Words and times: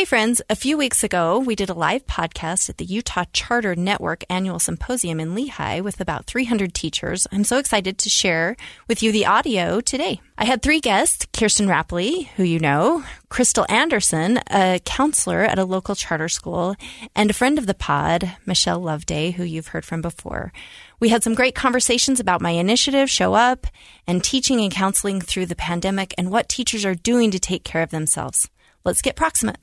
Hey, 0.00 0.06
friends. 0.06 0.40
A 0.48 0.56
few 0.56 0.78
weeks 0.78 1.04
ago, 1.04 1.38
we 1.38 1.54
did 1.54 1.68
a 1.68 1.74
live 1.74 2.06
podcast 2.06 2.70
at 2.70 2.78
the 2.78 2.86
Utah 2.86 3.26
Charter 3.34 3.76
Network 3.76 4.24
annual 4.30 4.58
symposium 4.58 5.20
in 5.20 5.34
Lehi 5.34 5.82
with 5.82 6.00
about 6.00 6.24
300 6.24 6.72
teachers. 6.72 7.26
I'm 7.30 7.44
so 7.44 7.58
excited 7.58 7.98
to 7.98 8.08
share 8.08 8.56
with 8.88 9.02
you 9.02 9.12
the 9.12 9.26
audio 9.26 9.82
today. 9.82 10.22
I 10.38 10.46
had 10.46 10.62
three 10.62 10.80
guests 10.80 11.26
Kirsten 11.34 11.66
Rappleye, 11.66 12.28
who 12.28 12.44
you 12.44 12.58
know, 12.58 13.04
Krystal 13.28 13.70
Anderson, 13.70 14.40
a 14.50 14.80
counselor 14.86 15.42
at 15.42 15.58
a 15.58 15.66
local 15.66 15.94
charter 15.94 16.30
school, 16.30 16.76
and 17.14 17.28
a 17.28 17.34
friend 17.34 17.58
of 17.58 17.66
the 17.66 17.74
pod, 17.74 18.38
Michelle 18.46 18.80
Love-Day, 18.80 19.32
who 19.32 19.44
you've 19.44 19.68
heard 19.68 19.84
from 19.84 20.00
before. 20.00 20.50
We 20.98 21.10
had 21.10 21.22
some 21.22 21.34
great 21.34 21.54
conversations 21.54 22.20
about 22.20 22.40
my 22.40 22.52
initiative, 22.52 23.10
Show 23.10 23.34
Up, 23.34 23.66
and 24.06 24.24
teaching 24.24 24.62
and 24.62 24.72
counseling 24.72 25.20
through 25.20 25.44
the 25.44 25.54
pandemic 25.54 26.14
and 26.16 26.30
what 26.30 26.48
teachers 26.48 26.86
are 26.86 26.94
doing 26.94 27.30
to 27.32 27.38
take 27.38 27.64
care 27.64 27.82
of 27.82 27.90
themselves. 27.90 28.48
Let's 28.82 29.02
get 29.02 29.14
proximate. 29.14 29.58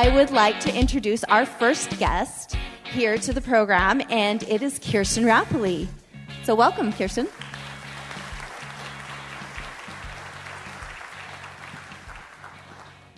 I 0.00 0.14
would 0.14 0.30
like 0.30 0.60
to 0.60 0.72
introduce 0.72 1.24
our 1.24 1.44
first 1.44 1.98
guest 1.98 2.56
here 2.84 3.18
to 3.18 3.32
the 3.32 3.40
program, 3.40 4.00
and 4.10 4.44
it 4.44 4.62
is 4.62 4.78
Kirsten 4.78 5.24
Rappleye. 5.24 5.88
So, 6.44 6.54
welcome, 6.54 6.92
Kirsten. 6.92 7.26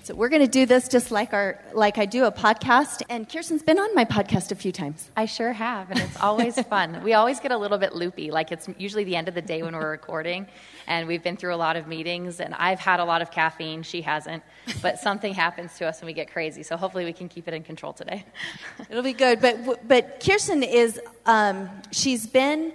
So 0.02 0.14
we're 0.14 0.30
going 0.30 0.42
to 0.42 0.48
do 0.48 0.64
this 0.64 0.88
just 0.88 1.10
like 1.10 1.34
our 1.34 1.62
like 1.74 1.98
I 1.98 2.06
do 2.06 2.24
a 2.24 2.32
podcast. 2.32 3.02
And 3.10 3.28
Kirsten's 3.28 3.62
been 3.62 3.78
on 3.78 3.94
my 3.94 4.04
podcast 4.06 4.50
a 4.50 4.54
few 4.54 4.72
times. 4.72 5.10
I 5.16 5.26
sure 5.26 5.52
have, 5.52 5.90
and 5.90 6.00
it's 6.00 6.18
always 6.20 6.58
fun. 6.68 7.02
we 7.02 7.12
always 7.12 7.38
get 7.38 7.52
a 7.52 7.58
little 7.58 7.76
bit 7.76 7.94
loopy. 7.94 8.30
Like 8.30 8.50
it's 8.50 8.68
usually 8.78 9.04
the 9.04 9.16
end 9.16 9.28
of 9.28 9.34
the 9.34 9.42
day 9.42 9.62
when 9.62 9.74
we're 9.74 9.90
recording, 9.90 10.46
and 10.86 11.06
we've 11.06 11.22
been 11.22 11.36
through 11.36 11.54
a 11.54 11.56
lot 11.56 11.76
of 11.76 11.86
meetings. 11.86 12.40
And 12.40 12.54
I've 12.54 12.80
had 12.80 12.98
a 12.98 13.04
lot 13.04 13.20
of 13.20 13.30
caffeine. 13.30 13.82
She 13.82 14.00
hasn't, 14.02 14.42
but 14.80 14.98
something 14.98 15.34
happens 15.34 15.76
to 15.78 15.86
us 15.86 16.00
and 16.00 16.06
we 16.06 16.14
get 16.14 16.32
crazy. 16.32 16.62
So 16.62 16.76
hopefully 16.76 17.04
we 17.04 17.12
can 17.12 17.28
keep 17.28 17.46
it 17.46 17.52
in 17.54 17.62
control 17.62 17.92
today. 17.92 18.24
It'll 18.90 19.02
be 19.02 19.12
good. 19.12 19.40
But 19.40 19.86
but 19.86 20.24
Kirsten 20.24 20.62
is 20.62 20.98
um, 21.26 21.68
she's 21.92 22.26
been 22.26 22.72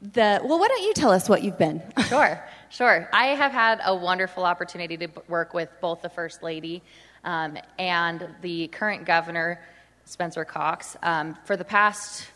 the 0.00 0.40
well. 0.44 0.60
Why 0.60 0.68
don't 0.68 0.82
you 0.84 0.94
tell 0.94 1.10
us 1.10 1.28
what 1.28 1.42
you've 1.42 1.58
been? 1.58 1.82
Sure. 2.08 2.42
Sure. 2.70 3.08
I 3.12 3.28
have 3.28 3.52
had 3.52 3.80
a 3.84 3.94
wonderful 3.94 4.44
opportunity 4.44 4.96
to 4.98 5.08
work 5.26 5.54
with 5.54 5.70
both 5.80 6.02
the 6.02 6.10
First 6.10 6.42
Lady 6.42 6.82
um, 7.24 7.56
and 7.78 8.28
the 8.42 8.68
current 8.68 9.06
governor, 9.06 9.60
Spencer 10.04 10.44
Cox. 10.44 10.96
Um, 11.02 11.36
for 11.44 11.56
the 11.56 11.64
past 11.64 12.26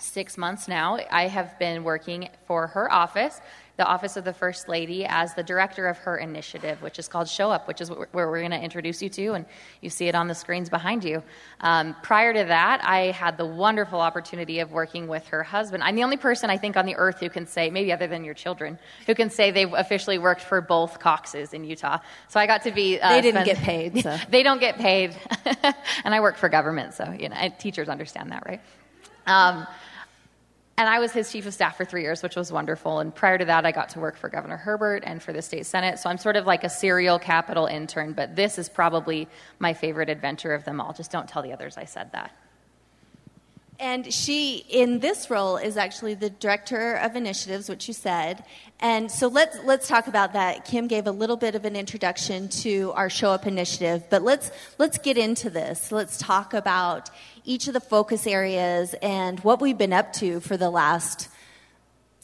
six 0.00 0.36
months 0.36 0.68
now, 0.68 0.98
I 1.10 1.28
have 1.28 1.58
been 1.58 1.84
working 1.84 2.28
for 2.46 2.68
her 2.68 2.92
office 2.92 3.40
the 3.76 3.84
Office 3.84 4.16
of 4.16 4.24
the 4.24 4.32
First 4.32 4.68
Lady 4.68 5.04
as 5.04 5.34
the 5.34 5.42
director 5.42 5.88
of 5.88 5.98
her 5.98 6.16
initiative, 6.16 6.80
which 6.80 6.98
is 6.98 7.08
called 7.08 7.28
Show 7.28 7.50
Up, 7.50 7.66
which 7.66 7.80
is 7.80 7.90
where 7.90 8.08
we're 8.12 8.38
going 8.38 8.52
to 8.52 8.60
introduce 8.60 9.02
you 9.02 9.08
to, 9.10 9.32
and 9.32 9.46
you 9.80 9.90
see 9.90 10.06
it 10.06 10.14
on 10.14 10.28
the 10.28 10.34
screens 10.34 10.70
behind 10.70 11.02
you. 11.02 11.22
Um, 11.60 11.96
prior 12.02 12.32
to 12.32 12.44
that, 12.44 12.84
I 12.84 13.10
had 13.10 13.36
the 13.36 13.46
wonderful 13.46 14.00
opportunity 14.00 14.60
of 14.60 14.70
working 14.70 15.08
with 15.08 15.26
her 15.28 15.42
husband. 15.42 15.82
I'm 15.82 15.96
the 15.96 16.04
only 16.04 16.16
person 16.16 16.50
I 16.50 16.56
think 16.56 16.76
on 16.76 16.86
the 16.86 16.94
earth 16.94 17.18
who 17.18 17.28
can 17.28 17.46
say, 17.46 17.70
maybe 17.70 17.92
other 17.92 18.06
than 18.06 18.24
your 18.24 18.34
children, 18.34 18.78
who 19.06 19.14
can 19.14 19.28
say 19.28 19.50
they've 19.50 19.72
officially 19.72 20.18
worked 20.18 20.42
for 20.42 20.60
both 20.60 21.00
Coxes 21.00 21.52
in 21.52 21.64
Utah. 21.64 21.98
So 22.28 22.38
I 22.38 22.46
got 22.46 22.62
to 22.62 22.70
be. 22.70 23.00
Uh, 23.00 23.08
they 23.10 23.22
didn't 23.22 23.42
spend, 23.42 23.58
get 23.58 23.64
paid. 23.64 24.02
So. 24.02 24.16
they 24.30 24.44
don't 24.44 24.60
get 24.60 24.78
paid, 24.78 25.16
and 26.04 26.14
I 26.14 26.20
work 26.20 26.36
for 26.36 26.48
government, 26.48 26.94
so 26.94 27.10
you 27.10 27.28
know, 27.28 27.36
teachers 27.58 27.88
understand 27.88 28.30
that, 28.30 28.44
right? 28.46 28.60
Um, 29.26 29.66
and 30.76 30.88
I 30.88 30.98
was 30.98 31.12
his 31.12 31.30
chief 31.30 31.46
of 31.46 31.54
staff 31.54 31.76
for 31.76 31.84
three 31.84 32.02
years, 32.02 32.22
which 32.22 32.34
was 32.34 32.50
wonderful. 32.50 32.98
And 32.98 33.14
prior 33.14 33.38
to 33.38 33.44
that, 33.44 33.64
I 33.64 33.70
got 33.70 33.90
to 33.90 34.00
work 34.00 34.16
for 34.16 34.28
Governor 34.28 34.56
Herbert 34.56 35.04
and 35.06 35.22
for 35.22 35.32
the 35.32 35.40
state 35.40 35.66
senate. 35.66 36.00
So 36.00 36.10
I'm 36.10 36.18
sort 36.18 36.34
of 36.34 36.46
like 36.46 36.64
a 36.64 36.68
serial 36.68 37.20
capital 37.20 37.66
intern, 37.66 38.12
but 38.12 38.34
this 38.34 38.58
is 38.58 38.68
probably 38.68 39.28
my 39.60 39.72
favorite 39.72 40.08
adventure 40.08 40.52
of 40.52 40.64
them 40.64 40.80
all. 40.80 40.92
Just 40.92 41.12
don't 41.12 41.28
tell 41.28 41.42
the 41.42 41.52
others 41.52 41.76
I 41.76 41.84
said 41.84 42.10
that. 42.12 42.32
And 43.78 44.12
she, 44.12 44.64
in 44.68 45.00
this 45.00 45.30
role, 45.30 45.56
is 45.56 45.76
actually 45.76 46.14
the 46.14 46.30
director 46.30 46.94
of 46.94 47.16
initiatives, 47.16 47.68
which 47.68 47.88
you 47.88 47.94
said. 47.94 48.44
And 48.78 49.10
so 49.10 49.26
let's 49.26 49.58
let's 49.64 49.88
talk 49.88 50.06
about 50.06 50.34
that. 50.34 50.64
Kim 50.64 50.86
gave 50.86 51.08
a 51.08 51.10
little 51.10 51.36
bit 51.36 51.56
of 51.56 51.64
an 51.64 51.74
introduction 51.74 52.48
to 52.48 52.92
our 52.94 53.10
Show 53.10 53.30
Up 53.30 53.46
initiative, 53.46 54.04
but 54.10 54.22
let's 54.22 54.52
let's 54.78 54.98
get 54.98 55.18
into 55.18 55.50
this. 55.50 55.90
Let's 55.90 56.18
talk 56.18 56.54
about 56.54 57.10
each 57.44 57.68
of 57.68 57.74
the 57.74 57.80
focus 57.80 58.26
areas 58.26 58.94
and 59.02 59.40
what 59.40 59.60
we've 59.60 59.78
been 59.78 59.92
up 59.92 60.12
to 60.14 60.40
for 60.40 60.56
the 60.56 60.70
last 60.70 61.28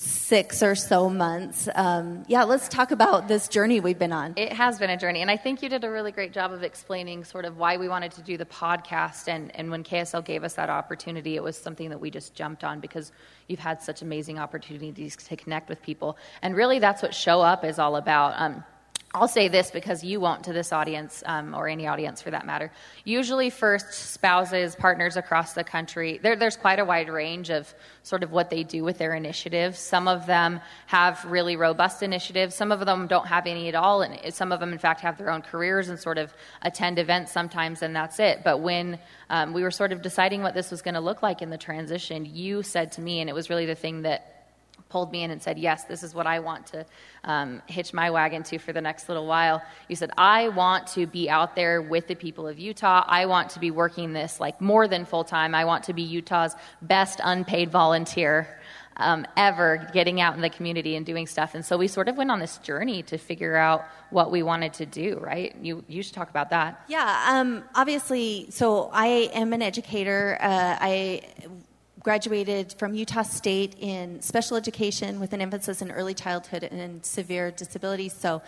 six 0.02 0.62
or 0.62 0.74
so 0.74 1.10
months. 1.10 1.68
Um, 1.74 2.24
yeah, 2.26 2.44
let's 2.44 2.68
talk 2.68 2.90
about 2.90 3.28
this 3.28 3.48
journey 3.48 3.80
we've 3.80 3.98
been 3.98 4.14
on. 4.14 4.32
It 4.38 4.54
has 4.54 4.78
been 4.78 4.88
a 4.88 4.96
journey, 4.96 5.20
and 5.20 5.30
I 5.30 5.36
think 5.36 5.62
you 5.62 5.68
did 5.68 5.84
a 5.84 5.90
really 5.90 6.10
great 6.10 6.32
job 6.32 6.52
of 6.52 6.62
explaining 6.62 7.24
sort 7.24 7.44
of 7.44 7.58
why 7.58 7.76
we 7.76 7.86
wanted 7.86 8.12
to 8.12 8.22
do 8.22 8.38
the 8.38 8.46
podcast. 8.46 9.28
And, 9.28 9.54
and 9.54 9.70
when 9.70 9.84
KSL 9.84 10.24
gave 10.24 10.42
us 10.42 10.54
that 10.54 10.70
opportunity, 10.70 11.36
it 11.36 11.42
was 11.42 11.54
something 11.54 11.90
that 11.90 12.00
we 12.00 12.10
just 12.10 12.34
jumped 12.34 12.64
on 12.64 12.80
because 12.80 13.12
you've 13.46 13.60
had 13.60 13.82
such 13.82 14.00
amazing 14.00 14.38
opportunities 14.38 15.16
to 15.16 15.36
connect 15.36 15.68
with 15.68 15.82
people. 15.82 16.16
And 16.40 16.56
really, 16.56 16.78
that's 16.78 17.02
what 17.02 17.14
Show 17.14 17.42
Up 17.42 17.62
is 17.62 17.78
all 17.78 17.96
about. 17.96 18.40
Um, 18.40 18.64
I'll 19.12 19.26
say 19.26 19.48
this 19.48 19.72
because 19.72 20.04
you 20.04 20.20
won't 20.20 20.44
to 20.44 20.52
this 20.52 20.72
audience, 20.72 21.24
um, 21.26 21.52
or 21.52 21.66
any 21.66 21.88
audience 21.88 22.22
for 22.22 22.30
that 22.30 22.46
matter. 22.46 22.70
Usually, 23.04 23.50
first 23.50 23.92
spouses, 23.92 24.76
partners 24.76 25.16
across 25.16 25.54
the 25.54 25.64
country, 25.64 26.20
there, 26.22 26.36
there's 26.36 26.56
quite 26.56 26.78
a 26.78 26.84
wide 26.84 27.08
range 27.08 27.50
of 27.50 27.74
sort 28.04 28.22
of 28.22 28.30
what 28.30 28.50
they 28.50 28.62
do 28.62 28.84
with 28.84 28.98
their 28.98 29.12
initiatives. 29.12 29.80
Some 29.80 30.06
of 30.06 30.26
them 30.26 30.60
have 30.86 31.24
really 31.24 31.56
robust 31.56 32.04
initiatives, 32.04 32.54
some 32.54 32.70
of 32.70 32.78
them 32.86 33.08
don't 33.08 33.26
have 33.26 33.48
any 33.48 33.66
at 33.66 33.74
all, 33.74 34.02
and 34.02 34.32
some 34.32 34.52
of 34.52 34.60
them, 34.60 34.72
in 34.72 34.78
fact, 34.78 35.00
have 35.00 35.18
their 35.18 35.30
own 35.30 35.42
careers 35.42 35.88
and 35.88 35.98
sort 35.98 36.16
of 36.16 36.32
attend 36.62 37.00
events 37.00 37.32
sometimes, 37.32 37.82
and 37.82 37.96
that's 37.96 38.20
it. 38.20 38.42
But 38.44 38.58
when 38.58 39.00
um, 39.28 39.52
we 39.52 39.64
were 39.64 39.72
sort 39.72 39.90
of 39.90 40.02
deciding 40.02 40.42
what 40.42 40.54
this 40.54 40.70
was 40.70 40.82
going 40.82 40.94
to 40.94 41.00
look 41.00 41.20
like 41.20 41.42
in 41.42 41.50
the 41.50 41.58
transition, 41.58 42.26
you 42.32 42.62
said 42.62 42.92
to 42.92 43.00
me, 43.00 43.20
and 43.20 43.28
it 43.28 43.32
was 43.32 43.50
really 43.50 43.66
the 43.66 43.74
thing 43.74 44.02
that 44.02 44.39
pulled 44.90 45.10
me 45.12 45.22
in 45.22 45.30
and 45.30 45.40
said, 45.40 45.58
Yes, 45.58 45.84
this 45.84 46.02
is 46.02 46.14
what 46.14 46.26
I 46.26 46.40
want 46.40 46.66
to 46.68 46.84
um, 47.24 47.62
hitch 47.66 47.94
my 47.94 48.10
wagon 48.10 48.42
to 48.44 48.58
for 48.58 48.72
the 48.72 48.80
next 48.80 49.08
little 49.08 49.26
while. 49.26 49.62
You 49.88 49.96
said, 49.96 50.10
I 50.18 50.48
want 50.48 50.88
to 50.88 51.06
be 51.06 51.30
out 51.30 51.56
there 51.56 51.80
with 51.80 52.08
the 52.08 52.14
people 52.14 52.46
of 52.46 52.58
Utah. 52.58 53.04
I 53.06 53.26
want 53.26 53.50
to 53.50 53.60
be 53.60 53.70
working 53.70 54.12
this 54.12 54.40
like 54.40 54.60
more 54.60 54.88
than 54.88 55.04
full 55.04 55.24
time. 55.24 55.54
I 55.54 55.64
want 55.64 55.84
to 55.84 55.92
be 55.92 56.02
Utah's 56.02 56.54
best 56.82 57.20
unpaid 57.22 57.70
volunteer. 57.70 58.60
Um, 58.96 59.26
ever 59.34 59.88
getting 59.94 60.20
out 60.20 60.34
in 60.34 60.42
the 60.42 60.50
community 60.50 60.94
and 60.94 61.06
doing 61.06 61.26
stuff. 61.26 61.54
And 61.54 61.64
so 61.64 61.78
we 61.78 61.88
sort 61.88 62.08
of 62.08 62.18
went 62.18 62.30
on 62.30 62.38
this 62.38 62.58
journey 62.58 63.02
to 63.04 63.16
figure 63.16 63.56
out 63.56 63.86
what 64.10 64.30
we 64.30 64.42
wanted 64.42 64.74
to 64.74 64.84
do, 64.84 65.18
right? 65.22 65.56
You, 65.62 65.84
you 65.88 66.02
should 66.02 66.12
talk 66.12 66.28
about 66.28 66.50
that. 66.50 66.84
Yeah, 66.86 67.24
um, 67.28 67.64
obviously, 67.74 68.48
so 68.50 68.90
I 68.92 69.30
am 69.32 69.54
an 69.54 69.62
educator. 69.62 70.36
Uh, 70.38 70.76
I 70.78 71.22
graduated 72.02 72.74
from 72.78 72.94
Utah 72.94 73.22
State 73.22 73.76
in 73.78 74.22
special 74.22 74.56
education 74.56 75.20
with 75.20 75.32
an 75.32 75.40
emphasis 75.40 75.82
in 75.82 75.90
early 75.90 76.14
childhood 76.14 76.64
and 76.64 77.04
severe 77.04 77.50
disabilities. 77.50 78.12
So 78.12 78.42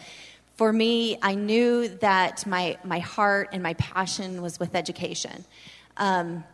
for 0.56 0.72
me, 0.72 1.18
I 1.22 1.34
knew 1.34 1.88
that 1.88 2.46
my, 2.46 2.78
my 2.84 2.98
heart 2.98 3.50
and 3.52 3.62
my 3.62 3.74
passion 3.74 4.42
was 4.42 4.58
with 4.58 4.74
education. 4.74 5.44
Um, 5.96 6.44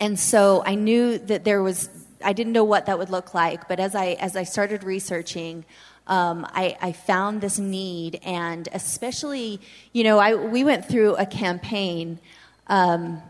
and 0.00 0.18
so 0.18 0.62
I 0.64 0.74
knew 0.74 1.18
that 1.18 1.44
there 1.44 1.62
was, 1.62 1.90
I 2.24 2.32
didn't 2.32 2.52
know 2.52 2.64
what 2.64 2.86
that 2.86 2.98
would 2.98 3.10
look 3.10 3.34
like, 3.34 3.68
but 3.68 3.80
as 3.80 3.94
I, 3.94 4.16
as 4.20 4.36
I 4.36 4.44
started 4.44 4.84
researching, 4.84 5.64
um, 6.06 6.46
I, 6.52 6.76
I, 6.80 6.92
found 6.92 7.42
this 7.42 7.58
need, 7.58 8.18
and 8.22 8.66
especially, 8.72 9.60
you 9.92 10.04
know, 10.04 10.18
I, 10.18 10.36
we 10.36 10.64
went 10.64 10.86
through 10.86 11.16
a 11.16 11.26
campaign 11.26 12.18
um, 12.68 13.20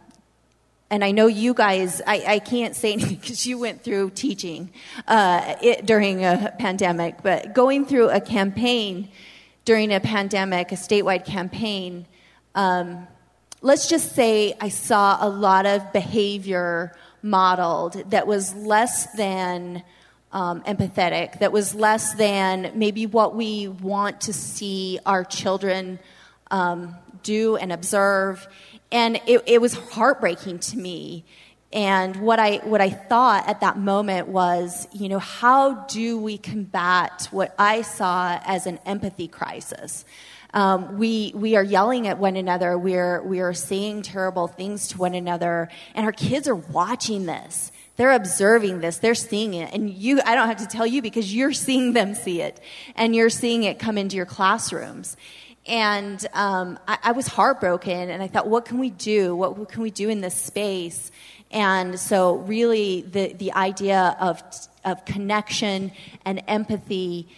and 0.90 1.04
I 1.04 1.10
know 1.10 1.26
you 1.26 1.52
guys, 1.54 2.00
I, 2.06 2.24
I 2.26 2.38
can't 2.38 2.74
say 2.74 2.92
anything 2.94 3.16
because 3.16 3.46
you 3.46 3.58
went 3.58 3.82
through 3.82 4.10
teaching 4.10 4.70
uh, 5.06 5.56
it, 5.60 5.86
during 5.86 6.24
a 6.24 6.54
pandemic, 6.58 7.22
but 7.22 7.54
going 7.54 7.84
through 7.86 8.10
a 8.10 8.20
campaign 8.20 9.10
during 9.64 9.92
a 9.92 10.00
pandemic, 10.00 10.72
a 10.72 10.76
statewide 10.76 11.26
campaign, 11.26 12.06
um, 12.54 13.06
let's 13.60 13.88
just 13.88 14.14
say 14.14 14.54
I 14.60 14.70
saw 14.70 15.18
a 15.20 15.28
lot 15.28 15.66
of 15.66 15.92
behavior 15.92 16.96
modeled 17.22 18.10
that 18.10 18.26
was 18.26 18.54
less 18.54 19.12
than 19.12 19.82
um, 20.32 20.62
empathetic, 20.62 21.40
that 21.40 21.52
was 21.52 21.74
less 21.74 22.14
than 22.14 22.72
maybe 22.74 23.06
what 23.06 23.34
we 23.34 23.68
want 23.68 24.22
to 24.22 24.32
see 24.32 24.98
our 25.04 25.24
children 25.24 25.98
um, 26.50 26.96
do 27.22 27.56
and 27.56 27.72
observe 27.72 28.48
and 28.90 29.20
it, 29.26 29.42
it 29.46 29.60
was 29.60 29.74
heartbreaking 29.74 30.60
to 30.60 30.78
me. 30.78 31.24
And 31.70 32.16
what 32.16 32.38
I, 32.38 32.56
what 32.58 32.80
I 32.80 32.88
thought 32.88 33.46
at 33.46 33.60
that 33.60 33.76
moment 33.76 34.28
was, 34.28 34.88
you 34.92 35.10
know, 35.10 35.18
how 35.18 35.84
do 35.86 36.18
we 36.18 36.38
combat 36.38 37.28
what 37.30 37.54
I 37.58 37.82
saw 37.82 38.40
as 38.44 38.66
an 38.66 38.78
empathy 38.86 39.28
crisis? 39.28 40.06
Um, 40.54 40.96
we, 40.96 41.32
we 41.34 41.56
are 41.56 41.62
yelling 41.62 42.06
at 42.08 42.18
one 42.18 42.36
another. 42.36 42.78
We're, 42.78 43.20
we 43.22 43.40
are 43.40 43.52
saying 43.52 44.02
terrible 44.02 44.46
things 44.46 44.88
to 44.88 44.98
one 44.98 45.14
another. 45.14 45.68
And 45.94 46.06
our 46.06 46.12
kids 46.12 46.48
are 46.48 46.54
watching 46.54 47.26
this. 47.26 47.70
They're 47.96 48.12
observing 48.12 48.80
this, 48.80 48.98
they're 48.98 49.16
seeing 49.16 49.54
it. 49.54 49.74
And 49.74 49.90
you, 49.90 50.20
I 50.24 50.36
don't 50.36 50.46
have 50.46 50.58
to 50.58 50.66
tell 50.68 50.86
you 50.86 51.02
because 51.02 51.34
you're 51.34 51.52
seeing 51.52 51.92
them 51.92 52.14
see 52.14 52.40
it. 52.40 52.60
And 52.94 53.14
you're 53.14 53.28
seeing 53.28 53.64
it 53.64 53.78
come 53.80 53.98
into 53.98 54.16
your 54.16 54.24
classrooms. 54.24 55.16
And 55.68 56.26
um, 56.32 56.78
I, 56.88 56.98
I 57.04 57.12
was 57.12 57.28
heartbroken, 57.28 58.10
and 58.10 58.22
I 58.22 58.26
thought, 58.26 58.48
what 58.48 58.64
can 58.64 58.78
we 58.78 58.90
do? 58.90 59.36
What, 59.36 59.58
what 59.58 59.68
can 59.68 59.82
we 59.82 59.90
do 59.90 60.08
in 60.08 60.22
this 60.22 60.34
space? 60.34 61.12
And 61.50 62.00
so, 62.00 62.36
really, 62.36 63.02
the, 63.02 63.34
the 63.34 63.52
idea 63.52 64.16
of, 64.18 64.42
of 64.84 65.04
connection 65.04 65.92
and 66.24 66.42
empathy 66.48 67.28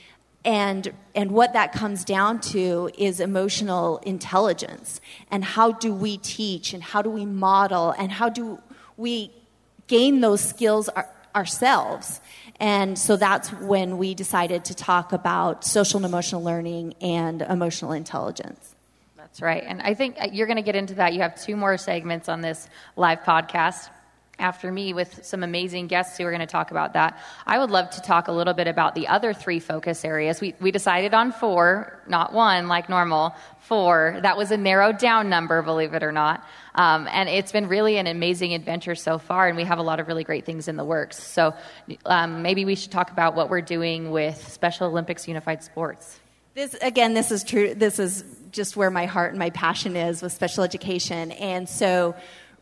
and 0.45 0.93
and 1.15 1.33
what 1.33 1.53
that 1.53 1.73
comes 1.73 2.05
down 2.05 2.41
to 2.41 2.91
is 2.97 3.21
emotional 3.21 3.99
intelligence 3.99 5.01
and 5.31 5.45
how 5.45 5.73
do 5.73 5.93
we 5.93 6.17
teach 6.17 6.73
and 6.73 6.83
how 6.83 7.03
do 7.03 7.11
we 7.11 7.27
model 7.27 7.91
and 7.99 8.11
how 8.11 8.29
do 8.29 8.59
we 8.97 9.31
gain 9.87 10.21
those 10.21 10.41
skills 10.41 10.89
our, 10.91 11.09
ourselves 11.35 12.21
and 12.61 12.99
so 12.99 13.17
that's 13.17 13.51
when 13.53 13.97
we 13.97 14.15
decided 14.15 14.67
to 14.67 14.75
talk 14.75 15.13
about 15.13 15.65
social 15.65 15.97
and 15.97 16.05
emotional 16.05 16.45
learning 16.45 16.95
and 17.01 17.41
emotional 17.41 17.93
intelligence. 17.93 18.77
That's 19.17 19.41
right. 19.41 19.65
And 19.67 19.81
i 19.81 19.95
think 19.95 20.17
uh, 20.21 20.29
you're 20.33 20.47
going 20.47 20.57
to 20.57 20.63
get 20.63 20.77
into 20.77 20.95
that. 20.95 21.15
You 21.15 21.23
have 21.23 21.41
two 21.41 21.57
more 21.57 21.77
segments 21.79 22.29
on 22.29 22.43
this 22.43 22.69
live 22.97 23.21
podcast 23.21 23.89
after 24.41 24.73
me 24.73 24.93
with 24.93 25.25
some 25.25 25.43
amazing 25.43 25.87
guests 25.87 26.19
who 26.19 26.25
are 26.25 26.31
going 26.31 26.41
to 26.41 26.47
talk 26.47 26.71
about 26.71 26.95
that. 26.95 27.19
I 27.47 27.59
would 27.59 27.71
love 27.71 27.91
to 27.91 28.01
talk 28.01 28.29
a 28.29 28.33
little 28.33 28.55
bit 28.55 28.67
about 28.67 28.95
the 28.95 29.09
other 29.09 29.33
three 29.33 29.61
focus 29.61 30.05
areas. 30.05 30.41
We, 30.41 30.55
we 30.61 30.71
decided 30.71 31.15
on 31.15 31.33
four, 31.33 32.01
not 32.09 32.33
one 32.33 32.69
like 32.69 32.89
normal, 32.89 33.35
four. 33.61 34.19
That 34.23 34.37
was 34.37 34.51
a 34.51 34.57
narrowed 34.57 34.99
down 34.99 35.29
number, 35.29 35.63
believe 35.63 35.95
it 35.95 36.03
or 36.03 36.13
not. 36.13 36.45
Um, 36.75 37.09
and 37.11 37.29
it's 37.29 37.53
been 37.53 37.69
really 37.69 37.99
an 37.99 38.07
amazing 38.07 38.55
adventure 38.55 38.95
so 38.95 39.19
far, 39.19 39.49
and 39.49 39.57
we 39.57 39.65
have 39.65 39.79
a 39.79 39.83
lot 39.83 40.01
of 40.01 40.09
really 40.09 40.25
great 40.25 40.45
things 40.45 40.69
in 40.69 40.77
the 40.77 40.85
works. 40.85 41.23
So 41.23 41.55
um, 42.07 42.43
maybe 42.43 42.65
we 42.65 42.75
should 42.75 42.93
talk 42.93 43.11
about 43.11 43.35
what 43.35 43.51
we're 43.51 43.61
doing 43.61 44.11
with 44.11 44.49
Special 44.49 44.87
Olympics 44.87 45.29
Unified 45.29 45.63
Sports. 45.63 46.19
This 46.55 46.75
again, 46.75 47.15
this 47.15 47.31
is 47.31 47.45
true. 47.45 47.75
This 47.75 48.01
is 48.01 48.25
just 48.51 48.77
where 48.77 48.91
my 48.91 49.07
heart 49.07 49.31
and 49.31 49.39
my 49.39 49.51
passion 49.51 49.95
is 49.95 50.21
with 50.21 50.33
special 50.33 50.65
education, 50.65 51.31
and 51.33 51.69
so 51.69 52.17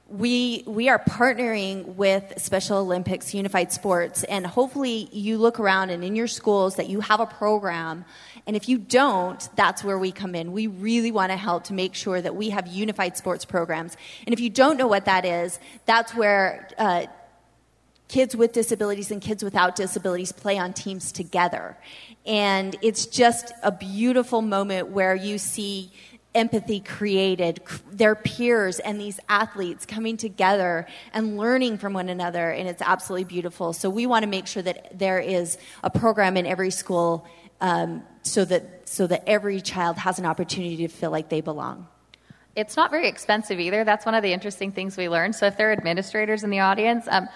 we 0.09 0.63
we 0.67 0.89
are 0.89 0.99
partnering 0.99 1.85
with 1.97 2.33
Special 2.39 2.79
Olympics 2.79 3.35
Unified 3.35 3.73
Sports, 3.73 4.25
and 4.25 4.47
hopefully 4.47 5.09
you 5.13 5.37
look 5.37 5.61
around 5.61 5.91
and 5.91 6.03
in 6.03 6.17
your 6.17 6.27
schools 6.27 6.77
that 6.77 6.89
you 6.89 7.01
have 7.01 7.21
a 7.21 7.27
program. 7.27 8.07
And 8.47 8.57
if 8.57 8.71
you 8.71 8.79
don't, 8.79 9.47
that's 9.55 9.85
where 9.85 9.99
we 9.99 10.11
come 10.11 10.35
in. 10.35 10.53
We 10.53 10.67
really 10.67 11.13
want 11.13 11.31
to 11.33 11.37
help 11.37 11.65
to 11.65 11.75
make 11.75 11.95
sure 11.95 12.23
that 12.23 12.35
we 12.35 12.49
have 12.51 12.67
unified 12.67 13.19
sports 13.19 13.45
programs. 13.45 13.99
And 14.27 14.33
if 14.33 14.41
you 14.41 14.49
don't 14.49 14.79
know 14.79 14.87
what 14.87 15.05
that 15.05 15.27
is, 15.27 15.61
that's 15.85 16.15
where 16.15 16.69
uh, 16.79 17.07
kids 18.09 18.35
with 18.35 18.53
disabilities 18.53 19.11
and 19.11 19.21
kids 19.21 19.45
without 19.45 19.77
disabilities 19.77 20.33
play 20.33 20.59
on 20.59 20.73
teams 20.73 21.13
together. 21.13 21.77
And 22.25 22.75
it's 22.81 23.05
just 23.05 23.53
a 23.63 23.71
beautiful 23.71 24.41
moment 24.41 24.89
where 24.89 25.15
you 25.15 25.37
see 25.37 25.93
empathy 26.35 26.81
created, 26.81 27.61
their 27.91 28.15
peers 28.15 28.79
and 28.79 29.01
these 29.01 29.19
athletes 29.29 29.87
coming 29.87 30.17
together 30.17 30.87
and 31.13 31.37
learning 31.37 31.79
from 31.79 31.93
one 31.93 32.09
another, 32.09 32.51
and 32.51 32.69
it's 32.69 32.83
absolutely 32.83 33.25
beautiful. 33.25 33.73
So 33.73 33.91
we 33.91 34.07
want 34.07 34.23
to 34.25 34.29
make 34.29 34.47
sure 34.47 34.63
that 34.63 34.99
there 34.99 35.19
is 35.19 35.59
a 35.83 35.91
program 35.91 36.37
in 36.37 36.47
every 36.47 36.71
school 36.71 37.27
um, 37.61 38.03
so 38.23 38.45
that 38.45 38.89
so 38.89 39.07
that 39.07 39.25
every 39.27 39.61
child 39.61 39.97
has 39.99 40.19
an 40.19 40.27
opportunity 40.27 40.77
to 40.79 40.89
feel 40.89 41.11
like 41.11 41.29
they 41.29 41.41
belong. 41.41 41.89
It's 42.57 42.77
not 42.77 42.91
very 42.91 43.09
expensive 43.09 43.61
either. 43.61 43.85
That's 43.85 44.05
one 44.05 44.15
of 44.15 44.23
the 44.23 44.33
interesting 44.33 44.73
things 44.73 44.97
we 44.97 45.09
learned. 45.09 45.37
So 45.37 45.47
if 45.47 45.57
there 45.57 45.71
are 45.71 45.73
administrators 45.73 46.43
in 46.43 46.51
the 46.51 46.61
audience, 46.61 47.07
um, 47.09 47.29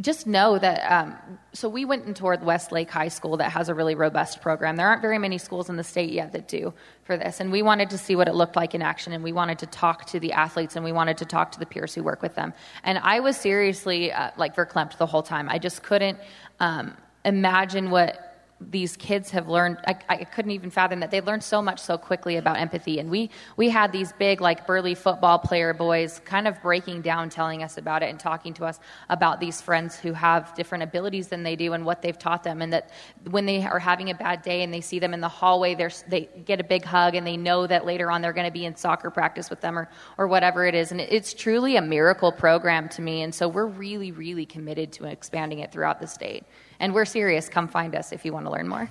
just 0.00 0.26
know 0.26 0.58
that 0.58 0.80
um, 0.90 1.16
so 1.52 1.68
we 1.68 1.84
went 1.84 2.06
and 2.06 2.16
toured 2.16 2.42
westlake 2.42 2.90
high 2.90 3.08
school 3.08 3.36
that 3.36 3.52
has 3.52 3.68
a 3.68 3.74
really 3.74 3.94
robust 3.94 4.40
program. 4.40 4.76
There 4.76 4.88
aren't 4.88 5.02
very 5.02 5.18
many 5.18 5.36
schools 5.36 5.68
in 5.68 5.76
the 5.76 5.84
state 5.84 6.10
yet 6.10 6.32
that 6.32 6.48
do 6.48 6.72
for 7.04 7.16
this 7.18 7.40
and 7.40 7.52
we 7.52 7.60
wanted 7.60 7.90
to 7.90 7.98
see 7.98 8.16
what 8.16 8.26
it 8.26 8.34
looked 8.34 8.56
like 8.56 8.74
in 8.74 8.80
action 8.80 9.12
and 9.12 9.22
we 9.22 9.32
wanted 9.32 9.58
to 9.58 9.66
talk 9.66 10.06
to 10.06 10.18
the 10.18 10.32
athletes 10.32 10.76
and 10.76 10.84
we 10.84 10.92
wanted 10.92 11.18
to 11.18 11.26
talk 11.26 11.52
to 11.52 11.58
the 11.58 11.66
peers 11.66 11.94
who 11.94 12.02
work 12.02 12.22
with 12.22 12.34
them. 12.34 12.54
And 12.84 12.98
i 12.98 13.20
was 13.20 13.36
seriously 13.36 14.12
uh, 14.12 14.30
like 14.38 14.56
verklempt 14.56 14.96
the 14.96 15.06
whole 15.06 15.22
time. 15.22 15.48
I 15.50 15.58
just 15.58 15.82
couldn't 15.82 16.18
um, 16.58 16.96
imagine 17.24 17.90
what 17.90 18.31
these 18.70 18.96
kids 18.96 19.30
have 19.30 19.48
learned 19.48 19.78
I, 19.86 19.96
I, 20.08 20.24
couldn't 20.24 20.50
even 20.52 20.70
fathom 20.70 21.00
that. 21.00 21.10
They 21.10 21.20
learned 21.20 21.42
so 21.42 21.62
much 21.62 21.80
so 21.80 21.98
quickly 21.98 22.36
about 22.36 22.58
empathy. 22.58 22.98
And 22.98 23.10
we 23.10 23.30
we 23.56 23.68
had 23.68 23.92
these 23.92 24.12
big 24.12 24.40
like 24.40 24.66
burly 24.66 24.94
football 24.94 25.38
player 25.38 25.74
boys 25.74 26.20
kind 26.24 26.46
of 26.46 26.60
breaking 26.62 27.02
down 27.02 27.30
telling 27.30 27.62
us 27.62 27.78
about 27.78 28.02
it 28.02 28.10
and 28.10 28.20
talking 28.20 28.54
to 28.54 28.64
us 28.64 28.78
about 29.08 29.40
these 29.40 29.60
friends 29.60 29.98
who 29.98 30.12
have 30.12 30.54
different 30.54 30.84
abilities 30.84 31.28
than 31.28 31.42
they 31.42 31.56
do 31.56 31.72
and 31.72 31.84
what 31.84 32.02
they've 32.02 32.18
taught 32.18 32.42
them. 32.42 32.62
And 32.62 32.72
that 32.72 32.90
when 33.30 33.46
they 33.46 33.64
are 33.64 33.78
having 33.78 34.10
a 34.10 34.14
bad 34.14 34.42
day 34.42 34.62
and 34.62 34.72
they 34.72 34.80
see 34.80 34.98
them 34.98 35.14
in 35.14 35.20
the 35.20 35.28
hallway 35.28 35.74
they 36.08 36.28
get 36.44 36.60
a 36.60 36.64
big 36.64 36.84
hug 36.84 37.14
and 37.14 37.26
they 37.26 37.36
know 37.36 37.66
that 37.66 37.84
later 37.84 38.10
on 38.10 38.22
they're 38.22 38.32
going 38.32 38.46
to 38.46 38.52
be 38.52 38.64
in 38.64 38.76
soccer 38.76 39.10
practice 39.10 39.50
with 39.50 39.60
them 39.60 39.78
or 39.78 39.88
or 40.18 40.28
whatever 40.28 40.66
it 40.66 40.74
is. 40.74 40.92
And 40.92 41.00
it's 41.00 41.34
truly 41.34 41.76
a 41.76 41.82
miracle 41.82 42.32
program 42.32 42.88
to 42.90 43.02
me. 43.02 43.22
And 43.22 43.34
so 43.34 43.48
we're 43.48 43.66
really 43.66 44.12
really 44.12 44.46
committed 44.46 44.92
to 44.92 45.04
expanding 45.06 45.60
it 45.60 45.72
throughout 45.72 46.00
the 46.00 46.06
state 46.06 46.44
and 46.82 46.92
we're 46.92 47.06
serious. 47.06 47.48
Come 47.48 47.68
find 47.68 47.94
us 47.94 48.12
if 48.12 48.24
you 48.26 48.32
want 48.32 48.44
to 48.44 48.50
learn 48.50 48.68
more. 48.68 48.90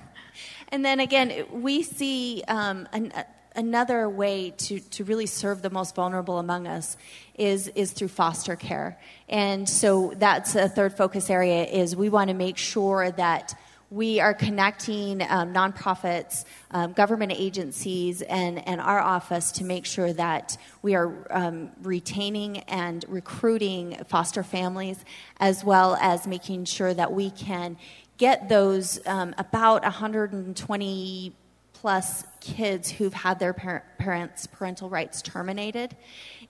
And 0.70 0.82
then 0.82 0.98
again, 0.98 1.44
we 1.52 1.82
see 1.82 2.42
um, 2.48 2.88
an, 2.92 3.12
another 3.54 4.08
way 4.08 4.54
to, 4.56 4.80
to 4.80 5.04
really 5.04 5.26
serve 5.26 5.60
the 5.60 5.68
most 5.68 5.94
vulnerable 5.94 6.38
among 6.38 6.66
us 6.66 6.96
is, 7.34 7.68
is 7.68 7.92
through 7.92 8.08
foster 8.08 8.56
care. 8.56 8.98
And 9.28 9.68
so 9.68 10.14
that's 10.16 10.54
a 10.54 10.70
third 10.70 10.96
focus 10.96 11.28
area 11.28 11.64
is 11.64 11.94
we 11.94 12.08
want 12.08 12.28
to 12.28 12.34
make 12.34 12.56
sure 12.56 13.10
that 13.10 13.54
we 13.92 14.20
are 14.20 14.32
connecting 14.32 15.20
um, 15.28 15.52
nonprofits, 15.52 16.46
um, 16.70 16.94
government 16.94 17.30
agencies, 17.36 18.22
and, 18.22 18.66
and 18.66 18.80
our 18.80 18.98
office 18.98 19.52
to 19.52 19.64
make 19.64 19.84
sure 19.84 20.14
that 20.14 20.56
we 20.80 20.94
are 20.94 21.26
um, 21.30 21.70
retaining 21.82 22.60
and 22.60 23.04
recruiting 23.06 24.02
foster 24.08 24.42
families, 24.42 25.04
as 25.40 25.62
well 25.62 25.96
as 26.00 26.26
making 26.26 26.64
sure 26.64 26.94
that 26.94 27.12
we 27.12 27.30
can 27.30 27.76
get 28.16 28.48
those 28.48 28.98
um, 29.06 29.34
about 29.36 29.82
120 29.82 31.34
plus 31.74 32.24
kids 32.40 32.90
who've 32.90 33.12
had 33.12 33.38
their 33.38 33.52
par- 33.52 33.84
parents' 33.98 34.46
parental 34.46 34.88
rights 34.88 35.20
terminated 35.20 35.94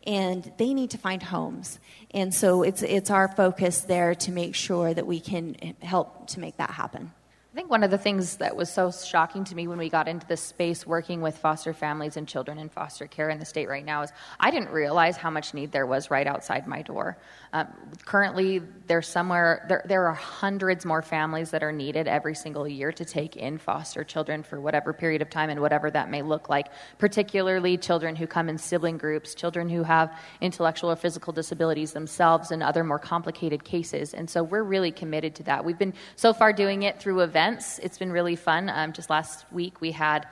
and 0.06 0.52
they 0.58 0.74
need 0.74 0.90
to 0.90 0.98
find 0.98 1.22
homes. 1.22 1.80
And 2.12 2.32
so 2.32 2.62
it's, 2.62 2.82
it's 2.82 3.10
our 3.10 3.26
focus 3.26 3.80
there 3.80 4.14
to 4.16 4.30
make 4.30 4.54
sure 4.54 4.94
that 4.94 5.06
we 5.06 5.18
can 5.18 5.56
help 5.80 6.28
to 6.28 6.40
make 6.40 6.56
that 6.58 6.70
happen. 6.70 7.12
I 7.52 7.54
think 7.54 7.68
one 7.68 7.84
of 7.84 7.90
the 7.90 7.98
things 7.98 8.36
that 8.36 8.56
was 8.56 8.72
so 8.72 8.90
shocking 8.90 9.44
to 9.44 9.54
me 9.54 9.66
when 9.66 9.76
we 9.76 9.90
got 9.90 10.08
into 10.08 10.26
this 10.26 10.40
space 10.40 10.86
working 10.86 11.20
with 11.20 11.36
foster 11.36 11.74
families 11.74 12.16
and 12.16 12.26
children 12.26 12.56
in 12.58 12.70
foster 12.70 13.06
care 13.06 13.28
in 13.28 13.38
the 13.38 13.44
state 13.44 13.68
right 13.68 13.84
now 13.84 14.00
is 14.00 14.10
I 14.40 14.50
didn't 14.50 14.70
realize 14.70 15.18
how 15.18 15.28
much 15.28 15.52
need 15.52 15.70
there 15.70 15.84
was 15.84 16.10
right 16.10 16.26
outside 16.26 16.66
my 16.66 16.80
door. 16.80 17.18
Um, 17.54 17.68
currently, 18.06 18.62
there's 18.86 19.06
somewhere 19.06 19.66
there, 19.68 19.82
there 19.84 20.06
are 20.06 20.14
hundreds 20.14 20.86
more 20.86 21.02
families 21.02 21.50
that 21.50 21.62
are 21.62 21.70
needed 21.70 22.08
every 22.08 22.34
single 22.34 22.66
year 22.66 22.92
to 22.92 23.04
take 23.04 23.36
in 23.36 23.58
foster 23.58 24.04
children 24.04 24.42
for 24.42 24.58
whatever 24.58 24.94
period 24.94 25.20
of 25.20 25.28
time 25.28 25.50
and 25.50 25.60
whatever 25.60 25.90
that 25.90 26.08
may 26.08 26.22
look 26.22 26.48
like. 26.48 26.68
Particularly 26.98 27.76
children 27.76 28.16
who 28.16 28.26
come 28.26 28.48
in 28.48 28.56
sibling 28.56 28.96
groups, 28.96 29.34
children 29.34 29.68
who 29.68 29.82
have 29.82 30.16
intellectual 30.40 30.90
or 30.90 30.96
physical 30.96 31.32
disabilities 31.34 31.92
themselves, 31.92 32.50
and 32.50 32.62
other 32.62 32.84
more 32.84 32.98
complicated 32.98 33.64
cases. 33.64 34.14
And 34.14 34.30
so 34.30 34.42
we're 34.42 34.62
really 34.62 34.90
committed 34.90 35.34
to 35.36 35.42
that. 35.42 35.62
We've 35.62 35.78
been 35.78 35.94
so 36.16 36.32
far 36.32 36.54
doing 36.54 36.84
it 36.84 37.00
through 37.00 37.20
events. 37.20 37.78
It's 37.80 37.98
been 37.98 38.12
really 38.12 38.36
fun. 38.36 38.70
Um, 38.70 38.94
just 38.94 39.10
last 39.10 39.44
week, 39.52 39.82
we 39.82 39.92
had 39.92 40.26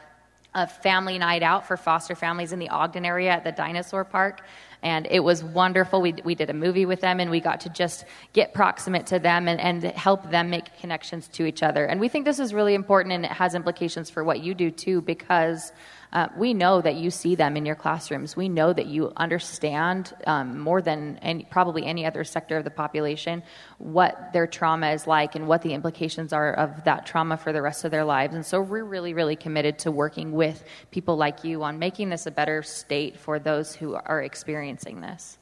a 0.54 0.66
family 0.66 1.18
night 1.18 1.42
out 1.42 1.66
for 1.66 1.76
foster 1.76 2.14
families 2.14 2.52
in 2.52 2.58
the 2.58 2.68
Ogden 2.68 3.04
area 3.04 3.30
at 3.30 3.44
the 3.44 3.52
dinosaur 3.52 4.04
park. 4.04 4.40
And 4.82 5.06
it 5.10 5.20
was 5.20 5.44
wonderful. 5.44 6.00
We, 6.00 6.14
we 6.24 6.34
did 6.34 6.50
a 6.50 6.54
movie 6.54 6.86
with 6.86 7.00
them 7.00 7.20
and 7.20 7.30
we 7.30 7.40
got 7.40 7.60
to 7.62 7.68
just 7.68 8.04
get 8.32 8.54
proximate 8.54 9.06
to 9.06 9.18
them 9.18 9.48
and, 9.48 9.60
and 9.60 9.82
help 9.82 10.30
them 10.30 10.50
make 10.50 10.76
connections 10.78 11.28
to 11.28 11.44
each 11.44 11.62
other. 11.62 11.84
And 11.84 12.00
we 12.00 12.08
think 12.08 12.24
this 12.24 12.38
is 12.38 12.54
really 12.54 12.74
important 12.74 13.12
and 13.12 13.24
it 13.24 13.32
has 13.32 13.54
implications 13.54 14.08
for 14.08 14.24
what 14.24 14.40
you 14.40 14.54
do 14.54 14.70
too 14.70 15.00
because 15.02 15.72
uh, 16.12 16.28
we 16.36 16.54
know 16.54 16.80
that 16.80 16.96
you 16.96 17.10
see 17.10 17.34
them 17.34 17.56
in 17.56 17.64
your 17.64 17.74
classrooms. 17.74 18.36
We 18.36 18.48
know 18.48 18.72
that 18.72 18.86
you 18.86 19.12
understand 19.16 20.12
um, 20.26 20.58
more 20.58 20.82
than 20.82 21.18
any, 21.22 21.44
probably 21.44 21.86
any 21.86 22.04
other 22.06 22.24
sector 22.24 22.56
of 22.56 22.64
the 22.64 22.70
population 22.70 23.42
what 23.78 24.32
their 24.32 24.46
trauma 24.46 24.90
is 24.90 25.06
like 25.06 25.34
and 25.34 25.46
what 25.46 25.62
the 25.62 25.72
implications 25.72 26.32
are 26.32 26.52
of 26.52 26.84
that 26.84 27.06
trauma 27.06 27.36
for 27.36 27.52
the 27.52 27.62
rest 27.62 27.84
of 27.84 27.90
their 27.90 28.04
lives. 28.04 28.34
And 28.34 28.44
so 28.44 28.60
we're 28.60 28.84
really, 28.84 29.14
really 29.14 29.36
committed 29.36 29.78
to 29.80 29.90
working 29.90 30.32
with 30.32 30.64
people 30.90 31.16
like 31.16 31.44
you 31.44 31.62
on 31.62 31.78
making 31.78 32.10
this 32.10 32.26
a 32.26 32.30
better 32.30 32.62
state 32.62 33.18
for 33.18 33.38
those 33.38 33.74
who 33.74 33.94
are 33.94 34.22
experiencing 34.22 35.00
this. 35.00 35.39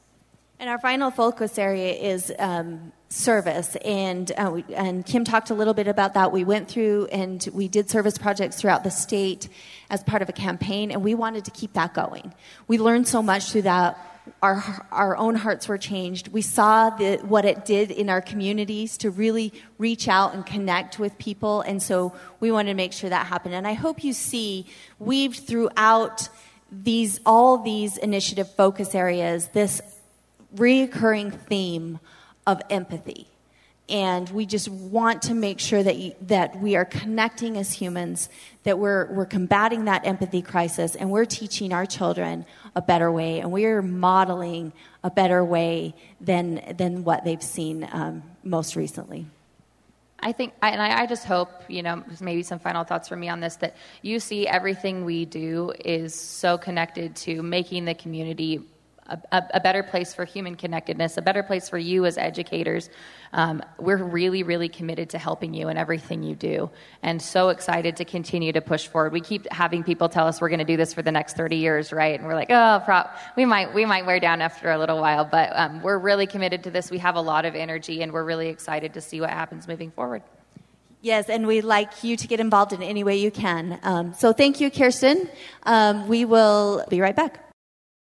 And 0.59 0.69
our 0.69 0.77
final 0.77 1.09
focus 1.09 1.57
area 1.57 1.93
is 1.93 2.33
um, 2.37 2.91
service, 3.07 3.77
and 3.77 4.29
uh, 4.37 4.51
we, 4.55 4.65
and 4.75 5.05
Kim 5.05 5.23
talked 5.23 5.51
a 5.51 5.53
little 5.53 5.73
bit 5.73 5.87
about 5.87 6.15
that. 6.15 6.33
We 6.33 6.43
went 6.43 6.67
through 6.67 7.07
and 7.13 7.47
we 7.53 7.69
did 7.69 7.89
service 7.89 8.17
projects 8.17 8.57
throughout 8.57 8.83
the 8.83 8.91
state 8.91 9.47
as 9.89 10.03
part 10.03 10.21
of 10.21 10.27
a 10.27 10.33
campaign, 10.33 10.91
and 10.91 11.01
we 11.01 11.15
wanted 11.15 11.45
to 11.45 11.51
keep 11.51 11.71
that 11.73 11.93
going. 11.93 12.33
We 12.67 12.77
learned 12.77 13.07
so 13.07 13.21
much 13.21 13.51
through 13.51 13.61
that 13.63 13.97
our, 14.41 14.85
our 14.91 15.15
own 15.17 15.35
hearts 15.35 15.67
were 15.67 15.77
changed. 15.77 16.27
We 16.27 16.41
saw 16.41 16.89
the, 16.89 17.17
what 17.17 17.45
it 17.45 17.65
did 17.65 17.89
in 17.89 18.09
our 18.09 18.21
communities 18.21 18.97
to 18.97 19.11
really 19.11 19.53
reach 19.77 20.07
out 20.07 20.33
and 20.33 20.45
connect 20.45 20.99
with 20.99 21.17
people. 21.17 21.61
And 21.61 21.81
so 21.81 22.13
we 22.39 22.51
wanted 22.51 22.71
to 22.71 22.75
make 22.75 22.93
sure 22.93 23.09
that 23.09 23.25
happened. 23.25 23.55
And 23.55 23.65
I 23.65 23.73
hope 23.73 24.03
you 24.03 24.13
see 24.13 24.67
weaved 24.99 25.39
throughout 25.47 26.29
these, 26.71 27.19
all 27.25 27.57
these 27.57 27.97
initiative 27.97 28.53
focus 28.55 28.93
areas, 28.93 29.47
this 29.47 29.81
reoccurring 30.55 31.33
theme 31.33 31.99
of 32.45 32.61
empathy 32.69 33.27
and 33.89 34.29
we 34.29 34.45
just 34.45 34.69
want 34.69 35.23
to 35.23 35.33
make 35.33 35.59
sure 35.59 35.81
that, 35.81 35.97
you, 35.97 36.13
that 36.21 36.59
we 36.59 36.75
are 36.75 36.85
connecting 36.85 37.57
as 37.57 37.73
humans, 37.73 38.29
that 38.63 38.77
we're, 38.77 39.11
we're 39.11 39.25
combating 39.25 39.85
that 39.85 40.05
empathy 40.05 40.43
crisis, 40.43 40.95
and 40.95 41.09
we're 41.09 41.25
teaching 41.25 41.73
our 41.73 41.87
children 41.87 42.45
a 42.75 42.81
better 42.81 43.11
way, 43.11 43.39
and 43.39 43.51
we're 43.51 43.81
modeling 43.81 44.71
a 45.03 45.09
better 45.09 45.43
way 45.43 45.95
than, 46.21 46.75
than 46.77 47.03
what 47.03 47.25
they've 47.25 47.41
seen 47.41 47.87
um, 47.91 48.21
most 48.43 48.75
recently. 48.75 49.25
I 50.19 50.33
think, 50.33 50.53
and 50.61 50.81
I, 50.81 51.03
I, 51.03 51.05
just 51.05 51.25
hope, 51.25 51.49
you 51.69 51.81
know, 51.81 52.03
maybe 52.19 52.43
some 52.43 52.59
final 52.59 52.83
thoughts 52.83 53.07
for 53.07 53.15
me 53.15 53.29
on 53.29 53.39
this 53.39 53.55
that 53.57 53.77
you 54.01 54.19
see 54.19 54.45
everything 54.45 55.05
we 55.05 55.23
do 55.23 55.71
is 55.79 56.13
so 56.13 56.57
connected 56.57 57.15
to 57.17 57.41
making 57.41 57.85
the 57.85 57.93
community 57.95 58.61
a, 59.31 59.43
a, 59.55 59.59
better 59.59 59.83
place 59.83 60.13
for 60.13 60.25
human 60.25 60.55
connectedness, 60.55 61.17
a 61.17 61.21
better 61.21 61.43
place 61.43 61.69
for 61.69 61.77
you 61.77 62.05
as 62.05 62.17
educators. 62.17 62.89
Um, 63.33 63.61
we're 63.77 63.97
really, 63.97 64.43
really 64.43 64.69
committed 64.69 65.11
to 65.11 65.17
helping 65.17 65.53
you 65.53 65.69
in 65.69 65.77
everything 65.77 66.23
you 66.23 66.35
do, 66.35 66.69
and 67.03 67.21
so 67.21 67.49
excited 67.49 67.97
to 67.97 68.05
continue 68.05 68.51
to 68.53 68.61
push 68.61 68.87
forward. 68.87 69.13
We 69.13 69.21
keep 69.21 69.51
having 69.51 69.83
people 69.83 70.09
tell 70.09 70.27
us 70.27 70.41
we're 70.41 70.49
going 70.49 70.59
to 70.59 70.65
do 70.65 70.77
this 70.77 70.93
for 70.93 71.01
the 71.01 71.11
next 71.11 71.35
30 71.35 71.57
years, 71.57 71.91
right? 71.91 72.19
And 72.19 72.27
we're 72.27 72.35
like, 72.35 72.49
oh, 72.49 72.81
pro- 72.85 73.09
we 73.35 73.45
might, 73.45 73.73
we 73.73 73.85
might 73.85 74.05
wear 74.05 74.19
down 74.19 74.41
after 74.41 74.71
a 74.71 74.77
little 74.77 74.99
while, 74.99 75.25
but 75.25 75.51
um, 75.53 75.81
we're 75.81 75.99
really 75.99 76.27
committed 76.27 76.63
to 76.63 76.71
this. 76.71 76.89
We 76.89 76.99
have 76.99 77.15
a 77.15 77.21
lot 77.21 77.45
of 77.45 77.55
energy, 77.55 78.01
and 78.01 78.11
we're 78.11 78.25
really 78.25 78.49
excited 78.49 78.93
to 78.93 79.01
see 79.01 79.21
what 79.21 79.29
happens 79.29 79.67
moving 79.67 79.91
forward. 79.91 80.23
Yes, 81.01 81.29
and 81.29 81.47
we'd 81.47 81.63
like 81.63 82.03
you 82.03 82.17
to 82.17 82.27
get 82.27 82.41
involved 82.41 82.73
in 82.73 82.83
any 82.83 83.05
way 83.05 83.17
you 83.17 83.31
can. 83.31 83.79
Um, 83.83 84.13
so 84.13 84.33
thank 84.33 84.59
you, 84.59 84.69
Kirsten. 84.69 85.29
Um, 85.63 86.09
we 86.09 86.25
will 86.25 86.85
be 86.89 86.99
right 86.99 87.15
back. 87.15 87.48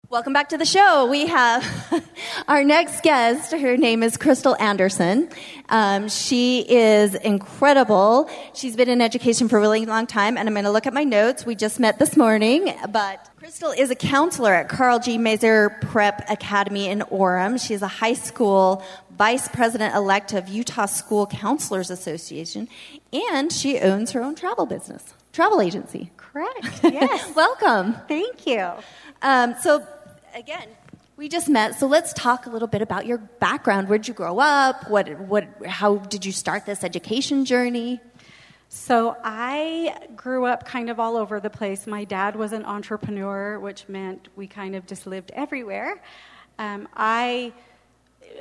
Welcome 0.07 0.33
back 0.33 0.49
to 0.49 0.57
the 0.57 0.65
show. 0.65 1.05
We 1.05 1.27
have 1.27 2.03
our 2.47 2.63
next 2.63 3.03
guest. 3.03 3.51
Her 3.51 3.77
name 3.77 4.01
is 4.01 4.17
Krystal 4.17 4.59
Anderson. 4.59 5.29
Um, 5.67 6.09
she 6.09 6.61
is 6.67 7.13
incredible. 7.13 8.27
She's 8.55 8.75
been 8.75 8.89
in 8.89 9.01
education 9.01 9.47
for 9.49 9.59
a 9.59 9.61
really 9.61 9.85
long 9.85 10.07
time, 10.07 10.35
and 10.35 10.47
I'm 10.47 10.55
going 10.55 10.63
to 10.65 10.71
look 10.71 10.87
at 10.87 10.95
my 10.95 11.03
notes. 11.03 11.45
We 11.45 11.53
just 11.53 11.79
met 11.79 11.99
this 11.99 12.17
morning, 12.17 12.73
but 12.89 13.29
Krystal 13.39 13.77
is 13.77 13.91
a 13.91 13.95
counselor 13.95 14.51
at 14.55 14.67
Karl 14.67 14.97
G. 14.97 15.19
Maeser 15.19 15.79
Prep 15.81 16.27
Academy 16.27 16.87
in 16.87 17.01
Orem. 17.01 17.63
She 17.63 17.75
is 17.75 17.83
a 17.83 17.87
high 17.87 18.13
school 18.13 18.83
vice 19.15 19.47
president 19.47 19.93
elect 19.93 20.33
of 20.33 20.47
Utah 20.49 20.87
School 20.87 21.27
Counselors 21.27 21.91
Association, 21.91 22.67
and 23.13 23.51
she 23.53 23.77
owns 23.77 24.11
her 24.13 24.23
own 24.23 24.33
travel 24.33 24.65
business, 24.65 25.13
travel 25.33 25.61
agency. 25.61 26.09
Correct. 26.17 26.79
Yes. 26.83 27.35
Welcome. 27.35 27.95
Thank 28.07 28.47
you. 28.47 28.71
Um, 29.21 29.55
so 29.61 29.85
again, 30.35 30.67
we 31.17 31.27
just 31.27 31.49
met, 31.49 31.77
so 31.77 31.87
let's 31.87 32.13
talk 32.13 32.45
a 32.45 32.49
little 32.49 32.67
bit 32.67 32.81
about 32.81 33.05
your 33.05 33.17
background. 33.17 33.89
Where'd 33.89 34.07
you 34.07 34.13
grow 34.13 34.39
up? 34.39 34.89
What, 34.89 35.19
what, 35.19 35.47
how 35.65 35.97
did 35.97 36.25
you 36.25 36.31
start 36.31 36.65
this 36.65 36.83
education 36.83 37.43
journey? 37.43 37.99
So 38.69 39.17
I 39.23 39.97
grew 40.15 40.45
up 40.45 40.65
kind 40.65 40.89
of 40.89 40.99
all 40.99 41.17
over 41.17 41.39
the 41.39 41.49
place. 41.49 41.87
My 41.87 42.05
dad 42.05 42.35
was 42.35 42.53
an 42.53 42.63
entrepreneur, 42.63 43.59
which 43.59 43.89
meant 43.89 44.29
we 44.35 44.47
kind 44.47 44.75
of 44.75 44.85
just 44.85 45.07
lived 45.07 45.31
everywhere. 45.33 46.01
Um, 46.57 46.87
I 46.95 47.51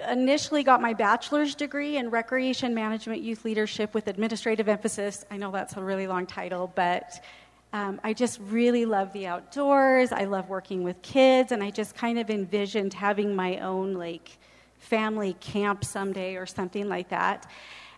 initially 0.09 0.63
got 0.63 0.81
my 0.81 0.93
bachelor's 0.93 1.55
degree 1.55 1.97
in 1.97 2.11
recreation 2.11 2.75
management 2.75 3.23
youth 3.23 3.45
leadership 3.45 3.95
with 3.95 4.07
administrative 4.07 4.69
emphasis. 4.69 5.25
I 5.31 5.39
know 5.39 5.51
that's 5.51 5.77
a 5.77 5.83
really 5.83 6.07
long 6.07 6.27
title, 6.27 6.71
but 6.75 7.25
um, 7.73 8.01
I 8.03 8.15
just 8.15 8.41
really 8.41 8.85
love 8.85 9.13
the 9.13 9.27
outdoors. 9.27 10.11
I 10.13 10.25
love 10.25 10.49
working 10.49 10.85
with 10.85 11.01
kids, 11.03 11.53
and 11.53 11.63
I 11.63 11.71
just 11.71 11.95
kind 11.95 12.19
of 12.19 12.31
envisioned 12.31 12.95
having 12.95 13.37
my 13.37 13.59
own 13.59 13.95
like 13.95 14.39
family 14.79 15.35
camp 15.35 15.85
someday 15.85 16.37
or 16.37 16.47
something 16.47 16.89
like 16.89 17.11
that. 17.11 17.51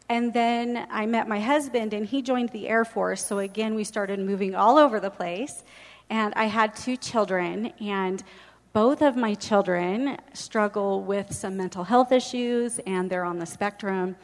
And 0.09 0.33
then 0.33 0.89
I 0.91 1.07
met 1.07 1.29
my 1.29 1.39
husband, 1.39 1.95
and 1.95 2.05
he 2.05 2.21
joined 2.21 2.49
the 2.49 2.69
Air 2.69 2.85
Force. 2.85 3.25
So 3.25 3.39
again, 3.39 3.75
we 3.77 3.85
started 3.85 4.19
moving 4.19 4.57
all 4.57 4.77
over 4.77 4.99
the 4.99 5.11
place. 5.11 5.63
And 6.09 6.35
I 6.35 6.47
had 6.47 6.75
two 6.75 6.97
children, 6.97 7.73
and 7.81 8.25
both 8.73 9.03
of 9.03 9.17
my 9.17 9.35
children 9.35 10.19
struggle 10.33 11.03
with 11.03 11.33
some 11.33 11.57
mental 11.57 11.85
health 11.85 12.11
issues, 12.11 12.81
and 12.81 13.09
they're 13.09 13.25
on 13.25 13.39
the 13.39 13.47
spectrum. 13.47 14.17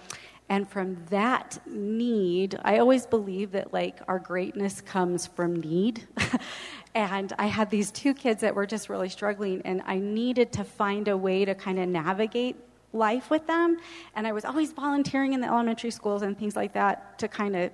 And 0.49 0.69
from 0.69 1.05
that 1.11 1.59
need, 1.67 2.59
I 2.63 2.79
always 2.79 3.05
believe 3.07 3.53
that 3.53 3.73
like 3.73 4.01
our 4.07 4.19
greatness 4.19 4.81
comes 4.81 5.27
from 5.27 5.57
need. 5.57 6.07
and 6.95 7.33
I 7.39 7.47
had 7.47 7.69
these 7.71 7.91
two 7.91 8.15
kids 8.15 8.43
that 8.43 8.55
were 8.55 8.67
just 8.67 8.89
really 8.89 9.09
struggling, 9.09 9.61
and 9.65 9.83
I 9.87 9.99
needed 9.99 10.53
to 10.53 10.65
find 10.65 11.09
a 11.09 11.17
way 11.17 11.45
to 11.45 11.55
kind 11.55 11.79
of 11.79 11.89
navigate 11.89 12.57
life 12.93 13.29
with 13.29 13.47
them. 13.47 13.79
And 14.15 14.27
I 14.27 14.33
was 14.33 14.45
always 14.45 14.73
volunteering 14.73 15.33
in 15.33 15.41
the 15.41 15.49
elementary 15.49 15.91
schools 15.91 16.23
and 16.23 16.39
things 16.39 16.55
like 16.55 16.73
that 16.75 17.19
to 17.19 17.29
kind 17.29 17.57
of, 17.57 17.71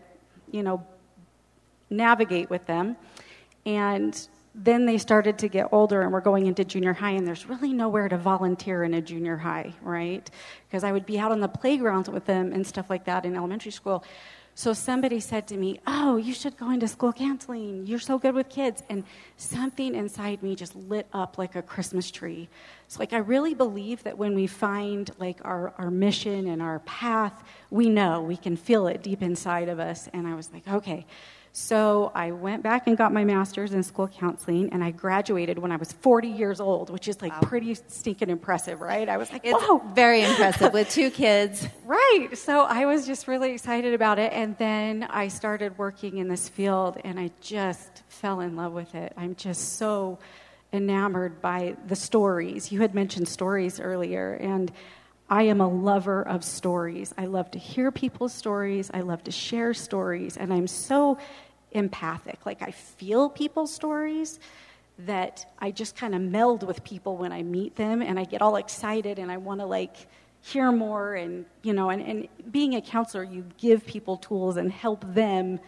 you 0.50 0.62
know, 0.62 0.84
navigate 1.90 2.48
with 2.48 2.66
them. 2.66 2.96
And 3.66 4.28
then 4.54 4.84
they 4.84 4.98
started 4.98 5.38
to 5.38 5.48
get 5.48 5.68
older 5.72 6.02
and 6.02 6.12
we're 6.12 6.20
going 6.20 6.46
into 6.46 6.64
junior 6.64 6.92
high 6.92 7.12
and 7.12 7.26
there's 7.26 7.46
really 7.46 7.72
nowhere 7.72 8.08
to 8.08 8.18
volunteer 8.18 8.84
in 8.84 8.94
a 8.94 9.00
junior 9.00 9.36
high 9.36 9.72
right? 9.82 10.30
Because 10.68 10.84
i 10.84 10.92
would 10.92 11.06
be 11.06 11.18
out 11.18 11.32
on 11.32 11.40
the 11.40 11.48
playgrounds 11.48 12.10
with 12.10 12.26
them 12.26 12.52
and 12.52 12.66
stuff 12.66 12.90
like 12.90 13.04
that 13.04 13.24
in 13.24 13.34
elementary 13.34 13.72
school. 13.72 14.04
So 14.54 14.74
somebody 14.74 15.20
said 15.20 15.46
to 15.48 15.56
me 15.56 15.80
oh 15.86 16.16
you 16.16 16.34
should 16.34 16.58
go 16.58 16.70
into 16.70 16.86
school 16.86 17.12
counseling. 17.12 17.86
You're 17.86 17.98
so 17.98 18.18
good 18.18 18.34
with 18.34 18.50
kids. 18.50 18.82
And 18.90 19.04
something 19.38 19.94
inside 19.94 20.42
me 20.42 20.54
just 20.54 20.76
lit 20.76 21.06
up 21.14 21.38
like 21.38 21.56
a 21.56 21.62
christmas 21.62 22.10
tree. 22.10 22.48
It's 22.86 22.98
like 22.98 23.14
i 23.14 23.18
really 23.18 23.54
believe 23.54 24.02
that 24.02 24.18
when 24.18 24.34
we 24.34 24.46
find 24.46 25.10
like 25.18 25.38
our, 25.44 25.72
our 25.78 25.90
mission 25.90 26.46
and 26.48 26.60
our 26.60 26.80
path 26.80 27.42
we 27.70 27.88
know 27.88 28.20
we 28.20 28.36
can 28.36 28.56
feel 28.56 28.86
it 28.86 29.02
deep 29.02 29.22
inside 29.22 29.70
of 29.70 29.80
us. 29.80 30.10
And 30.12 30.26
i 30.26 30.34
was 30.34 30.52
like 30.52 30.68
okay 30.68 31.06
so 31.54 32.10
I 32.14 32.30
went 32.30 32.62
back 32.62 32.86
and 32.86 32.96
got 32.96 33.12
my 33.12 33.24
master's 33.24 33.74
in 33.74 33.82
school 33.82 34.08
counseling, 34.08 34.72
and 34.72 34.82
I 34.82 34.90
graduated 34.90 35.58
when 35.58 35.70
I 35.70 35.76
was 35.76 35.92
40 35.92 36.28
years 36.28 36.60
old, 36.60 36.88
which 36.88 37.08
is 37.08 37.20
like 37.20 37.32
wow. 37.32 37.40
pretty 37.42 37.74
stinking 37.74 38.30
impressive, 38.30 38.80
right? 38.80 39.06
I 39.06 39.18
was 39.18 39.30
like, 39.30 39.44
it's 39.44 39.62
whoa. 39.62 39.78
Very 39.94 40.22
impressive 40.22 40.72
with 40.72 40.88
two 40.90 41.10
kids. 41.10 41.68
right. 41.84 42.28
So 42.32 42.62
I 42.62 42.86
was 42.86 43.06
just 43.06 43.28
really 43.28 43.52
excited 43.52 43.92
about 43.92 44.18
it. 44.18 44.32
And 44.32 44.56
then 44.56 45.02
I 45.10 45.28
started 45.28 45.76
working 45.76 46.16
in 46.16 46.28
this 46.28 46.48
field, 46.48 46.98
and 47.04 47.20
I 47.20 47.30
just 47.42 48.02
fell 48.08 48.40
in 48.40 48.56
love 48.56 48.72
with 48.72 48.94
it. 48.94 49.12
I'm 49.18 49.34
just 49.34 49.76
so 49.76 50.18
enamored 50.72 51.42
by 51.42 51.76
the 51.86 51.96
stories. 51.96 52.72
You 52.72 52.80
had 52.80 52.94
mentioned 52.94 53.28
stories 53.28 53.78
earlier, 53.78 54.32
and 54.40 54.72
I 55.32 55.44
am 55.44 55.62
a 55.62 55.66
lover 55.66 56.20
of 56.28 56.44
stories. 56.44 57.14
I 57.16 57.24
love 57.24 57.50
to 57.52 57.58
hear 57.58 57.90
people's 57.90 58.34
stories. 58.34 58.90
I 58.92 59.00
love 59.00 59.24
to 59.24 59.30
share 59.30 59.72
stories. 59.72 60.36
And 60.36 60.52
I'm 60.52 60.66
so 60.66 61.16
empathic. 61.70 62.44
Like, 62.44 62.60
I 62.60 62.72
feel 62.72 63.30
people's 63.30 63.72
stories 63.72 64.38
that 64.98 65.46
I 65.58 65.70
just 65.70 65.96
kind 65.96 66.14
of 66.14 66.20
meld 66.20 66.64
with 66.64 66.84
people 66.84 67.16
when 67.16 67.32
I 67.32 67.44
meet 67.44 67.76
them. 67.76 68.02
And 68.02 68.20
I 68.20 68.24
get 68.24 68.42
all 68.42 68.56
excited 68.56 69.18
and 69.18 69.32
I 69.32 69.38
want 69.38 69.60
to, 69.60 69.66
like, 69.66 69.96
hear 70.42 70.70
more. 70.70 71.14
And, 71.14 71.46
you 71.62 71.72
know, 71.72 71.88
and, 71.88 72.02
and 72.02 72.28
being 72.50 72.74
a 72.74 72.82
counselor, 72.82 73.24
you 73.24 73.46
give 73.56 73.86
people 73.86 74.18
tools 74.18 74.58
and 74.58 74.70
help 74.70 75.02
them 75.14 75.60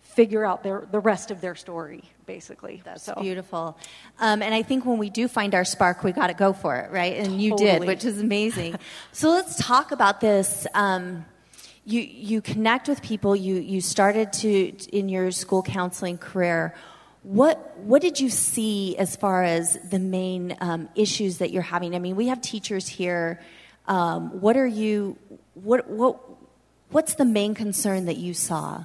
figure 0.00 0.46
out 0.46 0.62
their, 0.62 0.88
the 0.90 1.00
rest 1.00 1.30
of 1.30 1.42
their 1.42 1.54
story, 1.54 2.04
basically. 2.28 2.82
That's 2.84 3.04
so. 3.04 3.14
beautiful. 3.20 3.76
Um, 4.20 4.42
and 4.42 4.54
I 4.54 4.62
think 4.62 4.84
when 4.84 4.98
we 4.98 5.10
do 5.10 5.26
find 5.26 5.54
our 5.54 5.64
spark, 5.64 6.04
we 6.04 6.12
got 6.12 6.28
to 6.28 6.34
go 6.34 6.52
for 6.52 6.76
it, 6.76 6.92
right? 6.92 7.16
And 7.16 7.40
you 7.42 7.56
did, 7.56 7.84
which 7.84 8.04
is 8.04 8.20
amazing. 8.20 8.76
so 9.12 9.30
let's 9.30 9.56
talk 9.56 9.90
about 9.90 10.20
this. 10.20 10.66
Um, 10.74 11.24
you, 11.86 12.02
you 12.02 12.42
connect 12.42 12.86
with 12.86 13.00
people, 13.00 13.34
you, 13.34 13.54
you 13.54 13.80
started 13.80 14.32
to, 14.34 14.72
in 14.92 15.08
your 15.08 15.30
school 15.30 15.62
counseling 15.62 16.18
career. 16.18 16.74
What, 17.22 17.78
what 17.78 18.02
did 18.02 18.20
you 18.20 18.28
see 18.28 18.96
as 18.98 19.16
far 19.16 19.42
as 19.42 19.78
the 19.88 19.98
main 19.98 20.54
um, 20.60 20.90
issues 20.94 21.38
that 21.38 21.50
you're 21.50 21.62
having? 21.62 21.94
I 21.94 21.98
mean, 21.98 22.14
we 22.14 22.28
have 22.28 22.42
teachers 22.42 22.86
here. 22.86 23.40
Um, 23.86 24.42
what 24.42 24.58
are 24.58 24.66
you, 24.66 25.16
what, 25.54 25.88
what, 25.88 26.20
what's 26.90 27.14
the 27.14 27.24
main 27.24 27.54
concern 27.54 28.04
that 28.04 28.18
you 28.18 28.34
saw? 28.34 28.84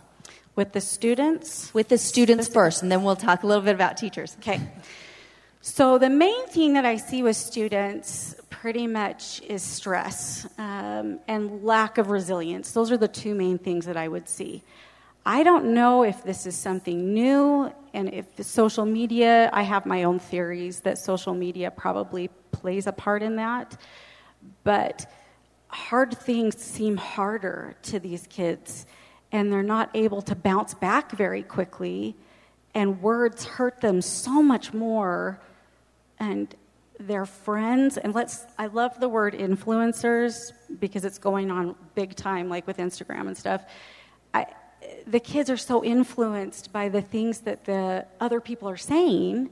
With 0.55 0.73
the 0.73 0.81
students? 0.81 1.73
With 1.73 1.89
the 1.89 1.97
students 1.97 2.47
first, 2.47 2.83
and 2.83 2.91
then 2.91 3.03
we'll 3.03 3.15
talk 3.15 3.43
a 3.43 3.47
little 3.47 3.63
bit 3.63 3.73
about 3.73 3.97
teachers. 3.97 4.35
Okay. 4.39 4.61
So, 5.61 5.97
the 5.97 6.09
main 6.09 6.45
thing 6.47 6.73
that 6.73 6.85
I 6.85 6.97
see 6.97 7.23
with 7.23 7.37
students 7.37 8.35
pretty 8.49 8.85
much 8.85 9.41
is 9.41 9.63
stress 9.63 10.47
um, 10.57 11.19
and 11.27 11.63
lack 11.63 11.97
of 11.97 12.09
resilience. 12.09 12.71
Those 12.71 12.91
are 12.91 12.97
the 12.97 13.07
two 13.07 13.33
main 13.33 13.57
things 13.57 13.85
that 13.85 13.97
I 13.97 14.07
would 14.07 14.29
see. 14.29 14.61
I 15.25 15.43
don't 15.43 15.73
know 15.73 16.03
if 16.03 16.23
this 16.23 16.45
is 16.45 16.55
something 16.55 17.13
new 17.13 17.71
and 17.93 18.13
if 18.13 18.25
social 18.45 18.85
media, 18.85 19.49
I 19.53 19.63
have 19.63 19.85
my 19.85 20.03
own 20.03 20.19
theories 20.19 20.81
that 20.81 20.97
social 20.97 21.33
media 21.33 21.71
probably 21.71 22.29
plays 22.51 22.87
a 22.87 22.91
part 22.91 23.23
in 23.23 23.37
that. 23.37 23.77
But 24.63 25.09
hard 25.67 26.17
things 26.17 26.57
seem 26.57 26.97
harder 26.97 27.75
to 27.83 27.99
these 27.99 28.27
kids, 28.27 28.85
and 29.33 29.51
they're 29.51 29.63
not 29.63 29.89
able 29.95 30.21
to 30.21 30.35
bounce 30.35 30.73
back 30.75 31.11
very 31.11 31.43
quickly, 31.43 32.15
and 32.73 33.01
words 33.01 33.43
hurt 33.43 33.81
them 33.81 34.01
so 34.01 34.41
much 34.41 34.73
more. 34.73 35.41
And 36.19 36.55
their 36.99 37.25
friends, 37.25 37.97
and 37.97 38.13
let's, 38.13 38.45
I 38.57 38.67
love 38.67 38.99
the 38.99 39.09
word 39.09 39.33
influencers 39.33 40.53
because 40.79 41.03
it's 41.03 41.17
going 41.17 41.51
on 41.51 41.75
big 41.95 42.15
time, 42.15 42.47
like 42.47 42.65
with 42.67 42.77
Instagram 42.77 43.27
and 43.27 43.35
stuff. 43.35 43.65
I, 44.33 44.45
the 45.07 45.19
kids 45.19 45.49
are 45.49 45.57
so 45.57 45.83
influenced 45.83 46.71
by 46.71 46.89
the 46.89 47.01
things 47.01 47.39
that 47.41 47.65
the 47.65 48.05
other 48.21 48.39
people 48.39 48.69
are 48.69 48.77
saying 48.77 49.49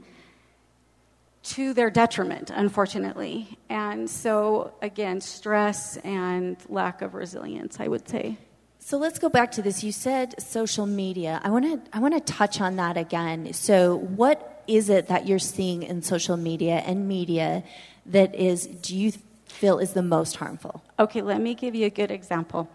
to 1.42 1.74
their 1.74 1.90
detriment, 1.90 2.50
unfortunately. 2.54 3.58
And 3.68 4.08
so, 4.08 4.74
again, 4.80 5.20
stress 5.20 5.96
and 5.98 6.56
lack 6.68 7.02
of 7.02 7.14
resilience, 7.14 7.80
I 7.80 7.88
would 7.88 8.08
say. 8.08 8.38
So 8.84 8.98
let's 8.98 9.20
go 9.20 9.28
back 9.28 9.52
to 9.52 9.62
this. 9.62 9.84
You 9.84 9.92
said 9.92 10.42
social 10.42 10.86
media. 10.86 11.40
I 11.44 11.50
want 11.50 11.64
to 11.64 11.96
I 11.96 12.00
want 12.00 12.14
to 12.14 12.32
touch 12.32 12.60
on 12.60 12.76
that 12.76 12.96
again. 12.96 13.52
So 13.52 13.94
what 13.96 14.64
is 14.66 14.90
it 14.90 15.06
that 15.06 15.28
you're 15.28 15.38
seeing 15.38 15.84
in 15.84 16.02
social 16.02 16.36
media 16.36 16.82
and 16.84 17.06
media 17.06 17.62
that 18.06 18.34
is 18.34 18.66
do 18.66 18.96
you 18.96 19.12
feel 19.46 19.78
is 19.78 19.92
the 19.92 20.02
most 20.02 20.34
harmful? 20.34 20.82
Okay, 20.98 21.22
let 21.22 21.40
me 21.40 21.54
give 21.54 21.76
you 21.76 21.86
a 21.86 21.90
good 21.90 22.10
example. 22.10 22.68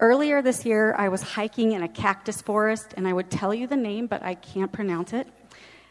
Earlier 0.00 0.42
this 0.42 0.66
year, 0.66 0.94
I 0.98 1.08
was 1.08 1.22
hiking 1.22 1.72
in 1.72 1.82
a 1.82 1.88
cactus 1.88 2.42
forest, 2.42 2.92
and 2.96 3.08
I 3.08 3.14
would 3.14 3.30
tell 3.30 3.54
you 3.54 3.66
the 3.66 3.76
name, 3.76 4.06
but 4.06 4.22
I 4.22 4.34
can't 4.34 4.70
pronounce 4.70 5.14
it. 5.14 5.26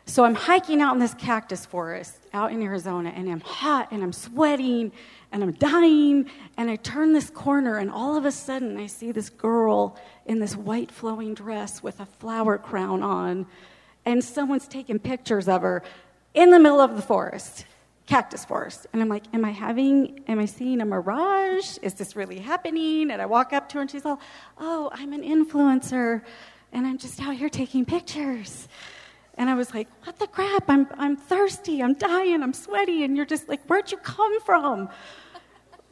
So 0.06 0.24
I'm 0.24 0.36
hiking 0.36 0.82
out 0.82 0.94
in 0.94 1.00
this 1.00 1.16
cactus 1.16 1.66
forest 1.66 2.16
out 2.32 2.52
in 2.52 2.62
Arizona, 2.62 3.12
and 3.14 3.28
I'm 3.28 3.42
hot 3.42 3.92
and 3.92 4.04
I'm 4.04 4.14
sweating 4.14 4.92
and 5.32 5.44
I'm 5.44 5.52
dying. 5.54 6.30
And 6.58 6.70
I 6.70 6.76
turn 6.78 7.14
this 7.14 7.30
corner, 7.30 7.78
and 7.78 7.90
all 7.92 8.16
of 8.16 8.26
a 8.26 8.32
sudden, 8.32 8.78
I 8.78 8.88
see 8.88 9.12
this 9.12 9.30
girl 9.30 9.98
in 10.26 10.40
this 10.40 10.56
white 10.56 10.92
flowing 10.92 11.34
dress 11.34 11.84
with 11.84 12.00
a 12.00 12.06
flower 12.06 12.58
crown 12.58 13.04
on, 13.04 13.46
and 14.06 14.24
someone's 14.24 14.68
taking 14.68 15.00
pictures 15.00 15.48
of 15.48 15.62
her 15.62 15.84
in 16.34 16.52
the 16.52 16.60
middle 16.60 16.80
of 16.80 16.96
the 16.96 17.02
forest 17.02 17.66
cactus 18.08 18.46
forest. 18.46 18.88
And 18.94 19.02
I'm 19.02 19.10
like, 19.10 19.26
am 19.34 19.46
I 19.46 19.52
having, 19.52 20.24
am 20.28 20.40
I 20.40 20.46
seeing 20.46 20.82
a 20.82 20.86
mirage? 20.86 21.78
Is 21.82 21.94
this 21.94 22.16
really 22.16 22.40
happening? 22.40 23.12
And 23.12 23.22
I 23.22 23.26
walk 23.26 23.54
up 23.54 23.70
to 23.70 23.76
her 23.76 23.82
and 23.82 23.92
she's 23.92 24.06
all, 24.06 24.20
oh, 24.58 24.90
I'm 24.94 25.14
an 25.14 25.22
influencer 25.22 26.24
and 26.72 26.88
I'm 26.88 26.98
just 26.98 27.22
out 27.22 27.36
here 27.36 27.50
taking 27.50 27.86
pictures. 27.86 28.68
And 29.38 29.50
I 29.50 29.54
was 29.54 29.74
like, 29.74 29.88
what 30.04 30.18
the 30.20 30.28
crap? 30.28 30.66
I'm, 30.68 30.88
I'm 30.98 31.16
thirsty, 31.16 31.82
I'm 31.82 31.94
dying, 31.94 32.42
I'm 32.42 32.54
sweaty. 32.54 33.04
And 33.04 33.16
you're 33.16 33.26
just 33.26 33.48
like, 33.48 33.62
where'd 33.68 33.92
you 33.92 33.98
come 33.98 34.42
from? 34.42 34.90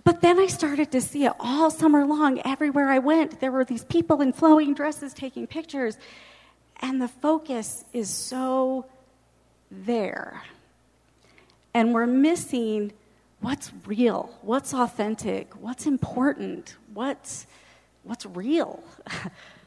But 0.03 0.21
then 0.21 0.39
I 0.39 0.47
started 0.47 0.91
to 0.91 1.01
see 1.01 1.25
it 1.25 1.33
all 1.39 1.71
summer 1.71 2.05
long. 2.05 2.41
Everywhere 2.45 2.89
I 2.89 2.99
went, 2.99 3.39
there 3.39 3.51
were 3.51 3.65
these 3.65 3.83
people 3.83 4.21
in 4.21 4.33
flowing 4.33 4.73
dresses 4.73 5.13
taking 5.13 5.47
pictures. 5.47 5.97
And 6.81 7.01
the 7.01 7.07
focus 7.07 7.85
is 7.93 8.09
so 8.09 8.85
there 9.71 10.43
and 11.75 11.93
we're 11.93 12.07
missing 12.07 12.93
what's 13.41 13.69
real, 13.85 14.33
what's 14.41 14.73
authentic, 14.73 15.53
what's 15.59 15.85
important, 15.85 16.77
what's, 16.93 17.45
what's 18.03 18.25
real. 18.25 18.81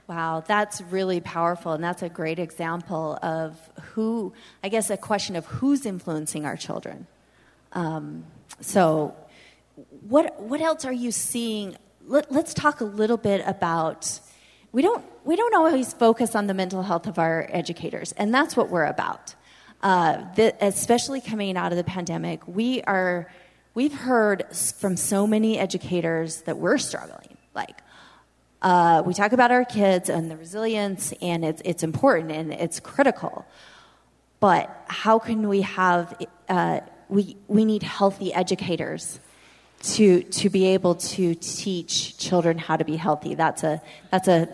wow, 0.08 0.42
that's 0.46 0.80
really 0.80 1.20
powerful. 1.20 1.72
And 1.72 1.84
that's 1.84 2.02
a 2.02 2.08
great 2.08 2.38
example 2.38 3.18
of 3.22 3.56
who, 3.92 4.32
I 4.64 4.68
guess, 4.68 4.90
a 4.90 4.96
question 4.96 5.36
of 5.36 5.46
who's 5.46 5.86
influencing 5.86 6.44
our 6.44 6.56
children. 6.56 7.06
Um, 7.72 8.24
so, 8.60 9.14
what, 10.08 10.40
what 10.40 10.60
else 10.60 10.84
are 10.84 10.92
you 10.92 11.12
seeing? 11.12 11.76
Let, 12.06 12.32
let's 12.32 12.54
talk 12.54 12.80
a 12.80 12.84
little 12.84 13.18
bit 13.18 13.42
about. 13.46 14.20
We 14.72 14.82
don't, 14.82 15.04
we 15.24 15.36
don't 15.36 15.54
always 15.54 15.92
focus 15.92 16.34
on 16.34 16.46
the 16.46 16.54
mental 16.54 16.82
health 16.82 17.06
of 17.06 17.18
our 17.18 17.48
educators, 17.50 18.12
and 18.12 18.34
that's 18.34 18.56
what 18.56 18.68
we're 18.68 18.84
about 18.84 19.34
uh, 19.82 20.24
the, 20.35 20.54
especially 20.64 21.20
coming 21.20 21.56
out 21.56 21.72
of 21.72 21.78
the 21.78 21.85
pandemic, 21.85 22.46
we 22.46 22.83
are 22.83 23.30
we've 23.74 23.94
heard 23.94 24.44
from 24.80 24.96
so 24.96 25.26
many 25.26 25.59
educators 25.59 26.42
that 26.42 26.59
we're 26.59 26.78
struggling. 26.78 27.37
Like 27.54 27.78
uh, 28.62 29.03
we 29.07 29.14
talk 29.14 29.33
about 29.33 29.51
our 29.51 29.64
kids 29.64 30.09
and 30.09 30.31
the 30.31 30.37
resilience, 30.37 31.12
and 31.21 31.44
it's 31.44 31.62
it's 31.64 31.83
important 31.83 32.33
and 32.33 32.53
it's 32.53 32.81
critical. 32.81 33.47
But 34.40 34.85
how 34.88 35.18
can 35.18 35.49
we 35.49 35.62
have 35.62 36.21
uh, 36.49 36.81
we 37.09 37.37
we 37.47 37.64
need 37.64 37.83
healthy 37.83 38.33
educators 38.33 39.21
to 39.83 40.23
to 40.23 40.51
be 40.51 40.66
able 40.66 40.97
to 40.97 41.35
teach 41.35 42.18
children 42.18 42.59
how 42.59 42.77
to 42.77 42.85
be 42.85 42.97
healthy. 42.97 43.35
That's 43.35 43.62
a 43.62 43.81
that's 44.11 44.29
a, 44.29 44.49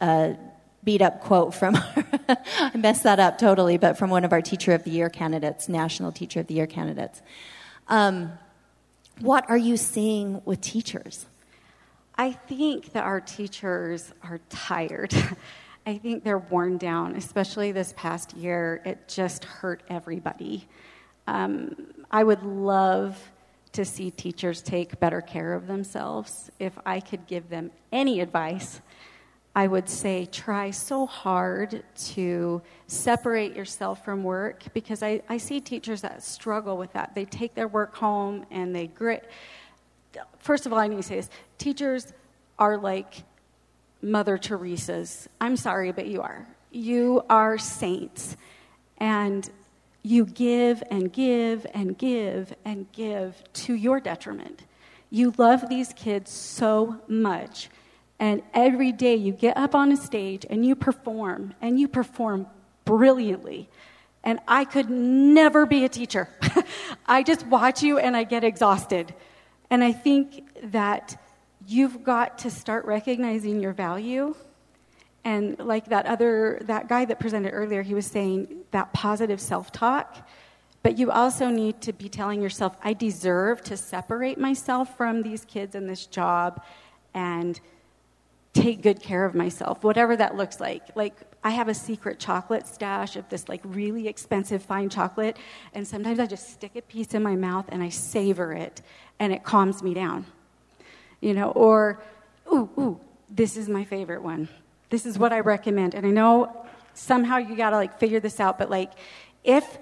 a 0.00 0.36
beat 0.88 1.02
up 1.02 1.20
quote 1.20 1.54
from, 1.54 1.76
I 2.56 2.70
messed 2.74 3.02
that 3.02 3.20
up 3.20 3.36
totally, 3.36 3.76
but 3.76 3.98
from 3.98 4.08
one 4.08 4.24
of 4.24 4.32
our 4.32 4.40
Teacher 4.40 4.72
of 4.72 4.84
the 4.84 4.90
Year 4.90 5.10
candidates, 5.10 5.68
National 5.68 6.12
Teacher 6.12 6.40
of 6.40 6.46
the 6.46 6.54
Year 6.54 6.66
candidates. 6.66 7.20
Um, 7.88 8.32
what 9.20 9.44
are 9.50 9.58
you 9.58 9.76
seeing 9.76 10.40
with 10.46 10.62
teachers? 10.62 11.26
I 12.20 12.32
think 12.32 12.92
that 12.94 13.04
our 13.04 13.20
teachers 13.20 14.12
are 14.24 14.40
tired. 14.48 15.14
I 15.86 15.98
think 15.98 16.24
they're 16.24 16.38
worn 16.38 16.76
down, 16.76 17.14
especially 17.14 17.70
this 17.70 17.94
past 17.96 18.36
year. 18.36 18.82
It 18.84 19.06
just 19.06 19.44
hurt 19.44 19.84
everybody. 19.88 20.66
Um, 21.28 21.76
I 22.10 22.24
would 22.24 22.42
love 22.42 23.16
to 23.70 23.84
see 23.84 24.10
teachers 24.10 24.60
take 24.62 24.98
better 24.98 25.20
care 25.20 25.54
of 25.54 25.68
themselves. 25.68 26.50
If 26.58 26.76
I 26.84 26.98
could 26.98 27.24
give 27.28 27.48
them 27.48 27.70
any 27.92 28.20
advice, 28.20 28.80
I 29.54 29.68
would 29.68 29.88
say 29.88 30.26
try 30.26 30.72
so 30.72 31.06
hard 31.06 31.84
to 32.14 32.62
separate 32.88 33.54
yourself 33.54 34.04
from 34.04 34.24
work 34.24 34.64
because 34.74 35.04
I, 35.04 35.22
I 35.28 35.38
see 35.38 35.60
teachers 35.60 36.00
that 36.00 36.22
struggle 36.24 36.76
with 36.76 36.92
that. 36.94 37.14
They 37.14 37.24
take 37.24 37.54
their 37.54 37.68
work 37.68 37.94
home 37.94 38.44
and 38.50 38.74
they 38.74 38.88
grit. 38.88 39.30
First 40.38 40.66
of 40.66 40.72
all, 40.72 40.78
I 40.78 40.88
need 40.88 40.96
to 40.96 41.02
say 41.02 41.16
this 41.16 41.30
teachers 41.58 42.12
are 42.58 42.76
like 42.76 43.22
Mother 44.02 44.38
Teresa's. 44.38 45.28
I'm 45.40 45.56
sorry, 45.56 45.92
but 45.92 46.06
you 46.06 46.22
are. 46.22 46.46
You 46.70 47.22
are 47.28 47.58
saints. 47.58 48.36
And 48.98 49.48
you 50.02 50.24
give 50.24 50.82
and 50.90 51.12
give 51.12 51.66
and 51.74 51.96
give 51.96 52.54
and 52.64 52.90
give 52.92 53.42
to 53.52 53.74
your 53.74 54.00
detriment. 54.00 54.64
You 55.10 55.34
love 55.38 55.68
these 55.68 55.92
kids 55.92 56.30
so 56.30 57.00
much 57.08 57.68
and 58.18 58.42
every 58.52 58.92
day 58.92 59.14
you 59.14 59.32
get 59.32 59.56
up 59.56 59.74
on 59.74 59.92
a 59.92 59.96
stage 59.96 60.44
and 60.48 60.66
you 60.66 60.74
perform, 60.74 61.54
and 61.60 61.78
you 61.78 61.86
perform 61.86 62.46
brilliantly. 62.84 63.68
And 64.24 64.40
I 64.48 64.64
could 64.64 64.90
never 64.90 65.66
be 65.66 65.84
a 65.84 65.88
teacher. 65.88 66.28
I 67.06 67.22
just 67.22 67.46
watch 67.46 67.82
you 67.82 67.98
and 67.98 68.16
I 68.16 68.24
get 68.24 68.42
exhausted. 68.42 69.14
And 69.70 69.84
I 69.84 69.92
think 69.92 70.70
that 70.70 71.20
you've 71.66 72.02
got 72.02 72.38
to 72.38 72.50
start 72.50 72.84
recognizing 72.84 73.60
your 73.60 73.72
value. 73.72 74.34
And 75.24 75.58
like 75.58 75.86
that 75.86 76.06
other, 76.06 76.58
that 76.62 76.88
guy 76.88 77.04
that 77.04 77.20
presented 77.20 77.50
earlier, 77.50 77.82
he 77.82 77.94
was 77.94 78.06
saying 78.06 78.64
that 78.70 78.92
positive 78.92 79.40
self 79.40 79.70
talk. 79.72 80.28
But 80.82 80.96
you 80.96 81.10
also 81.10 81.48
need 81.48 81.80
to 81.82 81.92
be 81.92 82.08
telling 82.08 82.40
yourself, 82.40 82.76
I 82.82 82.92
deserve 82.92 83.62
to 83.64 83.76
separate 83.76 84.38
myself 84.38 84.96
from 84.96 85.22
these 85.22 85.44
kids 85.44 85.74
and 85.74 85.88
this 85.88 86.06
job 86.06 86.62
and 87.12 87.60
take 88.54 88.82
good 88.82 89.02
care 89.02 89.24
of 89.24 89.34
myself, 89.34 89.84
whatever 89.84 90.16
that 90.16 90.36
looks 90.36 90.60
like. 90.60 90.84
Like, 90.94 91.14
I 91.44 91.50
have 91.50 91.68
a 91.68 91.74
secret 91.74 92.18
chocolate 92.18 92.66
stash 92.66 93.16
of 93.16 93.28
this 93.28 93.48
like 93.48 93.60
really 93.64 94.08
expensive 94.08 94.62
fine 94.62 94.88
chocolate, 94.88 95.36
and 95.72 95.86
sometimes 95.86 96.18
I 96.18 96.26
just 96.26 96.50
stick 96.50 96.72
a 96.74 96.82
piece 96.82 97.14
in 97.14 97.22
my 97.22 97.36
mouth 97.36 97.66
and 97.68 97.82
I 97.82 97.88
savor 97.88 98.52
it, 98.52 98.82
and 99.18 99.32
it 99.32 99.44
calms 99.44 99.82
me 99.82 99.94
down. 99.94 100.26
You 101.20 101.34
know, 101.34 101.50
or, 101.50 102.00
ooh, 102.52 102.68
ooh, 102.78 103.00
this 103.30 103.56
is 103.56 103.68
my 103.68 103.84
favorite 103.84 104.22
one. 104.22 104.48
This 104.90 105.04
is 105.04 105.18
what 105.18 105.32
I 105.32 105.40
recommend. 105.40 105.94
And 105.94 106.06
I 106.06 106.10
know 106.10 106.66
somehow 106.94 107.36
you 107.38 107.56
gotta 107.56 107.76
like 107.76 107.98
figure 107.98 108.20
this 108.20 108.40
out, 108.40 108.58
but 108.58 108.70
like, 108.70 108.92
if 109.44 109.78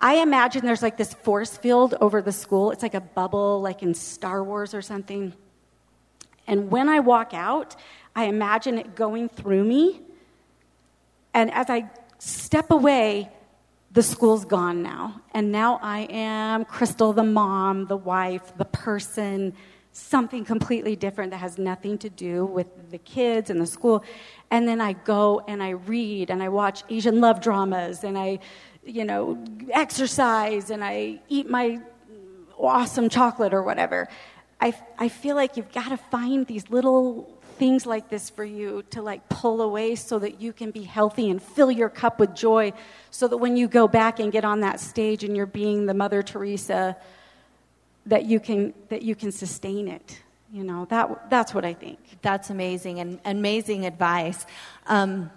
I 0.00 0.16
imagine 0.16 0.64
there's 0.64 0.82
like 0.82 0.96
this 0.96 1.14
force 1.14 1.56
field 1.56 1.94
over 2.00 2.22
the 2.22 2.32
school, 2.32 2.72
it's 2.72 2.82
like 2.82 2.94
a 2.94 3.00
bubble, 3.00 3.60
like 3.60 3.82
in 3.82 3.94
Star 3.94 4.42
Wars 4.42 4.74
or 4.74 4.82
something. 4.82 5.32
And 6.46 6.70
when 6.70 6.88
I 6.88 6.98
walk 6.98 7.32
out, 7.34 7.76
I 8.14 8.24
imagine 8.24 8.78
it 8.78 8.96
going 8.96 9.28
through 9.28 9.64
me. 9.64 10.00
And 11.34 11.52
as 11.52 11.70
I 11.70 11.90
step 12.18 12.70
away, 12.70 13.30
the 13.90 14.02
school's 14.02 14.44
gone 14.44 14.82
now. 14.82 15.20
And 15.32 15.52
now 15.52 15.78
I 15.82 16.00
am 16.10 16.64
Krystal, 16.64 17.14
the 17.14 17.24
mom, 17.24 17.86
the 17.86 17.96
wife, 17.96 18.56
the 18.56 18.64
person, 18.64 19.54
something 19.92 20.44
completely 20.44 20.96
different 20.96 21.30
that 21.32 21.38
has 21.38 21.58
nothing 21.58 21.98
to 21.98 22.08
do 22.08 22.46
with 22.46 22.90
the 22.90 22.98
kids 22.98 23.50
and 23.50 23.60
the 23.60 23.66
school. 23.66 24.02
And 24.50 24.66
then 24.66 24.80
I 24.80 24.94
go 24.94 25.42
and 25.46 25.62
I 25.62 25.70
read 25.70 26.30
and 26.30 26.42
I 26.42 26.48
watch 26.48 26.82
Asian 26.88 27.20
love 27.20 27.40
dramas 27.40 28.02
and 28.02 28.16
I, 28.16 28.38
you 28.84 29.04
know, 29.04 29.44
exercise 29.70 30.70
and 30.70 30.82
I 30.82 31.20
eat 31.28 31.48
my 31.48 31.80
awesome 32.58 33.08
chocolate 33.10 33.52
or 33.52 33.62
whatever. 33.62 34.08
I, 34.60 34.74
I 34.98 35.08
feel 35.08 35.36
like 35.36 35.56
you've 35.56 35.72
got 35.72 35.88
to 35.90 35.96
find 35.96 36.46
these 36.46 36.70
little 36.70 37.31
things 37.62 37.86
like 37.86 38.08
this 38.08 38.28
for 38.28 38.42
you 38.44 38.82
to 38.90 39.00
like 39.00 39.28
pull 39.28 39.62
away 39.62 39.94
so 39.94 40.18
that 40.18 40.40
you 40.40 40.52
can 40.52 40.72
be 40.72 40.82
healthy 40.82 41.30
and 41.30 41.40
fill 41.40 41.70
your 41.70 41.88
cup 41.88 42.18
with 42.18 42.34
joy 42.34 42.72
so 43.12 43.28
that 43.28 43.36
when 43.36 43.56
you 43.56 43.68
go 43.68 43.86
back 43.86 44.18
and 44.18 44.32
get 44.32 44.44
on 44.44 44.62
that 44.62 44.80
stage 44.80 45.22
and 45.22 45.36
you're 45.36 45.46
being 45.46 45.86
the 45.86 45.94
mother 45.94 46.24
teresa 46.24 46.96
that 48.04 48.24
you 48.24 48.40
can 48.40 48.74
that 48.88 49.02
you 49.02 49.14
can 49.14 49.30
sustain 49.30 49.86
it 49.86 50.20
you 50.52 50.64
know 50.64 50.86
that 50.86 51.30
that's 51.30 51.54
what 51.54 51.64
i 51.64 51.72
think 51.72 52.00
that's 52.20 52.50
amazing 52.50 52.98
and 52.98 53.20
amazing 53.24 53.86
advice 53.86 54.44
um, 54.88 55.30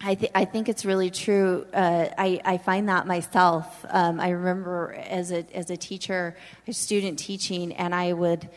I, 0.00 0.14
th- 0.14 0.32
I, 0.36 0.44
think 0.44 0.68
it's 0.68 0.84
really 0.84 1.10
true. 1.10 1.64
Uh, 1.72 2.08
I, 2.18 2.40
I, 2.44 2.58
find 2.58 2.88
that 2.88 3.06
myself. 3.06 3.84
Um, 3.88 4.18
I 4.18 4.30
remember 4.30 4.92
as 4.94 5.30
a, 5.30 5.44
as 5.54 5.70
a 5.70 5.76
teacher, 5.76 6.36
a 6.66 6.72
student 6.72 7.20
teaching, 7.20 7.72
and 7.74 7.94
I 7.94 8.12
would, 8.12 8.48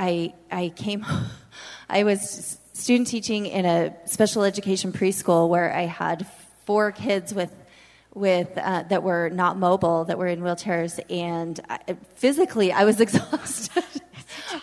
I, 0.00 0.32
I 0.50 0.72
came, 0.74 1.04
I 1.90 2.04
was 2.04 2.58
student 2.72 3.08
teaching 3.08 3.44
in 3.44 3.66
a 3.66 3.94
special 4.06 4.44
education 4.44 4.92
preschool 4.92 5.50
where 5.50 5.74
I 5.74 5.82
had 5.82 6.26
four 6.64 6.90
kids 6.90 7.34
with, 7.34 7.54
with 8.14 8.48
uh, 8.56 8.84
that 8.84 9.02
were 9.02 9.28
not 9.28 9.58
mobile, 9.58 10.06
that 10.06 10.16
were 10.16 10.26
in 10.26 10.40
wheelchairs, 10.40 10.98
and 11.10 11.60
I, 11.68 11.96
physically 12.14 12.72
I 12.72 12.84
was 12.84 13.00
exhausted. 13.06 13.84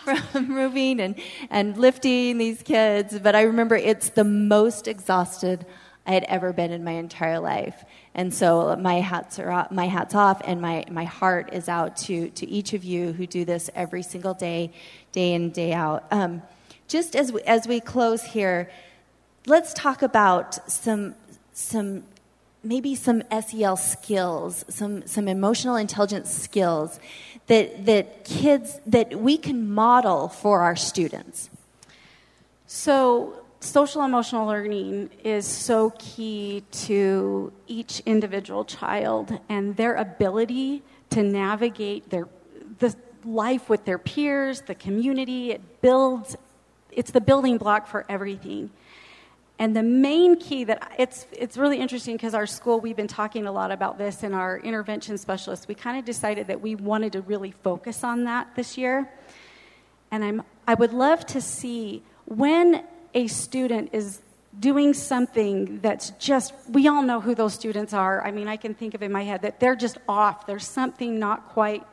from 0.32 0.48
moving 0.48 1.00
and, 1.00 1.14
and 1.50 1.76
lifting 1.76 2.38
these 2.38 2.62
kids, 2.62 3.18
but 3.18 3.34
I 3.34 3.42
remember 3.42 3.76
it's 3.76 4.10
the 4.10 4.24
most 4.24 4.88
exhausted 4.88 5.66
I 6.08 6.12
had 6.12 6.24
ever 6.24 6.54
been 6.54 6.72
in 6.72 6.82
my 6.82 6.92
entire 6.92 7.38
life. 7.38 7.84
And 8.14 8.32
so 8.32 8.74
my 8.76 8.94
hats 8.94 9.38
are 9.38 9.50
off, 9.50 9.70
my 9.70 9.86
hats 9.86 10.14
off, 10.14 10.40
and 10.42 10.58
my, 10.58 10.86
my 10.90 11.04
heart 11.04 11.50
is 11.52 11.68
out 11.68 11.98
to, 11.98 12.30
to 12.30 12.48
each 12.48 12.72
of 12.72 12.82
you 12.82 13.12
who 13.12 13.26
do 13.26 13.44
this 13.44 13.68
every 13.74 14.02
single 14.02 14.32
day, 14.32 14.72
day 15.12 15.34
in, 15.34 15.50
day 15.50 15.74
out. 15.74 16.06
Um, 16.10 16.40
just 16.88 17.14
as 17.14 17.30
we, 17.30 17.42
as 17.42 17.68
we 17.68 17.78
close 17.80 18.22
here, 18.22 18.70
let's 19.46 19.74
talk 19.74 20.00
about 20.00 20.70
some, 20.70 21.14
some 21.52 22.04
maybe 22.64 22.94
some 22.94 23.22
SEL 23.30 23.76
skills, 23.76 24.64
some, 24.70 25.06
some 25.06 25.28
emotional 25.28 25.76
intelligence 25.76 26.30
skills 26.30 26.98
that, 27.48 27.84
that 27.84 28.24
kids, 28.24 28.80
that 28.86 29.20
we 29.20 29.36
can 29.36 29.70
model 29.74 30.28
for 30.28 30.62
our 30.62 30.74
students. 30.74 31.50
So, 32.66 33.37
social 33.60 34.02
emotional 34.02 34.46
learning 34.46 35.10
is 35.24 35.46
so 35.46 35.90
key 35.98 36.62
to 36.70 37.52
each 37.66 38.00
individual 38.06 38.64
child 38.64 39.38
and 39.48 39.76
their 39.76 39.94
ability 39.96 40.82
to 41.10 41.22
navigate 41.22 42.10
their 42.10 42.28
the 42.78 42.94
life 43.24 43.68
with 43.68 43.84
their 43.84 43.98
peers, 43.98 44.62
the 44.62 44.74
community. 44.74 45.50
It 45.50 45.80
builds 45.80 46.36
it's 46.92 47.10
the 47.10 47.20
building 47.20 47.58
block 47.58 47.86
for 47.86 48.04
everything. 48.08 48.70
And 49.60 49.74
the 49.74 49.82
main 49.82 50.38
key 50.38 50.64
that 50.64 50.92
it's 50.98 51.26
it's 51.32 51.56
really 51.56 51.78
interesting 51.78 52.16
because 52.16 52.34
our 52.34 52.46
school 52.46 52.80
we've 52.80 52.96
been 52.96 53.08
talking 53.08 53.46
a 53.46 53.52
lot 53.52 53.72
about 53.72 53.98
this 53.98 54.22
in 54.22 54.34
our 54.34 54.58
intervention 54.58 55.18
specialists. 55.18 55.66
We 55.66 55.74
kind 55.74 55.98
of 55.98 56.04
decided 56.04 56.46
that 56.46 56.60
we 56.60 56.76
wanted 56.76 57.12
to 57.12 57.22
really 57.22 57.50
focus 57.50 58.04
on 58.04 58.24
that 58.24 58.54
this 58.54 58.78
year. 58.78 59.10
And 60.12 60.24
I'm 60.24 60.42
I 60.66 60.74
would 60.74 60.92
love 60.92 61.26
to 61.26 61.40
see 61.40 62.04
when 62.26 62.84
a 63.14 63.26
student 63.26 63.90
is 63.92 64.20
doing 64.58 64.94
something 64.94 65.80
that's 65.80 66.10
just, 66.10 66.52
we 66.68 66.88
all 66.88 67.02
know 67.02 67.20
who 67.20 67.34
those 67.34 67.54
students 67.54 67.92
are. 67.92 68.24
I 68.24 68.30
mean, 68.30 68.48
I 68.48 68.56
can 68.56 68.74
think 68.74 68.94
of 68.94 69.02
in 69.02 69.12
my 69.12 69.22
head 69.22 69.42
that 69.42 69.60
they're 69.60 69.76
just 69.76 69.98
off. 70.08 70.46
There's 70.46 70.66
something 70.66 71.18
not 71.18 71.48
quite 71.50 71.84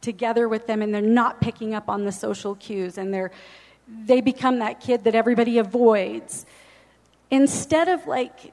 together 0.00 0.48
with 0.48 0.66
them, 0.66 0.82
and 0.82 0.92
they're 0.92 1.00
not 1.00 1.40
picking 1.40 1.74
up 1.74 1.88
on 1.88 2.04
the 2.04 2.12
social 2.12 2.54
cues, 2.56 2.98
and 2.98 3.14
they're, 3.14 3.30
they 4.04 4.20
become 4.20 4.58
that 4.58 4.80
kid 4.80 5.04
that 5.04 5.14
everybody 5.14 5.58
avoids. 5.58 6.44
Instead 7.30 7.88
of 7.88 8.06
like 8.06 8.52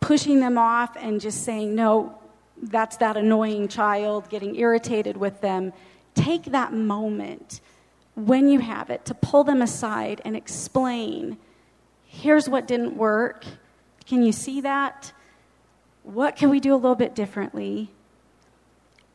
pushing 0.00 0.40
them 0.40 0.58
off 0.58 0.96
and 0.96 1.20
just 1.20 1.44
saying, 1.44 1.74
no, 1.74 2.18
that's 2.62 2.96
that 2.98 3.16
annoying 3.16 3.68
child, 3.68 4.28
getting 4.28 4.56
irritated 4.56 5.16
with 5.16 5.40
them, 5.40 5.72
take 6.14 6.44
that 6.44 6.72
moment 6.72 7.60
when 8.16 8.48
you 8.48 8.58
have 8.58 8.90
it, 8.90 9.04
to 9.04 9.14
pull 9.14 9.44
them 9.44 9.62
aside 9.62 10.20
and 10.24 10.34
explain 10.34 11.38
here's 12.04 12.48
what 12.48 12.66
didn't 12.66 12.96
work. 12.96 13.44
Can 14.06 14.22
you 14.22 14.32
see 14.32 14.60
that? 14.62 15.12
What 16.02 16.34
can 16.34 16.50
we 16.50 16.58
do 16.58 16.74
a 16.74 16.76
little 16.76 16.96
bit 16.96 17.14
differently? 17.14 17.90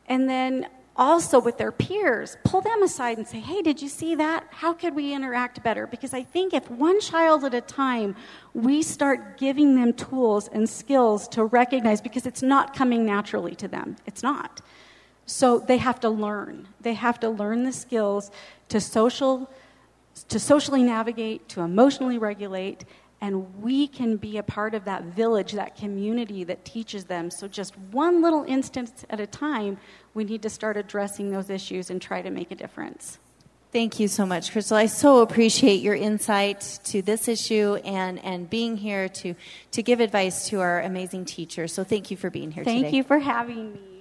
And 0.06 0.28
then 0.28 0.68
also 0.94 1.40
with 1.40 1.56
their 1.56 1.72
peers, 1.72 2.36
pull 2.44 2.60
them 2.60 2.82
aside 2.82 3.16
and 3.16 3.26
say, 3.26 3.40
hey, 3.40 3.62
did 3.62 3.80
you 3.80 3.88
see 3.88 4.14
that? 4.14 4.46
How 4.50 4.74
could 4.74 4.94
we 4.94 5.14
interact 5.14 5.62
better? 5.62 5.86
Because 5.86 6.12
I 6.12 6.22
think 6.22 6.52
if 6.52 6.70
one 6.70 7.00
child 7.00 7.44
at 7.44 7.54
a 7.54 7.62
time, 7.62 8.14
we 8.52 8.82
start 8.82 9.38
giving 9.38 9.74
them 9.74 9.94
tools 9.94 10.48
and 10.48 10.68
skills 10.68 11.26
to 11.28 11.44
recognize, 11.44 12.02
because 12.02 12.26
it's 12.26 12.42
not 12.42 12.76
coming 12.76 13.06
naturally 13.06 13.54
to 13.56 13.68
them. 13.68 13.96
It's 14.06 14.22
not. 14.22 14.60
So 15.26 15.58
they 15.58 15.78
have 15.78 16.00
to 16.00 16.10
learn. 16.10 16.68
They 16.80 16.94
have 16.94 17.20
to 17.20 17.30
learn 17.30 17.64
the 17.64 17.72
skills 17.72 18.30
to 18.68 18.80
social 18.80 19.50
to 20.28 20.38
socially 20.38 20.82
navigate, 20.82 21.48
to 21.48 21.62
emotionally 21.62 22.18
regulate, 22.18 22.84
and 23.22 23.62
we 23.62 23.86
can 23.86 24.16
be 24.16 24.36
a 24.36 24.42
part 24.42 24.74
of 24.74 24.84
that 24.84 25.04
village, 25.04 25.52
that 25.52 25.76
community 25.76 26.42
that 26.44 26.64
teaches 26.64 27.04
them. 27.04 27.30
So, 27.30 27.46
just 27.46 27.78
one 27.78 28.20
little 28.20 28.44
instance 28.44 29.04
at 29.08 29.20
a 29.20 29.26
time, 29.26 29.78
we 30.12 30.24
need 30.24 30.42
to 30.42 30.50
start 30.50 30.76
addressing 30.76 31.30
those 31.30 31.48
issues 31.48 31.88
and 31.88 32.02
try 32.02 32.20
to 32.20 32.30
make 32.30 32.50
a 32.50 32.56
difference. 32.56 33.18
Thank 33.70 34.00
you 34.00 34.08
so 34.08 34.26
much, 34.26 34.52
Krystal. 34.52 34.76
I 34.76 34.86
so 34.86 35.20
appreciate 35.20 35.80
your 35.80 35.94
insight 35.94 36.80
to 36.84 37.00
this 37.00 37.26
issue 37.26 37.76
and, 37.84 38.22
and 38.24 38.50
being 38.50 38.76
here 38.76 39.08
to, 39.08 39.34
to 39.70 39.82
give 39.82 40.00
advice 40.00 40.48
to 40.48 40.60
our 40.60 40.82
amazing 40.82 41.24
teachers. 41.24 41.72
So, 41.72 41.84
thank 41.84 42.10
you 42.10 42.16
for 42.16 42.28
being 42.28 42.50
here 42.50 42.64
thank 42.64 42.86
today. 42.86 42.96
you 42.96 43.04
for 43.04 43.20
having 43.20 43.74
me. 43.74 43.91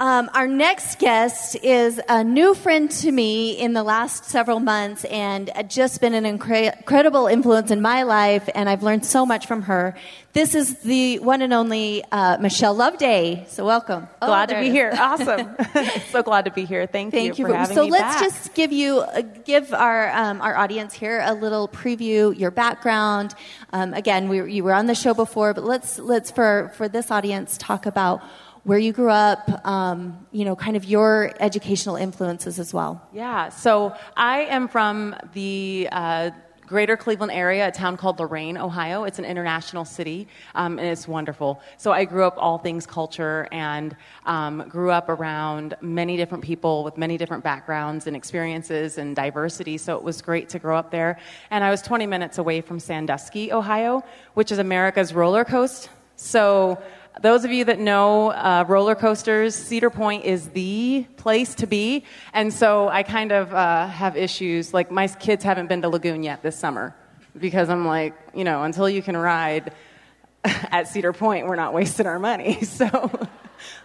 Um, 0.00 0.30
our 0.32 0.46
next 0.46 1.00
guest 1.00 1.56
is 1.60 2.00
a 2.08 2.22
new 2.22 2.54
friend 2.54 2.88
to 2.88 3.10
me 3.10 3.58
in 3.58 3.72
the 3.72 3.82
last 3.82 4.26
several 4.26 4.60
months 4.60 5.04
and 5.06 5.50
just 5.66 6.00
been 6.00 6.14
an 6.14 6.22
incre- 6.22 6.76
incredible 6.76 7.26
influence 7.26 7.72
in 7.72 7.82
my 7.82 8.04
life, 8.04 8.48
and 8.54 8.68
I've 8.68 8.84
learned 8.84 9.04
so 9.04 9.26
much 9.26 9.46
from 9.46 9.62
her. 9.62 9.96
This 10.34 10.54
is 10.54 10.78
the 10.82 11.18
one 11.18 11.42
and 11.42 11.52
only 11.52 12.04
uh, 12.12 12.38
Michelle 12.38 12.74
Love-Day. 12.74 13.46
So, 13.48 13.66
welcome. 13.66 14.06
Oh, 14.22 14.28
glad 14.28 14.50
to 14.50 14.60
be 14.60 14.70
here. 14.70 14.92
Awesome. 14.96 15.56
so 16.12 16.22
glad 16.22 16.44
to 16.44 16.52
be 16.52 16.64
here. 16.64 16.86
Thank, 16.86 17.12
Thank 17.12 17.36
you, 17.36 17.46
you 17.46 17.50
for 17.50 17.56
having 17.56 17.74
so 17.74 17.84
me 17.86 17.90
let's 17.90 18.20
back. 18.20 18.22
just 18.22 18.54
give 18.54 18.70
you 18.70 19.00
uh, 19.00 19.22
give 19.22 19.74
our 19.74 20.12
um, 20.12 20.40
our 20.40 20.56
audience 20.56 20.94
here 20.94 21.20
a 21.24 21.34
little 21.34 21.66
preview, 21.66 22.38
your 22.38 22.52
background. 22.52 23.34
Um, 23.72 23.94
again, 23.94 24.28
we, 24.28 24.52
you 24.52 24.62
were 24.62 24.74
on 24.74 24.86
the 24.86 24.94
show 24.94 25.12
before, 25.12 25.54
but 25.54 25.64
let's 25.64 25.98
let's 25.98 26.30
for 26.30 26.70
for 26.76 26.88
this 26.88 27.10
audience 27.10 27.58
talk 27.58 27.84
about 27.84 28.22
where 28.68 28.78
you 28.78 28.92
grew 28.92 29.08
up, 29.08 29.66
um, 29.66 30.26
you 30.30 30.44
know, 30.44 30.54
kind 30.54 30.76
of 30.76 30.84
your 30.84 31.32
educational 31.40 31.96
influences 31.96 32.58
as 32.58 32.74
well. 32.74 33.00
Yeah, 33.14 33.48
so 33.48 33.94
I 34.14 34.40
am 34.40 34.68
from 34.68 35.16
the 35.32 35.88
uh, 35.90 36.32
greater 36.66 36.94
Cleveland 36.94 37.32
area, 37.32 37.68
a 37.68 37.70
town 37.70 37.96
called 37.96 38.20
Lorain, 38.20 38.58
Ohio. 38.58 39.04
It's 39.04 39.18
an 39.18 39.24
international 39.24 39.86
city, 39.86 40.28
um, 40.54 40.78
and 40.78 40.86
it's 40.86 41.08
wonderful. 41.08 41.62
So 41.78 41.92
I 41.92 42.04
grew 42.04 42.24
up 42.24 42.34
all 42.36 42.58
things 42.58 42.84
culture 42.84 43.48
and 43.52 43.96
um, 44.26 44.62
grew 44.68 44.90
up 44.90 45.08
around 45.08 45.74
many 45.80 46.18
different 46.18 46.44
people 46.44 46.84
with 46.84 46.98
many 46.98 47.16
different 47.16 47.42
backgrounds 47.42 48.06
and 48.06 48.14
experiences 48.14 48.98
and 48.98 49.16
diversity. 49.16 49.78
So 49.78 49.96
it 49.96 50.02
was 50.02 50.20
great 50.20 50.50
to 50.50 50.58
grow 50.58 50.76
up 50.76 50.90
there. 50.90 51.18
And 51.50 51.64
I 51.64 51.70
was 51.70 51.80
20 51.80 52.06
minutes 52.06 52.36
away 52.36 52.60
from 52.60 52.80
Sandusky, 52.80 53.50
Ohio, 53.50 54.04
which 54.34 54.52
is 54.52 54.58
America's 54.58 55.14
roller 55.14 55.46
coaster. 55.46 55.88
So 56.16 56.82
those 57.20 57.44
of 57.44 57.50
you 57.50 57.64
that 57.64 57.78
know 57.78 58.30
uh, 58.30 58.64
roller 58.68 58.94
coasters, 58.94 59.54
Cedar 59.54 59.90
Point 59.90 60.24
is 60.24 60.48
the 60.50 61.06
place 61.16 61.54
to 61.56 61.66
be. 61.66 62.04
And 62.32 62.52
so 62.52 62.88
I 62.88 63.02
kind 63.02 63.32
of 63.32 63.52
uh, 63.52 63.86
have 63.88 64.16
issues. 64.16 64.72
Like, 64.72 64.90
my 64.90 65.08
kids 65.08 65.44
haven't 65.44 65.68
been 65.68 65.82
to 65.82 65.88
Lagoon 65.88 66.22
yet 66.22 66.42
this 66.42 66.56
summer 66.56 66.94
because 67.38 67.68
I'm 67.68 67.86
like, 67.86 68.14
you 68.34 68.44
know, 68.44 68.62
until 68.62 68.88
you 68.88 69.02
can 69.02 69.16
ride 69.16 69.72
at 70.44 70.88
Cedar 70.88 71.12
Point, 71.12 71.46
we're 71.46 71.56
not 71.56 71.74
wasting 71.74 72.06
our 72.06 72.18
money. 72.18 72.58
So, 72.64 73.10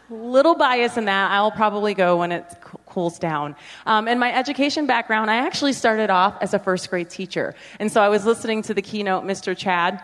little 0.10 0.56
bias 0.56 0.98
in 0.98 1.06
that. 1.06 1.32
I'll 1.32 1.52
probably 1.52 1.94
go 1.96 2.18
when 2.18 2.32
it 2.32 2.46
cools 2.86 3.18
down. 3.18 3.56
Um, 3.88 4.08
and 4.08 4.20
my 4.20 4.32
education 4.34 4.86
background, 4.86 5.32
I 5.32 5.38
actually 5.38 5.74
started 5.74 6.12
off 6.12 6.38
as 6.42 6.54
a 6.54 6.60
first 6.60 6.90
grade 6.90 7.10
teacher. 7.10 7.56
And 7.80 7.92
so 7.92 8.02
I 8.02 8.10
was 8.10 8.26
listening 8.26 8.62
to 8.64 8.74
the 8.74 8.84
keynote, 8.84 9.24
Mr. 9.24 9.58
Chad, 9.58 10.04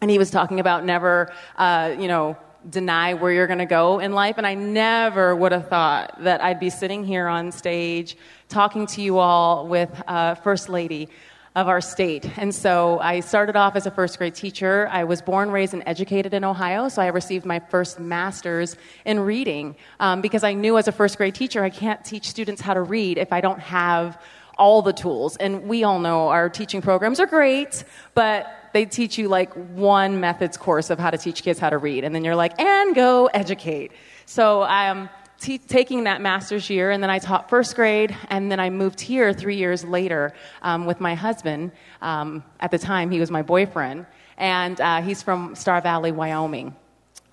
and 0.00 0.10
he 0.10 0.18
was 0.18 0.30
talking 0.30 0.58
about 0.58 0.84
never, 0.84 1.32
uh, 1.56 1.94
you 1.98 2.08
know, 2.08 2.36
deny 2.68 3.14
where 3.14 3.32
you're 3.32 3.46
going 3.46 3.58
to 3.58 3.66
go 3.66 3.98
in 3.98 4.12
life. 4.12 4.38
And 4.38 4.46
I 4.46 4.54
never 4.54 5.34
would 5.36 5.52
have 5.52 5.68
thought 5.68 6.22
that 6.24 6.42
I'd 6.42 6.60
be 6.60 6.70
sitting 6.70 7.04
here 7.04 7.26
on 7.26 7.52
stage 7.52 8.16
talking 8.48 8.86
to 8.88 9.02
you 9.02 9.18
all 9.18 9.66
with 9.66 10.02
uh, 10.06 10.34
First 10.36 10.68
Lady. 10.68 11.08
of 11.54 11.68
our 11.68 11.80
state. 11.80 12.28
And 12.36 12.52
so 12.52 12.98
I 12.98 13.20
started 13.20 13.54
off 13.54 13.76
as 13.76 13.86
a 13.86 13.90
first 13.90 14.18
grade 14.18 14.34
teacher. 14.34 14.88
I 14.90 15.04
was 15.04 15.22
born, 15.22 15.52
raised, 15.52 15.72
and 15.72 15.84
educated 15.86 16.34
in 16.34 16.42
Ohio, 16.42 16.88
so 16.88 17.00
I 17.00 17.06
received 17.06 17.46
my 17.46 17.60
first 17.60 18.00
master's 18.00 18.76
in 19.04 19.20
reading 19.20 19.76
um, 20.00 20.20
because 20.20 20.42
I 20.42 20.54
knew 20.54 20.76
as 20.78 20.88
a 20.88 20.92
first 20.92 21.16
grade 21.16 21.36
teacher 21.36 21.62
I 21.62 21.70
can't 21.70 22.04
teach 22.04 22.28
students 22.28 22.60
how 22.60 22.74
to 22.74 22.82
read 22.82 23.18
if 23.18 23.32
I 23.32 23.40
don't 23.40 23.60
have 23.60 24.20
all 24.58 24.82
the 24.82 24.92
tools. 24.92 25.36
And 25.36 25.68
we 25.68 25.84
all 25.84 26.00
know 26.00 26.28
our 26.28 26.48
teaching 26.48 26.82
programs 26.82 27.20
are 27.20 27.26
great, 27.26 27.84
but 28.14 28.48
they 28.74 28.84
teach 28.84 29.16
you 29.16 29.28
like 29.28 29.54
one 29.54 30.20
methods 30.20 30.58
course 30.58 30.90
of 30.90 30.98
how 30.98 31.10
to 31.10 31.16
teach 31.16 31.42
kids 31.42 31.58
how 31.58 31.70
to 31.70 31.78
read. 31.78 32.04
And 32.04 32.14
then 32.14 32.24
you're 32.24 32.36
like, 32.36 32.60
and 32.60 32.94
go 32.94 33.26
educate. 33.26 33.92
So 34.26 34.62
I'm. 34.62 34.98
Um, 34.98 35.08
t- 35.40 35.58
taking 35.58 36.04
that 36.04 36.20
master's 36.20 36.70
year, 36.70 36.90
and 36.90 37.02
then 37.02 37.10
I 37.10 37.18
taught 37.18 37.50
first 37.50 37.76
grade, 37.76 38.16
and 38.28 38.50
then 38.50 38.60
I 38.60 38.70
moved 38.70 39.00
here 39.00 39.32
three 39.32 39.56
years 39.56 39.84
later 39.84 40.32
um, 40.62 40.86
with 40.86 41.00
my 41.00 41.14
husband. 41.14 41.72
Um, 42.00 42.44
at 42.60 42.70
the 42.70 42.78
time, 42.78 43.10
he 43.10 43.20
was 43.20 43.30
my 43.30 43.42
boyfriend, 43.42 44.06
and 44.38 44.80
uh, 44.80 45.02
he's 45.02 45.22
from 45.22 45.54
Star 45.54 45.80
Valley, 45.80 46.12
Wyoming. 46.12 46.74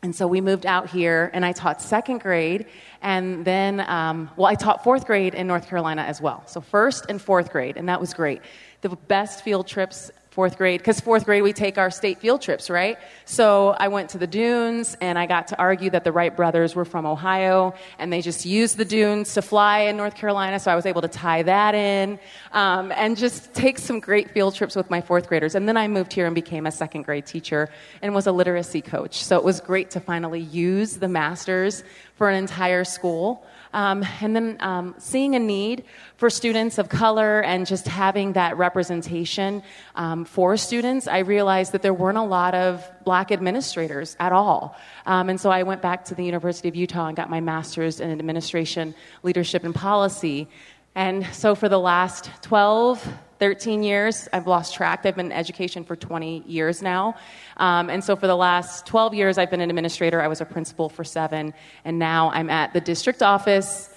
And 0.03 0.15
so 0.15 0.25
we 0.25 0.41
moved 0.41 0.65
out 0.65 0.89
here, 0.89 1.29
and 1.33 1.45
I 1.45 1.51
taught 1.51 1.81
second 1.81 2.21
grade, 2.21 2.65
and 3.01 3.45
then, 3.45 3.81
um, 3.81 4.31
well, 4.35 4.47
I 4.47 4.55
taught 4.55 4.83
fourth 4.83 5.05
grade 5.05 5.35
in 5.35 5.45
North 5.45 5.67
Carolina 5.67 6.01
as 6.01 6.19
well. 6.19 6.43
So 6.47 6.59
first 6.59 7.05
and 7.07 7.21
fourth 7.21 7.51
grade, 7.51 7.77
and 7.77 7.87
that 7.87 8.01
was 8.01 8.13
great. 8.13 8.41
The 8.81 8.89
best 8.89 9.43
field 9.43 9.67
trips 9.67 10.11
fourth 10.31 10.57
grade 10.57 10.79
because 10.79 10.99
fourth 10.99 11.25
grade 11.25 11.43
we 11.43 11.53
take 11.53 11.77
our 11.77 11.91
state 11.91 12.19
field 12.19 12.41
trips 12.41 12.69
right? 12.69 12.97
So 13.25 13.75
i 13.77 13.87
went 13.87 14.09
to 14.11 14.17
the 14.17 14.27
dunes 14.27 14.97
and 14.99 15.19
i 15.19 15.25
got 15.25 15.47
to 15.47 15.59
argue 15.59 15.89
that 15.89 16.03
the 16.03 16.11
wright 16.11 16.35
brothers 16.35 16.75
were 16.75 16.85
from 16.85 17.05
ohio 17.05 17.73
and 17.99 18.11
they 18.11 18.21
just 18.21 18.45
used 18.45 18.77
the 18.77 18.85
dunes 18.85 19.33
to 19.35 19.41
fly 19.41 19.79
in 19.79 19.97
north 19.97 20.15
carolina 20.15 20.59
so 20.59 20.71
i 20.71 20.75
was 20.75 20.85
able 20.85 21.01
to 21.01 21.07
tie 21.07 21.43
that 21.43 21.75
in 21.75 22.19
um, 22.53 22.91
and 22.93 23.17
just 23.17 23.53
take 23.53 23.77
some 23.77 23.99
great 23.99 24.31
field 24.31 24.55
trips 24.55 24.75
with 24.75 24.89
my 24.89 25.01
fourth 25.01 25.27
graders. 25.27 25.55
And 25.55 25.67
then 25.67 25.77
i 25.77 25.87
moved 25.87 26.13
here 26.13 26.25
and 26.25 26.35
became 26.35 26.65
a 26.65 26.71
second 26.71 27.03
grade 27.03 27.25
teacher 27.25 27.69
and 28.01 28.13
was 28.13 28.27
a 28.27 28.31
literacy 28.31 28.81
coach. 28.81 29.23
So 29.23 29.37
it 29.37 29.43
was 29.43 29.59
great 29.59 29.91
to 29.91 29.99
finally 29.99 30.39
use 30.39 30.97
the 30.97 31.07
masters 31.07 31.83
for 32.15 32.29
an 32.29 32.35
entire 32.35 32.83
school 32.83 33.45
um, 33.73 34.05
and 34.21 34.35
then 34.35 34.57
um, 34.59 34.95
seeing 34.97 35.35
a 35.35 35.39
need 35.39 35.83
for 36.17 36.29
students 36.29 36.77
of 36.77 36.89
color 36.89 37.41
and 37.41 37.65
just 37.65 37.87
having 37.87 38.33
that 38.33 38.57
representation 38.57 39.63
um, 39.95 40.25
for 40.25 40.57
students, 40.57 41.07
I 41.07 41.19
realized 41.19 41.71
that 41.71 41.81
there 41.81 41.93
weren't 41.93 42.17
a 42.17 42.23
lot 42.23 42.53
of 42.53 42.89
black 43.05 43.31
administrators 43.31 44.15
at 44.19 44.31
all. 44.31 44.77
Um, 45.05 45.29
and 45.29 45.39
so 45.39 45.49
I 45.49 45.63
went 45.63 45.81
back 45.81 46.05
to 46.05 46.15
the 46.15 46.23
University 46.23 46.67
of 46.67 46.75
Utah 46.75 47.07
and 47.07 47.15
got 47.15 47.29
my 47.29 47.39
master's 47.39 47.99
in 47.99 48.11
administration, 48.11 48.93
leadership, 49.23 49.63
and 49.63 49.73
policy. 49.73 50.47
And 50.95 51.25
so 51.33 51.55
for 51.55 51.69
the 51.69 51.79
last 51.79 52.29
12, 52.41 53.07
13 53.41 53.81
years. 53.81 54.29
I've 54.31 54.45
lost 54.45 54.75
track. 54.75 55.01
I've 55.03 55.15
been 55.15 55.25
in 55.25 55.31
education 55.31 55.83
for 55.83 55.95
20 55.95 56.43
years 56.45 56.83
now. 56.83 57.15
Um, 57.57 57.89
and 57.89 58.03
so 58.03 58.15
for 58.15 58.27
the 58.27 58.35
last 58.35 58.85
12 58.85 59.15
years, 59.15 59.39
I've 59.39 59.49
been 59.49 59.61
an 59.61 59.69
administrator. 59.71 60.21
I 60.21 60.27
was 60.27 60.41
a 60.41 60.45
principal 60.45 60.89
for 60.89 61.03
seven. 61.03 61.55
And 61.83 61.97
now 61.97 62.29
I'm 62.29 62.51
at 62.51 62.71
the 62.73 62.79
district 62.79 63.23
office. 63.23 63.89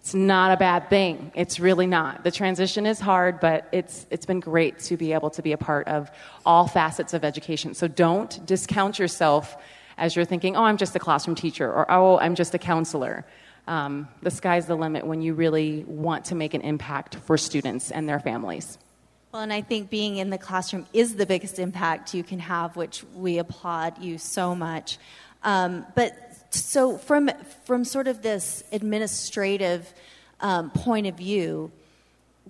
It's 0.00 0.12
not 0.12 0.52
a 0.52 0.58
bad 0.58 0.90
thing. 0.90 1.32
It's 1.34 1.58
really 1.58 1.86
not. 1.86 2.24
The 2.24 2.30
transition 2.30 2.84
is 2.84 3.00
hard, 3.00 3.40
but 3.40 3.70
it's, 3.72 4.06
it's 4.10 4.26
been 4.26 4.40
great 4.40 4.78
to 4.80 4.98
be 4.98 5.14
able 5.14 5.30
to 5.30 5.40
be 5.40 5.52
a 5.52 5.58
part 5.58 5.88
of 5.88 6.10
all 6.44 6.68
facets 6.68 7.14
of 7.14 7.24
education. 7.24 7.72
So 7.72 7.88
don't 7.88 8.44
discount 8.44 8.98
yourself 8.98 9.56
as 9.96 10.14
you're 10.14 10.26
thinking, 10.26 10.56
oh, 10.56 10.64
I'm 10.64 10.76
just 10.76 10.94
a 10.94 10.98
classroom 10.98 11.36
teacher, 11.36 11.72
or 11.72 11.90
oh, 11.90 12.18
I'm 12.18 12.34
just 12.34 12.54
a 12.54 12.58
counselor. 12.58 13.24
Um, 13.66 14.08
the 14.20 14.30
sky's 14.30 14.66
the 14.66 14.74
limit 14.74 15.06
when 15.06 15.22
you 15.22 15.32
really 15.32 15.84
want 15.86 16.26
to 16.26 16.34
make 16.34 16.52
an 16.52 16.60
impact 16.60 17.14
for 17.14 17.38
students 17.38 17.90
and 17.90 18.06
their 18.06 18.20
families. 18.20 18.76
Well, 19.32 19.42
and 19.42 19.52
I 19.52 19.60
think 19.60 19.90
being 19.90 20.16
in 20.16 20.30
the 20.30 20.38
classroom 20.38 20.86
is 20.92 21.14
the 21.14 21.24
biggest 21.24 21.60
impact 21.60 22.14
you 22.14 22.24
can 22.24 22.40
have, 22.40 22.74
which 22.74 23.04
we 23.14 23.38
applaud 23.38 24.02
you 24.02 24.18
so 24.18 24.56
much. 24.56 24.98
Um, 25.44 25.86
but 25.94 26.16
so, 26.50 26.98
from 26.98 27.30
from 27.64 27.84
sort 27.84 28.08
of 28.08 28.22
this 28.22 28.64
administrative 28.72 29.94
um, 30.40 30.70
point 30.70 31.06
of 31.06 31.14
view, 31.16 31.70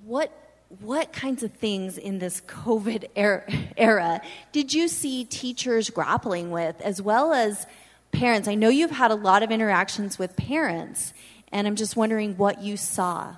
what 0.06 0.32
what 0.80 1.12
kinds 1.12 1.42
of 1.42 1.52
things 1.52 1.98
in 1.98 2.18
this 2.18 2.40
COVID 2.42 3.10
era, 3.16 3.44
era 3.76 4.22
did 4.52 4.72
you 4.72 4.88
see 4.88 5.24
teachers 5.24 5.90
grappling 5.90 6.50
with, 6.50 6.80
as 6.80 7.02
well 7.02 7.34
as 7.34 7.66
parents? 8.10 8.48
I 8.48 8.54
know 8.54 8.70
you've 8.70 8.90
had 8.90 9.10
a 9.10 9.16
lot 9.16 9.42
of 9.42 9.50
interactions 9.50 10.18
with 10.18 10.34
parents, 10.34 11.12
and 11.52 11.66
I'm 11.66 11.76
just 11.76 11.94
wondering 11.94 12.38
what 12.38 12.62
you 12.62 12.78
saw. 12.78 13.36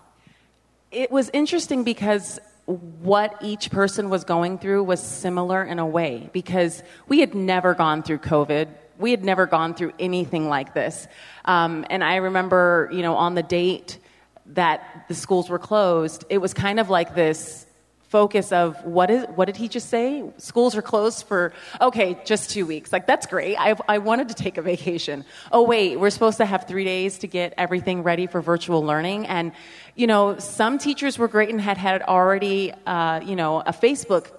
It 0.93 1.11
was 1.11 1.29
interesting 1.33 1.83
because 1.83 2.39
what 2.67 3.37
each 3.43 3.71
person 3.71 4.09
was 4.09 4.25
going 4.25 4.59
through 4.59 4.85
was 4.85 5.03
similar 5.03 5.65
in 5.65 5.79
a 5.79 5.87
way 5.87 6.31
because 6.33 6.83
we 7.09 7.21
had 7.21 7.35
never 7.35 7.75
gone 7.75 8.03
through 8.03 8.19
COVID. 8.19 8.69
We 8.99 9.11
had 9.11 9.25
never 9.25 9.47
gone 9.47 9.75
through 9.75 9.93
anything 9.99 10.49
like 10.49 10.75
this. 10.75 11.09
Um, 11.45 11.85
and 11.91 12.05
I 12.05 12.17
remember, 12.17 12.89
you 12.93 13.03
know, 13.03 13.17
on 13.17 13.35
the 13.35 13.43
date 13.43 13.99
that 14.47 15.07
the 15.09 15.15
schools 15.15 15.49
were 15.49 15.59
closed, 15.59 16.25
it 16.31 16.39
was 16.39 16.55
kind 16.55 16.79
of 16.79 16.89
like 16.89 17.15
this 17.15 17.67
focus 18.13 18.53
of 18.53 18.85
what 18.85 19.11
is 19.11 19.25
what 19.37 19.47
did 19.47 19.57
he 19.57 19.69
just 19.69 19.89
say? 19.89 20.23
Schools 20.37 20.77
are 20.77 20.83
closed 20.83 21.27
for 21.27 21.55
okay 21.81 22.21
just 22.27 22.51
two 22.51 22.67
weeks. 22.67 22.93
Like 22.93 23.07
that's 23.07 23.27
great. 23.27 23.57
I, 23.57 23.75
I 23.89 23.99
wanted 23.99 24.29
to 24.29 24.35
take 24.35 24.59
a 24.59 24.63
vacation. 24.63 25.25
Oh 25.51 25.63
wait 25.63 25.99
we're 25.99 26.11
supposed 26.11 26.37
to 26.37 26.45
have 26.45 26.69
three 26.69 26.85
days 26.85 27.21
to 27.21 27.27
get 27.27 27.55
everything 27.57 28.03
ready 28.03 28.27
for 28.27 28.43
virtual 28.43 28.85
learning. 28.85 29.27
And 29.27 29.53
you 29.95 30.07
know 30.07 30.39
some 30.39 30.79
teachers 30.79 31.19
were 31.19 31.29
great 31.29 31.51
and 31.51 31.61
had 31.61 31.77
had 31.77 32.03
already 32.03 32.73
uh, 32.87 33.21
you 33.21 33.37
know 33.37 33.61
a 33.61 33.73
facebook 33.73 34.31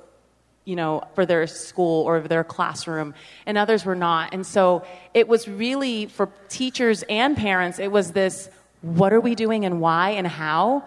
you 0.66 0.76
know 0.76 1.04
for 1.16 1.26
their 1.26 1.46
school 1.48 2.04
or 2.04 2.22
their 2.22 2.44
classroom 2.44 3.14
and 3.46 3.58
others 3.58 3.86
were 3.86 3.96
not. 3.96 4.34
And 4.34 4.46
so 4.46 4.86
it 5.14 5.28
was 5.28 5.48
really 5.48 6.06
for 6.08 6.30
teachers 6.50 7.04
and 7.10 7.36
parents 7.36 7.80
it 7.80 7.92
was 7.92 8.12
this 8.12 8.50
what 8.82 9.14
are 9.14 9.22
we 9.22 9.34
doing 9.36 9.66
and 9.66 9.80
why 9.80 10.12
and 10.12 10.28
how? 10.28 10.86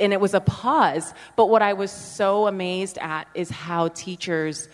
And 0.00 0.12
it 0.12 0.20
was 0.20 0.34
a 0.34 0.40
pause. 0.40 1.14
But 1.36 1.48
what 1.48 1.62
I 1.62 1.74
was 1.74 1.92
so 1.92 2.48
amazed 2.48 2.98
at 2.98 3.28
is 3.34 3.48
how 3.50 3.88
teachers 3.88 4.68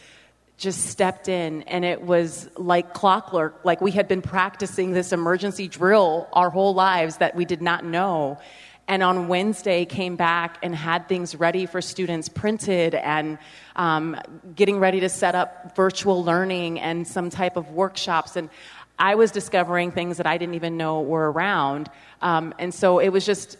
just 0.56 0.86
stepped 0.86 1.28
in 1.28 1.62
and 1.62 1.84
it 1.84 2.02
was 2.02 2.48
like 2.56 2.94
clockwork 2.94 3.64
like 3.64 3.80
we 3.80 3.90
had 3.90 4.06
been 4.06 4.22
practicing 4.22 4.92
this 4.92 5.12
emergency 5.12 5.66
drill 5.66 6.28
our 6.32 6.50
whole 6.50 6.72
lives 6.72 7.16
that 7.16 7.34
we 7.34 7.44
did 7.44 7.60
not 7.60 7.84
know 7.84 8.38
and 8.88 9.02
on 9.02 9.28
wednesday 9.28 9.84
came 9.84 10.16
back 10.16 10.58
and 10.62 10.74
had 10.74 11.08
things 11.08 11.34
ready 11.34 11.66
for 11.66 11.80
students 11.80 12.28
printed 12.28 12.94
and 12.94 13.38
um, 13.76 14.16
getting 14.54 14.78
ready 14.78 15.00
to 15.00 15.08
set 15.08 15.34
up 15.34 15.74
virtual 15.76 16.22
learning 16.22 16.78
and 16.80 17.06
some 17.06 17.30
type 17.30 17.56
of 17.56 17.70
workshops 17.70 18.36
and 18.36 18.50
i 18.98 19.14
was 19.14 19.30
discovering 19.30 19.90
things 19.90 20.16
that 20.16 20.26
i 20.26 20.36
didn't 20.36 20.54
even 20.54 20.76
know 20.76 21.00
were 21.00 21.30
around 21.30 21.90
um, 22.20 22.54
and 22.58 22.74
so 22.74 22.98
it 22.98 23.08
was 23.08 23.24
just 23.24 23.56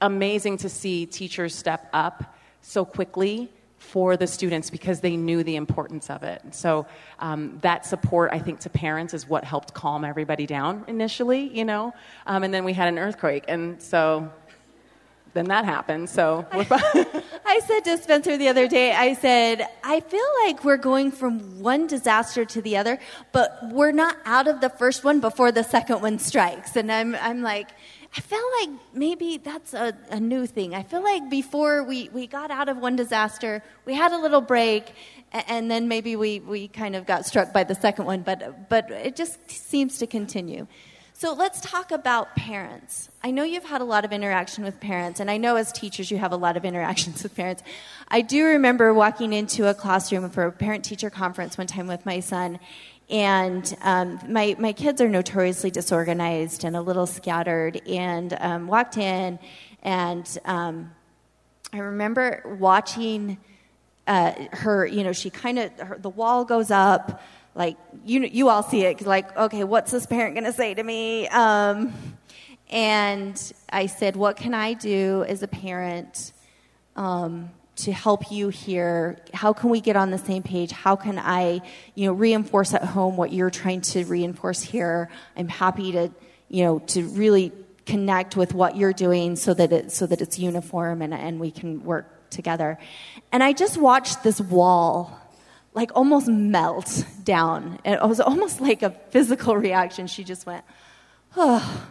amazing 0.00 0.56
to 0.58 0.68
see 0.68 1.06
teachers 1.06 1.54
step 1.54 1.88
up 1.92 2.36
so 2.60 2.84
quickly 2.84 3.50
for 3.78 4.16
the 4.16 4.26
students 4.26 4.68
because 4.68 5.00
they 5.00 5.16
knew 5.16 5.44
the 5.44 5.56
importance 5.56 6.10
of 6.10 6.22
it. 6.22 6.42
So 6.50 6.86
um, 7.20 7.58
that 7.62 7.86
support, 7.86 8.30
I 8.32 8.38
think, 8.38 8.60
to 8.60 8.70
parents 8.70 9.14
is 9.14 9.28
what 9.28 9.44
helped 9.44 9.74
calm 9.74 10.04
everybody 10.04 10.46
down 10.46 10.84
initially, 10.88 11.56
you 11.56 11.64
know. 11.64 11.94
Um, 12.26 12.42
and 12.42 12.52
then 12.52 12.64
we 12.64 12.72
had 12.72 12.88
an 12.88 12.98
earthquake, 12.98 13.44
and 13.48 13.80
so 13.80 14.30
then 15.36 15.46
that 15.46 15.64
happened. 15.64 16.08
So 16.08 16.46
I 16.52 17.60
said 17.66 17.80
to 17.84 17.98
Spencer 17.98 18.36
the 18.36 18.48
other 18.48 18.66
day, 18.66 18.92
I 18.92 19.14
said, 19.14 19.68
I 19.84 20.00
feel 20.00 20.26
like 20.44 20.64
we're 20.64 20.78
going 20.78 21.12
from 21.12 21.60
one 21.60 21.86
disaster 21.86 22.44
to 22.44 22.62
the 22.62 22.76
other, 22.76 22.98
but 23.32 23.58
we're 23.70 23.92
not 23.92 24.16
out 24.24 24.48
of 24.48 24.60
the 24.60 24.70
first 24.70 25.04
one 25.04 25.20
before 25.20 25.52
the 25.52 25.62
second 25.62 26.00
one 26.00 26.18
strikes. 26.18 26.76
And 26.76 26.90
I'm, 26.90 27.14
I'm 27.16 27.42
like, 27.42 27.68
I 28.16 28.20
feel 28.20 28.42
like 28.60 28.70
maybe 28.94 29.36
that's 29.36 29.74
a, 29.74 29.94
a, 30.10 30.18
new 30.18 30.46
thing. 30.46 30.74
I 30.74 30.82
feel 30.82 31.02
like 31.02 31.28
before 31.28 31.82
we, 31.82 32.08
we 32.14 32.26
got 32.26 32.50
out 32.50 32.70
of 32.70 32.78
one 32.78 32.96
disaster, 32.96 33.62
we 33.84 33.92
had 33.92 34.12
a 34.12 34.18
little 34.18 34.40
break, 34.40 34.90
and, 35.32 35.44
and 35.48 35.70
then 35.70 35.86
maybe 35.88 36.16
we, 36.16 36.40
we 36.40 36.68
kind 36.68 36.96
of 36.96 37.04
got 37.04 37.26
struck 37.26 37.52
by 37.52 37.64
the 37.64 37.74
second 37.74 38.06
one, 38.06 38.22
but, 38.22 38.70
but 38.70 38.90
it 38.90 39.16
just 39.16 39.50
seems 39.50 39.98
to 39.98 40.06
continue. 40.06 40.66
So 41.18 41.32
let's 41.32 41.62
talk 41.62 41.92
about 41.92 42.36
parents. 42.36 43.08
I 43.24 43.30
know 43.30 43.42
you've 43.42 43.64
had 43.64 43.80
a 43.80 43.84
lot 43.84 44.04
of 44.04 44.12
interaction 44.12 44.64
with 44.64 44.78
parents, 44.80 45.18
and 45.18 45.30
I 45.30 45.38
know 45.38 45.56
as 45.56 45.72
teachers 45.72 46.10
you 46.10 46.18
have 46.18 46.30
a 46.30 46.36
lot 46.36 46.58
of 46.58 46.64
interactions 46.66 47.22
with 47.22 47.34
parents. 47.34 47.62
I 48.08 48.20
do 48.20 48.44
remember 48.44 48.92
walking 48.92 49.32
into 49.32 49.66
a 49.66 49.72
classroom 49.72 50.28
for 50.28 50.44
a 50.44 50.52
parent 50.52 50.84
teacher 50.84 51.08
conference 51.08 51.56
one 51.56 51.68
time 51.68 51.86
with 51.86 52.04
my 52.04 52.20
son, 52.20 52.60
and 53.08 53.74
um, 53.80 54.20
my, 54.28 54.56
my 54.58 54.74
kids 54.74 55.00
are 55.00 55.08
notoriously 55.08 55.70
disorganized 55.70 56.64
and 56.64 56.76
a 56.76 56.82
little 56.82 57.06
scattered, 57.06 57.80
and 57.88 58.36
um, 58.38 58.66
walked 58.66 58.98
in, 58.98 59.38
and 59.82 60.38
um, 60.44 60.90
I 61.72 61.78
remember 61.78 62.42
watching 62.60 63.38
uh, 64.06 64.32
her, 64.52 64.84
you 64.84 65.02
know, 65.02 65.14
she 65.14 65.30
kind 65.30 65.60
of, 65.60 66.02
the 66.02 66.10
wall 66.10 66.44
goes 66.44 66.70
up, 66.70 67.22
like, 67.56 67.76
you, 68.04 68.20
you 68.20 68.48
all 68.48 68.62
see 68.62 68.84
it, 68.84 69.04
like, 69.04 69.36
okay, 69.36 69.64
what's 69.64 69.90
this 69.90 70.06
parent 70.06 70.34
going 70.34 70.44
to 70.44 70.52
say 70.52 70.74
to 70.74 70.82
me? 70.82 71.26
Um, 71.28 71.92
and 72.70 73.52
I 73.68 73.86
said, 73.86 74.14
what 74.14 74.36
can 74.36 74.54
I 74.54 74.74
do 74.74 75.24
as 75.26 75.42
a 75.42 75.48
parent? 75.48 76.32
Um, 76.94 77.50
to 77.76 77.92
help 77.92 78.30
you 78.32 78.48
here? 78.48 79.18
How 79.34 79.52
can 79.52 79.70
we 79.70 79.80
get 79.80 79.96
on 79.96 80.10
the 80.10 80.18
same 80.18 80.42
page? 80.42 80.72
How 80.72 80.96
can 80.96 81.18
I, 81.18 81.60
you 81.94 82.06
know, 82.06 82.12
reinforce 82.12 82.74
at 82.74 82.84
home 82.84 83.16
what 83.16 83.32
you're 83.32 83.50
trying 83.50 83.82
to 83.82 84.04
reinforce 84.04 84.62
here? 84.62 85.10
I'm 85.36 85.48
happy 85.48 85.92
to, 85.92 86.10
you 86.48 86.64
know, 86.64 86.78
to 86.80 87.06
really 87.08 87.52
connect 87.84 88.36
with 88.36 88.54
what 88.54 88.76
you're 88.76 88.92
doing 88.92 89.36
so 89.36 89.54
that 89.54 89.72
it 89.72 89.92
so 89.92 90.06
that 90.06 90.20
it's 90.20 90.38
uniform 90.38 91.02
and, 91.02 91.14
and 91.14 91.38
we 91.38 91.50
can 91.50 91.84
work 91.84 92.30
together. 92.30 92.78
And 93.30 93.42
I 93.42 93.52
just 93.52 93.76
watched 93.76 94.22
this 94.22 94.40
wall 94.40 95.20
like 95.76 95.92
almost 95.94 96.26
melt 96.26 97.04
down. 97.22 97.78
It 97.84 98.02
was 98.02 98.18
almost 98.18 98.60
like 98.60 98.82
a 98.82 98.90
physical 99.10 99.56
reaction. 99.56 100.06
She 100.06 100.24
just 100.24 100.46
went, 100.46 100.64
oh. 101.36 101.86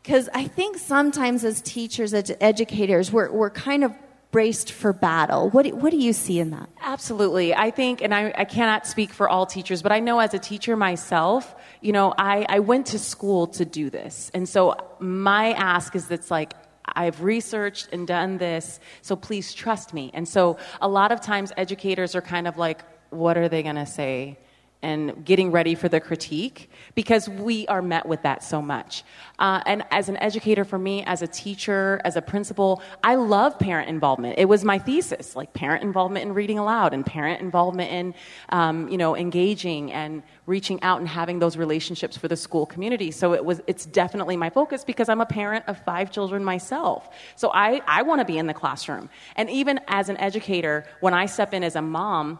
Because 0.00 0.28
I 0.32 0.44
think 0.44 0.78
sometimes 0.78 1.44
as 1.44 1.60
teachers, 1.60 2.14
as 2.14 2.30
educators, 2.40 3.10
we're, 3.10 3.30
we're 3.32 3.50
kind 3.50 3.82
of 3.82 3.92
braced 4.30 4.70
for 4.70 4.92
battle. 4.92 5.50
What 5.50 5.64
do, 5.64 5.74
what 5.74 5.90
do 5.90 5.96
you 5.96 6.12
see 6.12 6.38
in 6.38 6.50
that? 6.50 6.68
Absolutely. 6.80 7.52
I 7.52 7.72
think, 7.72 8.00
and 8.00 8.14
I, 8.14 8.32
I 8.36 8.44
cannot 8.44 8.86
speak 8.86 9.10
for 9.10 9.28
all 9.28 9.44
teachers, 9.44 9.82
but 9.82 9.90
I 9.90 9.98
know 9.98 10.20
as 10.20 10.32
a 10.32 10.38
teacher 10.38 10.76
myself, 10.76 11.52
you 11.80 11.90
know, 11.90 12.14
I, 12.16 12.46
I 12.48 12.60
went 12.60 12.86
to 12.88 12.98
school 12.98 13.48
to 13.48 13.64
do 13.64 13.90
this. 13.90 14.30
And 14.34 14.48
so 14.48 14.76
my 15.00 15.52
ask 15.54 15.96
is 15.96 16.06
that's 16.06 16.30
like, 16.30 16.52
I've 16.84 17.22
researched 17.22 17.88
and 17.92 18.06
done 18.06 18.38
this, 18.38 18.78
so 19.02 19.16
please 19.16 19.52
trust 19.52 19.92
me. 19.92 20.12
And 20.14 20.28
so 20.28 20.58
a 20.80 20.86
lot 20.86 21.10
of 21.10 21.20
times 21.20 21.52
educators 21.56 22.14
are 22.14 22.22
kind 22.22 22.46
of 22.46 22.56
like, 22.56 22.84
what 23.10 23.36
are 23.36 23.48
they 23.48 23.62
going 23.62 23.76
to 23.76 23.86
say? 23.86 24.38
and 24.82 25.24
getting 25.24 25.50
ready 25.50 25.74
for 25.74 25.88
the 25.88 25.98
critique 25.98 26.70
because 26.94 27.28
we 27.28 27.66
are 27.66 27.82
met 27.82 28.06
with 28.06 28.22
that 28.22 28.44
so 28.44 28.60
much. 28.60 29.02
Uh, 29.38 29.60
and 29.66 29.82
as 29.90 30.08
an 30.08 30.16
educator, 30.18 30.64
for 30.64 30.78
me, 30.78 31.02
as 31.04 31.22
a 31.22 31.26
teacher, 31.26 32.00
as 32.04 32.14
a 32.14 32.22
principal, 32.22 32.82
I 33.02 33.16
love 33.16 33.58
parent 33.58 33.88
involvement. 33.88 34.38
It 34.38 34.44
was 34.44 34.64
my 34.64 34.78
thesis, 34.78 35.34
like 35.34 35.52
parent 35.54 35.82
involvement 35.82 36.26
in 36.26 36.34
reading 36.34 36.58
aloud 36.58 36.94
and 36.94 37.04
parent 37.04 37.40
involvement 37.40 37.90
in, 37.90 38.14
um, 38.50 38.88
you 38.88 38.96
know, 38.96 39.16
engaging 39.16 39.92
and 39.92 40.22
reaching 40.46 40.80
out 40.82 41.00
and 41.00 41.08
having 41.08 41.38
those 41.38 41.56
relationships 41.56 42.16
for 42.16 42.28
the 42.28 42.36
school 42.36 42.66
community. 42.66 43.10
So 43.10 43.32
it 43.32 43.44
was, 43.44 43.60
it's 43.66 43.86
definitely 43.86 44.36
my 44.36 44.50
focus 44.50 44.84
because 44.84 45.08
I'm 45.08 45.20
a 45.20 45.26
parent 45.26 45.64
of 45.66 45.82
five 45.84 46.10
children 46.10 46.44
myself. 46.44 47.08
So 47.34 47.50
I, 47.52 47.80
I 47.86 48.02
want 48.02 48.20
to 48.20 48.24
be 48.24 48.38
in 48.38 48.46
the 48.46 48.54
classroom. 48.54 49.10
And 49.34 49.50
even 49.50 49.80
as 49.88 50.08
an 50.10 50.16
educator, 50.18 50.84
when 51.00 51.14
I 51.14 51.26
step 51.26 51.52
in 51.54 51.64
as 51.64 51.74
a 51.74 51.82
mom, 51.82 52.38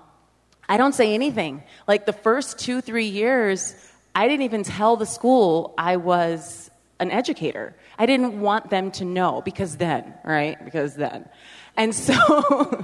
I 0.68 0.76
don't 0.76 0.94
say 0.94 1.14
anything. 1.14 1.62
Like 1.86 2.06
the 2.06 2.12
first 2.12 2.58
two, 2.58 2.80
three 2.80 3.06
years, 3.06 3.74
I 4.14 4.28
didn't 4.28 4.42
even 4.42 4.62
tell 4.62 4.96
the 4.96 5.06
school 5.06 5.74
I 5.78 5.96
was 5.96 6.70
an 6.98 7.10
educator. 7.10 7.74
I 7.98 8.06
didn't 8.06 8.40
want 8.40 8.70
them 8.70 8.90
to 8.92 9.04
know 9.04 9.42
because 9.44 9.76
then, 9.76 10.14
right? 10.24 10.62
Because 10.64 10.94
then. 10.94 11.28
And 11.76 11.94
so 11.94 12.14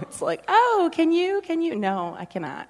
it's 0.03 0.21
like, 0.21 0.45
oh, 0.49 0.91
can 0.93 1.13
you? 1.13 1.41
Can 1.43 1.63
you? 1.63 1.75
No, 1.75 2.15
I 2.19 2.25
cannot. 2.25 2.69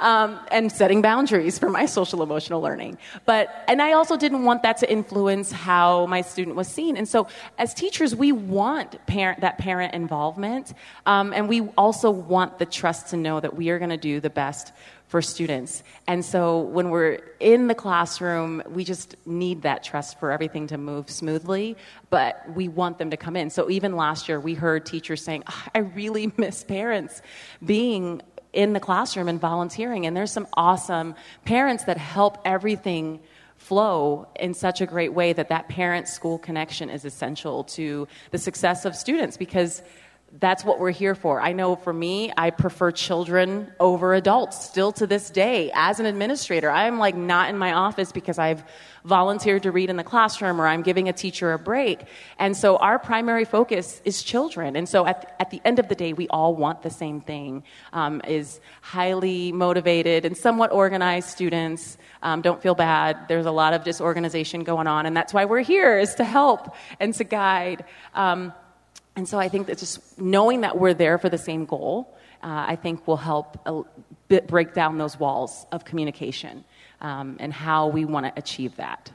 Um, 0.00 0.40
and 0.50 0.72
setting 0.72 1.02
boundaries 1.02 1.58
for 1.58 1.68
my 1.68 1.86
social 1.86 2.22
emotional 2.22 2.60
learning. 2.60 2.98
But, 3.26 3.64
and 3.68 3.82
I 3.82 3.92
also 3.92 4.16
didn't 4.16 4.44
want 4.44 4.62
that 4.62 4.78
to 4.78 4.90
influence 4.90 5.52
how 5.52 6.06
my 6.06 6.22
student 6.22 6.56
was 6.56 6.68
seen. 6.68 6.96
And 6.96 7.08
so 7.08 7.28
as 7.58 7.74
teachers, 7.74 8.16
we 8.16 8.32
want 8.32 9.04
parent, 9.06 9.40
that 9.40 9.58
parent 9.58 9.94
involvement. 9.94 10.72
Um, 11.06 11.32
and 11.32 11.48
we 11.48 11.62
also 11.76 12.10
want 12.10 12.58
the 12.58 12.66
trust 12.66 13.08
to 13.08 13.16
know 13.16 13.40
that 13.40 13.56
we 13.56 13.70
are 13.70 13.78
going 13.78 13.90
to 13.90 13.96
do 13.96 14.20
the 14.20 14.30
best 14.30 14.72
for 15.08 15.22
students. 15.22 15.82
And 16.06 16.24
so 16.24 16.60
when 16.60 16.90
we're 16.90 17.20
in 17.40 17.66
the 17.66 17.74
classroom, 17.74 18.62
we 18.68 18.84
just 18.84 19.16
need 19.26 19.62
that 19.62 19.82
trust 19.82 20.20
for 20.20 20.30
everything 20.30 20.66
to 20.68 20.78
move 20.78 21.10
smoothly, 21.10 21.76
but 22.10 22.44
we 22.54 22.68
want 22.68 22.98
them 22.98 23.10
to 23.10 23.16
come 23.16 23.34
in. 23.34 23.48
So 23.48 23.70
even 23.70 23.96
last 23.96 24.28
year, 24.28 24.38
we 24.38 24.54
heard 24.54 24.84
teachers 24.84 25.24
saying, 25.24 25.44
oh, 25.48 25.64
I 25.74 25.78
really 25.78 26.30
miss 26.36 26.62
parents 26.62 27.22
being 27.64 28.20
in 28.52 28.74
the 28.74 28.80
classroom 28.80 29.28
and 29.28 29.40
volunteering. 29.40 30.06
And 30.06 30.16
there's 30.16 30.32
some 30.32 30.46
awesome 30.54 31.14
parents 31.44 31.84
that 31.84 31.96
help 31.96 32.38
everything 32.44 33.20
flow 33.56 34.28
in 34.38 34.54
such 34.54 34.80
a 34.80 34.86
great 34.86 35.12
way 35.12 35.32
that 35.32 35.48
that 35.48 35.68
parent 35.68 36.06
school 36.06 36.38
connection 36.38 36.90
is 36.90 37.04
essential 37.04 37.64
to 37.64 38.06
the 38.30 38.38
success 38.38 38.84
of 38.84 38.94
students 38.94 39.36
because 39.36 39.82
that's 40.32 40.62
what 40.62 40.78
we're 40.78 40.90
here 40.90 41.14
for. 41.14 41.40
I 41.40 41.52
know 41.52 41.74
for 41.74 41.92
me, 41.92 42.30
I 42.36 42.50
prefer 42.50 42.90
children 42.90 43.72
over 43.80 44.14
adults 44.14 44.62
still 44.62 44.92
to 44.92 45.06
this 45.06 45.30
day. 45.30 45.70
As 45.74 46.00
an 46.00 46.06
administrator, 46.06 46.70
I'm 46.70 46.98
like 46.98 47.16
not 47.16 47.48
in 47.48 47.56
my 47.56 47.72
office 47.72 48.12
because 48.12 48.38
I've 48.38 48.62
volunteered 49.04 49.62
to 49.62 49.72
read 49.72 49.88
in 49.88 49.96
the 49.96 50.04
classroom 50.04 50.60
or 50.60 50.66
I'm 50.66 50.82
giving 50.82 51.08
a 51.08 51.14
teacher 51.14 51.54
a 51.54 51.58
break. 51.58 52.04
And 52.38 52.54
so 52.54 52.76
our 52.76 52.98
primary 52.98 53.46
focus 53.46 54.02
is 54.04 54.22
children. 54.22 54.76
And 54.76 54.86
so 54.86 55.06
at, 55.06 55.34
at 55.40 55.50
the 55.50 55.62
end 55.64 55.78
of 55.78 55.88
the 55.88 55.94
day, 55.94 56.12
we 56.12 56.28
all 56.28 56.54
want 56.54 56.82
the 56.82 56.90
same 56.90 57.22
thing, 57.22 57.62
um, 57.94 58.20
is 58.28 58.60
highly 58.82 59.50
motivated 59.50 60.26
and 60.26 60.36
somewhat 60.36 60.72
organized 60.72 61.30
students. 61.30 61.96
Um, 62.22 62.42
don't 62.42 62.60
feel 62.60 62.74
bad. 62.74 63.28
There's 63.28 63.46
a 63.46 63.50
lot 63.50 63.72
of 63.72 63.82
disorganization 63.82 64.62
going 64.62 64.86
on. 64.86 65.06
And 65.06 65.16
that's 65.16 65.32
why 65.32 65.46
we're 65.46 65.60
here 65.60 65.98
is 65.98 66.16
to 66.16 66.24
help 66.24 66.74
and 67.00 67.14
to 67.14 67.24
guide. 67.24 67.84
Um, 68.14 68.52
and 69.18 69.28
so 69.28 69.36
I 69.36 69.48
think 69.48 69.66
that 69.66 69.78
just 69.78 70.16
knowing 70.16 70.60
that 70.60 70.78
we're 70.78 70.94
there 70.94 71.18
for 71.18 71.28
the 71.28 71.38
same 71.38 71.64
goal, 71.64 72.16
uh, 72.40 72.66
I 72.68 72.76
think 72.76 73.04
will 73.08 73.16
help 73.16 73.58
a 73.66 73.82
bit 74.28 74.46
break 74.46 74.74
down 74.74 74.96
those 74.96 75.18
walls 75.18 75.66
of 75.72 75.84
communication 75.84 76.64
um, 77.00 77.36
and 77.40 77.52
how 77.52 77.88
we 77.88 78.04
want 78.04 78.26
to 78.26 78.32
achieve 78.38 78.76
that. 78.76 79.10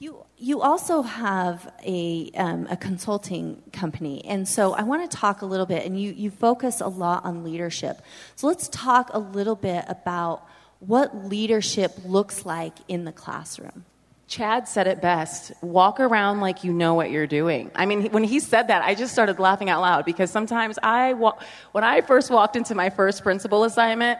You, 0.00 0.24
you 0.38 0.60
also 0.60 1.02
have 1.02 1.72
a, 1.86 2.32
um, 2.34 2.66
a 2.68 2.76
consulting 2.76 3.62
company, 3.72 4.24
and 4.24 4.48
so 4.48 4.72
I 4.72 4.82
want 4.82 5.08
to 5.08 5.16
talk 5.16 5.42
a 5.42 5.46
little 5.46 5.66
bit, 5.66 5.86
and 5.86 6.00
you, 6.00 6.10
you 6.10 6.32
focus 6.32 6.80
a 6.80 6.88
lot 6.88 7.24
on 7.24 7.44
leadership. 7.44 8.02
So 8.34 8.48
let's 8.48 8.68
talk 8.70 9.10
a 9.12 9.20
little 9.20 9.54
bit 9.54 9.84
about 9.86 10.44
what 10.80 11.28
leadership 11.28 11.92
looks 12.04 12.44
like 12.44 12.74
in 12.88 13.04
the 13.04 13.12
classroom. 13.12 13.84
Chad 14.28 14.68
said 14.68 14.86
it 14.86 15.00
best 15.00 15.52
walk 15.62 16.00
around 16.00 16.40
like 16.40 16.62
you 16.62 16.70
know 16.70 16.92
what 16.92 17.10
you're 17.10 17.26
doing. 17.26 17.70
I 17.74 17.86
mean, 17.86 18.10
when 18.10 18.24
he 18.24 18.40
said 18.40 18.68
that, 18.68 18.82
I 18.82 18.94
just 18.94 19.12
started 19.12 19.38
laughing 19.38 19.70
out 19.70 19.80
loud 19.80 20.04
because 20.04 20.30
sometimes 20.30 20.78
I, 20.82 21.14
when 21.14 21.82
I 21.82 22.02
first 22.02 22.30
walked 22.30 22.54
into 22.54 22.74
my 22.74 22.90
first 22.90 23.22
principal 23.22 23.64
assignment, 23.64 24.18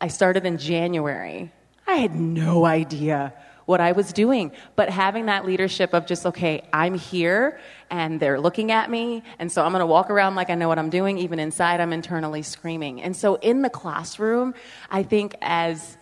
I 0.00 0.08
started 0.08 0.44
in 0.44 0.58
January. 0.58 1.52
I 1.86 1.94
had 1.94 2.16
no 2.16 2.64
idea 2.64 3.32
what 3.66 3.80
I 3.80 3.92
was 3.92 4.12
doing. 4.12 4.50
But 4.74 4.90
having 4.90 5.26
that 5.26 5.46
leadership 5.46 5.94
of 5.94 6.06
just, 6.06 6.26
okay, 6.26 6.66
I'm 6.72 6.94
here 6.94 7.60
and 7.90 8.18
they're 8.18 8.40
looking 8.40 8.72
at 8.72 8.90
me, 8.90 9.22
and 9.38 9.50
so 9.50 9.64
I'm 9.64 9.70
gonna 9.70 9.86
walk 9.86 10.10
around 10.10 10.34
like 10.34 10.50
I 10.50 10.56
know 10.56 10.68
what 10.68 10.78
I'm 10.78 10.90
doing, 10.90 11.18
even 11.18 11.38
inside 11.38 11.80
I'm 11.80 11.92
internally 11.92 12.42
screaming. 12.42 13.00
And 13.00 13.14
so 13.14 13.36
in 13.36 13.62
the 13.62 13.70
classroom, 13.70 14.54
I 14.90 15.04
think 15.04 15.36
as 15.40 15.96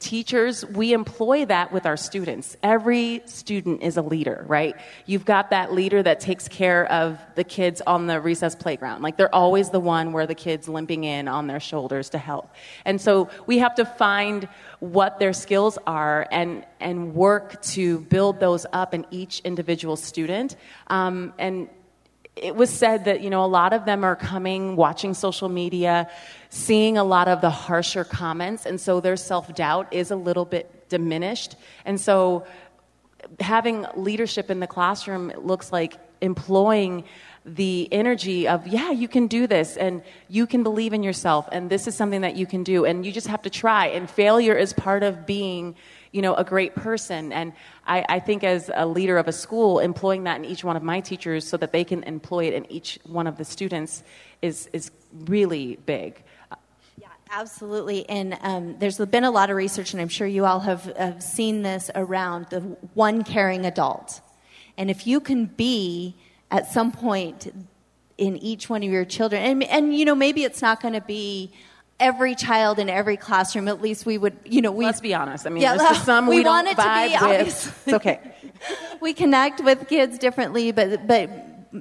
teachers, 0.00 0.64
we 0.64 0.94
employ 0.94 1.44
that 1.44 1.72
with 1.72 1.84
our 1.84 1.96
students. 1.96 2.56
Every 2.62 3.22
student 3.26 3.82
is 3.82 3.98
a 3.98 4.02
leader, 4.02 4.44
right? 4.48 4.74
You've 5.04 5.26
got 5.26 5.50
that 5.50 5.72
leader 5.72 6.02
that 6.02 6.20
takes 6.20 6.48
care 6.48 6.90
of 6.90 7.18
the 7.34 7.44
kids 7.44 7.82
on 7.86 8.06
the 8.06 8.20
recess 8.20 8.54
playground. 8.54 9.02
Like 9.02 9.18
they're 9.18 9.34
always 9.34 9.68
the 9.70 9.78
one 9.78 10.12
where 10.12 10.26
the 10.26 10.34
kids 10.34 10.68
limping 10.68 11.04
in 11.04 11.28
on 11.28 11.46
their 11.46 11.60
shoulders 11.60 12.10
to 12.10 12.18
help. 12.18 12.50
And 12.86 12.98
so 12.98 13.28
we 13.46 13.58
have 13.58 13.74
to 13.74 13.84
find 13.84 14.48
what 14.80 15.18
their 15.18 15.34
skills 15.34 15.78
are 15.86 16.26
and, 16.32 16.66
and 16.80 17.14
work 17.14 17.60
to 17.62 18.00
build 18.00 18.40
those 18.40 18.64
up 18.72 18.94
in 18.94 19.06
each 19.10 19.40
individual 19.40 19.96
student. 19.96 20.56
Um, 20.86 21.34
and 21.38 21.68
it 22.36 22.54
was 22.56 22.70
said 22.70 23.04
that, 23.04 23.20
you 23.20 23.30
know, 23.30 23.44
a 23.44 23.46
lot 23.46 23.72
of 23.72 23.84
them 23.84 24.04
are 24.04 24.16
coming, 24.16 24.76
watching 24.76 25.14
social 25.14 25.48
media, 25.48 26.08
seeing 26.48 26.96
a 26.96 27.04
lot 27.04 27.28
of 27.28 27.40
the 27.40 27.50
harsher 27.50 28.04
comments, 28.04 28.66
and 28.66 28.80
so 28.80 29.00
their 29.00 29.16
self 29.16 29.54
doubt 29.54 29.92
is 29.92 30.10
a 30.10 30.16
little 30.16 30.44
bit 30.44 30.88
diminished. 30.88 31.56
And 31.84 32.00
so 32.00 32.46
having 33.40 33.86
leadership 33.94 34.50
in 34.50 34.60
the 34.60 34.66
classroom 34.66 35.32
looks 35.36 35.72
like 35.72 35.96
employing 36.20 37.04
the 37.44 37.88
energy 37.90 38.46
of, 38.46 38.66
yeah, 38.66 38.90
you 38.90 39.08
can 39.08 39.26
do 39.26 39.46
this, 39.46 39.76
and 39.76 40.02
you 40.28 40.46
can 40.46 40.62
believe 40.62 40.92
in 40.92 41.02
yourself, 41.02 41.48
and 41.52 41.70
this 41.70 41.86
is 41.86 41.94
something 41.94 42.20
that 42.20 42.36
you 42.36 42.46
can 42.46 42.62
do, 42.62 42.84
and 42.84 43.04
you 43.04 43.12
just 43.12 43.26
have 43.26 43.42
to 43.42 43.50
try. 43.50 43.86
And 43.86 44.08
failure 44.08 44.54
is 44.54 44.72
part 44.72 45.02
of 45.02 45.26
being 45.26 45.74
you 46.12 46.22
know, 46.22 46.34
a 46.34 46.44
great 46.44 46.74
person. 46.74 47.32
And 47.32 47.52
I, 47.86 48.04
I 48.08 48.20
think 48.20 48.42
as 48.42 48.70
a 48.74 48.86
leader 48.86 49.18
of 49.18 49.28
a 49.28 49.32
school, 49.32 49.78
employing 49.78 50.24
that 50.24 50.38
in 50.38 50.44
each 50.44 50.64
one 50.64 50.76
of 50.76 50.82
my 50.82 51.00
teachers 51.00 51.46
so 51.46 51.56
that 51.58 51.72
they 51.72 51.84
can 51.84 52.02
employ 52.04 52.46
it 52.46 52.54
in 52.54 52.70
each 52.70 52.98
one 53.04 53.26
of 53.26 53.36
the 53.36 53.44
students 53.44 54.02
is, 54.42 54.68
is 54.72 54.90
really 55.12 55.76
big. 55.86 56.22
Yeah, 57.00 57.08
Absolutely. 57.30 58.08
And 58.08 58.36
um, 58.42 58.76
there's 58.78 58.98
been 58.98 59.24
a 59.24 59.30
lot 59.30 59.50
of 59.50 59.56
research, 59.56 59.92
and 59.92 60.00
I'm 60.00 60.08
sure 60.08 60.26
you 60.26 60.44
all 60.46 60.60
have, 60.60 60.84
have 60.96 61.22
seen 61.22 61.62
this 61.62 61.90
around 61.94 62.46
the 62.50 62.60
one 62.94 63.22
caring 63.22 63.64
adult. 63.64 64.20
And 64.76 64.90
if 64.90 65.06
you 65.06 65.20
can 65.20 65.46
be 65.46 66.16
at 66.50 66.72
some 66.72 66.90
point 66.90 67.52
in 68.18 68.36
each 68.38 68.68
one 68.68 68.82
of 68.82 68.90
your 68.90 69.04
children, 69.04 69.42
and, 69.42 69.62
and 69.62 69.96
you 69.96 70.04
know, 70.04 70.14
maybe 70.16 70.42
it's 70.42 70.60
not 70.60 70.82
going 70.82 70.94
to 70.94 71.00
be 71.00 71.52
every 72.00 72.34
child 72.34 72.78
in 72.78 72.88
every 72.88 73.16
classroom. 73.16 73.68
At 73.68 73.80
least 73.80 74.06
we 74.06 74.18
would, 74.18 74.36
you 74.44 74.62
know, 74.62 74.72
we. 74.72 74.84
Let's 74.84 75.00
be 75.00 75.14
honest. 75.14 75.46
I 75.46 75.50
mean, 75.50 75.62
yeah, 75.62 75.76
there's 75.76 76.02
some 76.02 76.26
we, 76.26 76.36
we 76.40 76.44
want 76.44 76.66
don't 76.66 76.78
it 76.78 76.82
vibe 76.82 77.18
to 77.18 77.24
be, 77.24 77.30
with. 77.44 77.82
It's 77.86 77.92
okay. 77.94 78.20
we 79.00 79.12
connect 79.12 79.62
with 79.62 79.86
kids 79.88 80.18
differently, 80.18 80.72
but 80.72 81.06
but 81.06 81.30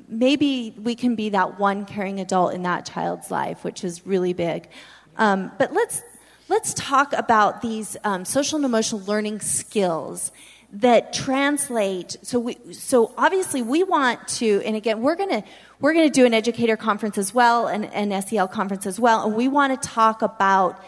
maybe 0.07 0.76
we 0.78 0.95
can 0.95 1.15
be 1.15 1.30
that 1.30 1.59
one 1.59 1.86
caring 1.86 2.20
adult 2.20 2.53
in 2.53 2.63
that 2.63 2.86
child's 2.86 3.32
life, 3.32 3.63
which 3.63 3.84
is 3.84 4.05
really 4.05 4.34
big. 4.34 4.70
Um, 5.17 5.51
but 5.57 5.74
let's 5.74 6.01
let's 6.47 6.74
talk 6.74 7.13
about 7.13 7.61
these 7.61 7.97
um, 8.03 8.26
social 8.26 8.57
and 8.57 8.65
emotional 8.65 9.01
learning 9.01 9.39
skills 9.39 10.32
that 10.72 11.13
translate. 11.13 12.17
So 12.22 12.39
we 12.39 12.57
so 12.74 13.13
obviously 13.17 13.61
we 13.61 13.84
want 13.84 14.28
to, 14.39 14.61
and 14.65 14.76
again 14.76 15.01
we're 15.01 15.15
gonna 15.15 15.43
we're 15.80 15.93
gonna 15.93 16.09
do 16.09 16.25
an 16.25 16.34
educator 16.34 16.77
conference 16.77 17.17
as 17.17 17.34
well, 17.34 17.67
and 17.67 17.86
an 17.86 18.21
SEL 18.21 18.47
conference 18.47 18.86
as 18.86 18.99
well, 18.99 19.25
and 19.25 19.36
we 19.36 19.47
want 19.47 19.82
to 19.82 19.89
talk 19.89 20.21
about 20.21 20.84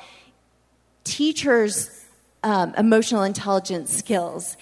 teachers' 1.04 2.06
um, 2.44 2.74
emotional 2.78 3.24
intelligence 3.24 3.96
skills. 3.96 4.58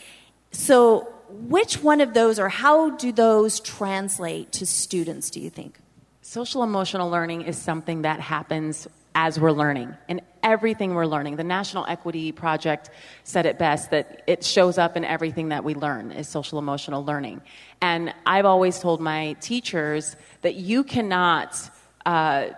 So 0.51 1.13
which 1.29 1.83
one 1.83 2.01
of 2.01 2.13
those 2.13 2.39
or 2.39 2.49
how 2.49 2.91
do 2.91 3.11
those 3.11 3.59
translate 3.59 4.51
to 4.53 4.65
students, 4.65 5.29
do 5.29 5.39
you 5.39 5.49
think? 5.49 5.79
Social 6.21 6.63
emotional 6.63 7.09
learning 7.09 7.43
is 7.43 7.57
something 7.57 8.01
that 8.03 8.19
happens 8.19 8.87
as 9.21 9.37
we're 9.37 9.51
learning 9.51 9.93
and 10.07 10.21
everything 10.43 10.95
we're 10.95 11.05
learning. 11.05 11.35
The 11.35 11.43
National 11.43 11.85
Equity 11.85 12.31
Project 12.31 12.89
said 13.25 13.45
it 13.45 13.59
best 13.59 13.91
that 13.91 14.23
it 14.27 14.45
shows 14.45 14.77
up 14.77 14.95
in 14.95 15.03
everything 15.03 15.49
that 15.49 15.65
we 15.65 15.75
learn 15.75 16.11
is 16.11 16.29
social 16.29 16.57
emotional 16.57 17.03
learning. 17.03 17.41
And 17.81 18.13
I've 18.25 18.45
always 18.45 18.79
told 18.79 19.01
my 19.01 19.33
teachers 19.41 20.15
that 20.41 20.55
you 20.55 20.85
cannot 20.85 21.59
uh, 22.05 22.51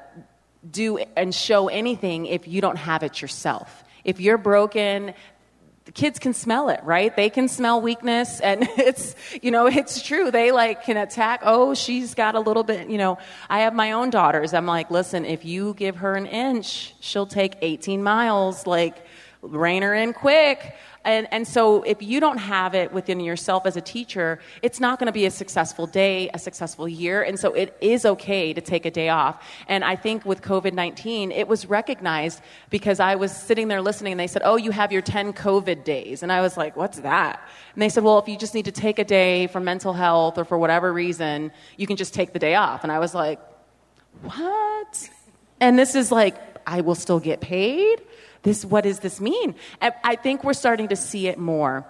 do 0.69 0.99
and 1.17 1.33
show 1.33 1.67
anything 1.67 2.27
if 2.27 2.47
you 2.47 2.61
don't 2.61 2.77
have 2.77 3.01
it 3.01 3.23
yourself. 3.23 3.83
If 4.03 4.19
you're 4.19 4.37
broken, 4.37 5.15
the 5.85 5.91
kids 5.91 6.19
can 6.19 6.33
smell 6.33 6.69
it, 6.69 6.79
right? 6.83 7.15
They 7.15 7.29
can 7.29 7.47
smell 7.47 7.81
weakness 7.81 8.39
and 8.39 8.63
it's, 8.77 9.15
you 9.41 9.51
know, 9.51 9.67
it's 9.67 10.01
true. 10.01 10.31
They 10.31 10.51
like 10.51 10.83
can 10.83 10.97
attack. 10.97 11.41
Oh, 11.43 11.73
she's 11.73 12.13
got 12.13 12.35
a 12.35 12.39
little 12.39 12.63
bit, 12.63 12.89
you 12.89 12.97
know, 12.97 13.17
I 13.49 13.61
have 13.61 13.73
my 13.73 13.93
own 13.93 14.09
daughters. 14.09 14.53
I'm 14.53 14.65
like, 14.65 14.91
listen, 14.91 15.25
if 15.25 15.43
you 15.43 15.73
give 15.73 15.97
her 15.97 16.13
an 16.13 16.27
inch, 16.27 16.93
she'll 16.99 17.25
take 17.25 17.55
18 17.61 18.03
miles. 18.03 18.67
Like, 18.67 19.05
rein 19.41 19.81
her 19.81 19.93
in 19.93 20.13
quick. 20.13 20.75
And, 21.03 21.27
and 21.31 21.47
so 21.47 21.81
if 21.81 22.01
you 22.03 22.19
don't 22.19 22.37
have 22.37 22.75
it 22.75 22.93
within 22.93 23.19
yourself 23.19 23.65
as 23.65 23.75
a 23.75 23.81
teacher, 23.81 24.39
it's 24.61 24.79
not 24.79 24.99
going 24.99 25.07
to 25.07 25.11
be 25.11 25.25
a 25.25 25.31
successful 25.31 25.87
day, 25.87 26.29
a 26.33 26.39
successful 26.39 26.87
year. 26.87 27.23
And 27.23 27.39
so 27.39 27.53
it 27.53 27.75
is 27.81 28.05
okay 28.05 28.53
to 28.53 28.61
take 28.61 28.85
a 28.85 28.91
day 28.91 29.09
off. 29.09 29.43
And 29.67 29.83
I 29.83 29.95
think 29.95 30.25
with 30.25 30.41
COVID 30.41 30.73
19, 30.73 31.31
it 31.31 31.47
was 31.47 31.65
recognized 31.65 32.41
because 32.69 32.99
I 32.99 33.15
was 33.15 33.35
sitting 33.35 33.67
there 33.67 33.81
listening 33.81 34.13
and 34.13 34.19
they 34.19 34.27
said, 34.27 34.43
Oh, 34.45 34.57
you 34.57 34.71
have 34.71 34.91
your 34.91 35.01
10 35.01 35.33
COVID 35.33 35.83
days. 35.83 36.21
And 36.21 36.31
I 36.31 36.41
was 36.41 36.55
like, 36.55 36.75
What's 36.75 36.99
that? 36.99 37.47
And 37.73 37.81
they 37.81 37.89
said, 37.89 38.03
Well, 38.03 38.19
if 38.19 38.27
you 38.27 38.37
just 38.37 38.53
need 38.53 38.65
to 38.65 38.71
take 38.71 38.99
a 38.99 39.05
day 39.05 39.47
for 39.47 39.59
mental 39.59 39.93
health 39.93 40.37
or 40.37 40.45
for 40.45 40.57
whatever 40.57 40.93
reason, 40.93 41.51
you 41.77 41.87
can 41.87 41.95
just 41.95 42.13
take 42.13 42.33
the 42.33 42.39
day 42.39 42.55
off. 42.55 42.83
And 42.83 42.91
I 42.91 42.99
was 42.99 43.15
like, 43.15 43.39
What? 44.21 45.09
And 45.59 45.79
this 45.79 45.95
is 45.95 46.11
like, 46.11 46.35
I 46.67 46.81
will 46.81 46.95
still 46.95 47.19
get 47.19 47.41
paid? 47.41 48.01
This, 48.43 48.65
what 48.65 48.83
does 48.83 48.99
this 48.99 49.21
mean? 49.21 49.55
And 49.79 49.93
I 50.03 50.15
think 50.15 50.43
we're 50.43 50.53
starting 50.53 50.87
to 50.89 50.95
see 50.95 51.27
it 51.27 51.37
more 51.37 51.85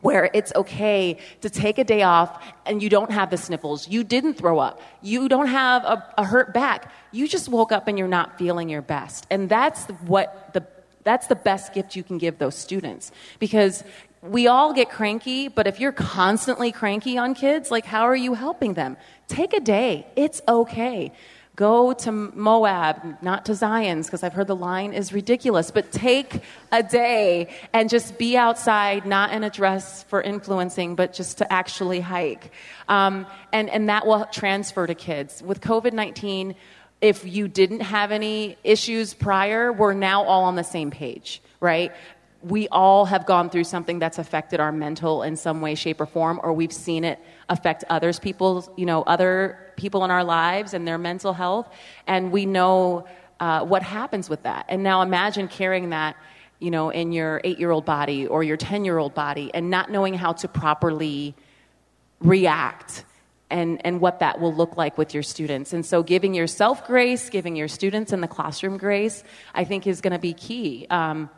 where 0.00 0.30
it's 0.32 0.52
okay 0.54 1.18
to 1.42 1.50
take 1.50 1.78
a 1.78 1.84
day 1.84 2.02
off 2.02 2.42
and 2.64 2.82
you 2.82 2.88
don't 2.88 3.10
have 3.10 3.30
the 3.30 3.36
sniffles. 3.36 3.88
You 3.88 4.02
didn't 4.02 4.34
throw 4.34 4.58
up. 4.58 4.80
You 5.02 5.28
don't 5.28 5.48
have 5.48 5.84
a, 5.84 6.14
a, 6.16 6.24
hurt 6.24 6.54
back. 6.54 6.90
You 7.12 7.28
just 7.28 7.48
woke 7.48 7.70
up 7.70 7.86
and 7.86 7.98
you're 7.98 8.08
not 8.08 8.38
feeling 8.38 8.68
your 8.68 8.82
best. 8.82 9.26
And 9.30 9.48
that's 9.48 9.84
what 10.06 10.54
the, 10.54 10.66
that's 11.04 11.26
the 11.26 11.34
best 11.34 11.74
gift 11.74 11.96
you 11.96 12.02
can 12.02 12.18
give 12.18 12.38
those 12.38 12.54
students 12.54 13.12
because 13.38 13.84
we 14.22 14.46
all 14.46 14.72
get 14.72 14.90
cranky, 14.90 15.48
but 15.48 15.66
if 15.66 15.80
you're 15.80 15.92
constantly 15.92 16.72
cranky 16.72 17.16
on 17.16 17.34
kids, 17.34 17.70
like 17.70 17.86
how 17.86 18.02
are 18.02 18.16
you 18.16 18.34
helping 18.34 18.74
them? 18.74 18.96
Take 19.28 19.54
a 19.54 19.60
day. 19.60 20.06
It's 20.16 20.42
okay. 20.46 21.12
Go 21.60 21.92
to 21.92 22.10
Moab, 22.10 23.18
not 23.20 23.44
to 23.44 23.54
Zion's, 23.54 24.06
because 24.06 24.22
I've 24.22 24.32
heard 24.32 24.46
the 24.46 24.56
line 24.56 24.94
is 24.94 25.12
ridiculous, 25.12 25.70
but 25.70 25.92
take 25.92 26.42
a 26.72 26.82
day 26.82 27.54
and 27.74 27.90
just 27.90 28.16
be 28.16 28.34
outside, 28.34 29.04
not 29.04 29.34
in 29.34 29.44
a 29.44 29.50
dress 29.50 30.02
for 30.04 30.22
influencing, 30.22 30.94
but 30.94 31.12
just 31.12 31.36
to 31.36 31.52
actually 31.52 32.00
hike. 32.00 32.50
Um, 32.88 33.26
and, 33.52 33.68
and 33.68 33.90
that 33.90 34.06
will 34.06 34.24
transfer 34.32 34.86
to 34.86 34.94
kids. 34.94 35.42
With 35.42 35.60
COVID 35.60 35.92
19, 35.92 36.54
if 37.02 37.26
you 37.26 37.46
didn't 37.46 37.80
have 37.80 38.10
any 38.10 38.56
issues 38.64 39.12
prior, 39.12 39.70
we're 39.70 39.92
now 39.92 40.22
all 40.22 40.44
on 40.44 40.56
the 40.56 40.64
same 40.64 40.90
page, 40.90 41.42
right? 41.60 41.92
We 42.42 42.68
all 42.68 43.04
have 43.04 43.26
gone 43.26 43.50
through 43.50 43.64
something 43.64 43.98
that's 43.98 44.18
affected 44.18 44.60
our 44.60 44.72
mental 44.72 45.22
in 45.22 45.36
some 45.36 45.60
way 45.60 45.74
shape 45.74 46.00
or 46.00 46.06
form 46.06 46.40
or 46.42 46.52
we've 46.52 46.72
seen 46.72 47.04
it 47.04 47.18
affect 47.48 47.84
others 47.90 48.18
people 48.18 48.72
you 48.76 48.86
know 48.86 49.02
other 49.02 49.58
people 49.76 50.04
in 50.04 50.10
our 50.10 50.24
lives 50.24 50.72
and 50.72 50.86
their 50.86 50.98
mental 50.98 51.32
health 51.32 51.68
and 52.06 52.32
we 52.32 52.46
know 52.46 53.06
uh, 53.40 53.64
what 53.64 53.82
happens 53.82 54.28
with 54.28 54.42
that 54.42 54.64
and 54.68 54.82
now 54.82 55.02
imagine 55.02 55.48
carrying 55.48 55.90
that 55.90 56.16
you 56.58 56.70
know 56.70 56.90
in 56.90 57.12
your 57.12 57.40
eight 57.44 57.58
year 57.58 57.70
old 57.70 57.84
body 57.84 58.26
or 58.26 58.42
your 58.42 58.56
ten 58.56 58.84
year 58.84 58.98
old 58.98 59.14
body 59.14 59.50
and 59.52 59.70
not 59.70 59.90
knowing 59.90 60.14
how 60.14 60.32
to 60.32 60.48
properly 60.48 61.34
react 62.20 63.04
and, 63.50 63.84
and 63.84 64.00
what 64.00 64.20
that 64.20 64.40
will 64.40 64.54
look 64.54 64.76
like 64.76 64.96
with 64.96 65.12
your 65.12 65.24
students. 65.24 65.72
And 65.72 65.84
so, 65.84 66.02
giving 66.02 66.34
yourself 66.34 66.86
grace, 66.86 67.28
giving 67.30 67.56
your 67.56 67.66
students 67.66 68.12
in 68.12 68.20
the 68.20 68.28
classroom 68.28 68.76
grace, 68.76 69.24
I 69.54 69.64
think 69.64 69.86
is 69.86 70.00
going 70.00 70.12
to 70.12 70.20
be 70.20 70.32
key. 70.34 70.86
Um, 70.88 71.30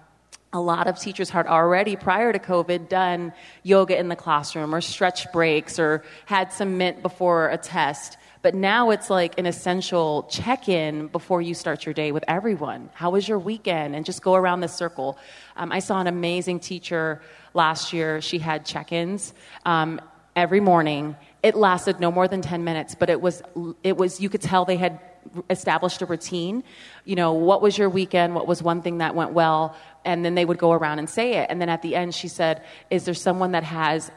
a 0.53 0.61
lot 0.61 0.87
of 0.87 0.99
teachers 0.99 1.31
had 1.31 1.47
already 1.47 1.97
prior 1.97 2.33
to 2.33 2.39
covid 2.39 2.89
done 2.89 3.33
yoga 3.63 3.99
in 3.99 4.09
the 4.09 4.17
classroom 4.17 4.75
or 4.75 4.81
stretch 4.81 5.31
breaks 5.33 5.79
or 5.79 6.03
had 6.27 6.53
some 6.53 6.77
mint 6.77 7.03
before 7.03 7.49
a 7.49 7.57
test. 7.57 8.19
But 8.43 8.55
now 8.55 8.91
it's 8.91 9.09
like 9.09 9.39
an 9.39 9.47
essential 9.47 10.25
check-in 10.25 11.07
before 11.07 11.41
you 11.41 11.55
start 11.55 11.87
your 11.87 11.95
day 11.95 12.11
with 12.11 12.25
everyone. 12.27 12.91
How 12.93 13.11
was 13.11 13.27
your 13.29 13.39
weekend? 13.39 13.95
And 13.95 14.05
just 14.05 14.21
go 14.21 14.35
around 14.35 14.61
the 14.61 14.69
circle. 14.69 15.17
Um, 15.57 15.71
i 15.71 15.79
saw 15.79 16.01
an 16.01 16.09
amazing 16.09 16.59
teacher 16.59 17.23
last 17.55 17.93
year. 17.93 18.21
She 18.21 18.41
had 18.41 18.67
check-ins 18.67 19.33
um, 19.65 20.01
every 20.35 20.61
morning 20.61 21.17
it 21.43 21.57
lasted 21.57 21.99
no 22.01 22.11
more 22.11 22.29
than 22.29 22.41
10 22.41 22.65
minutes 22.65 22.95
but 22.95 23.11
it 23.11 23.21
was 23.21 23.43
it 23.83 23.97
was 23.97 24.21
you 24.21 24.29
could 24.29 24.43
tell 24.43 24.65
they 24.65 24.77
had 24.77 25.01
established 25.51 26.03
a 26.03 26.07
routine. 26.07 26.65
You 27.05 27.17
know, 27.17 27.33
what 27.33 27.63
was 27.63 27.77
your 27.79 27.89
weekend? 27.89 28.35
What 28.35 28.47
was 28.47 28.63
one 28.63 28.83
thing 28.83 28.99
that 28.99 29.15
went 29.15 29.33
well? 29.33 29.77
And 30.05 30.25
then 30.25 30.35
they 30.35 30.45
would 30.45 30.59
go 30.59 30.73
around 30.73 30.99
and 30.99 31.09
say 31.09 31.35
it. 31.35 31.47
And 31.51 31.61
then 31.61 31.69
at 31.69 31.83
the 31.83 31.95
end, 31.95 32.15
she 32.15 32.29
said, 32.29 32.63
Is 32.91 33.05
there 33.05 33.15
someone 33.15 33.53
that 33.53 33.65
has 33.65 34.11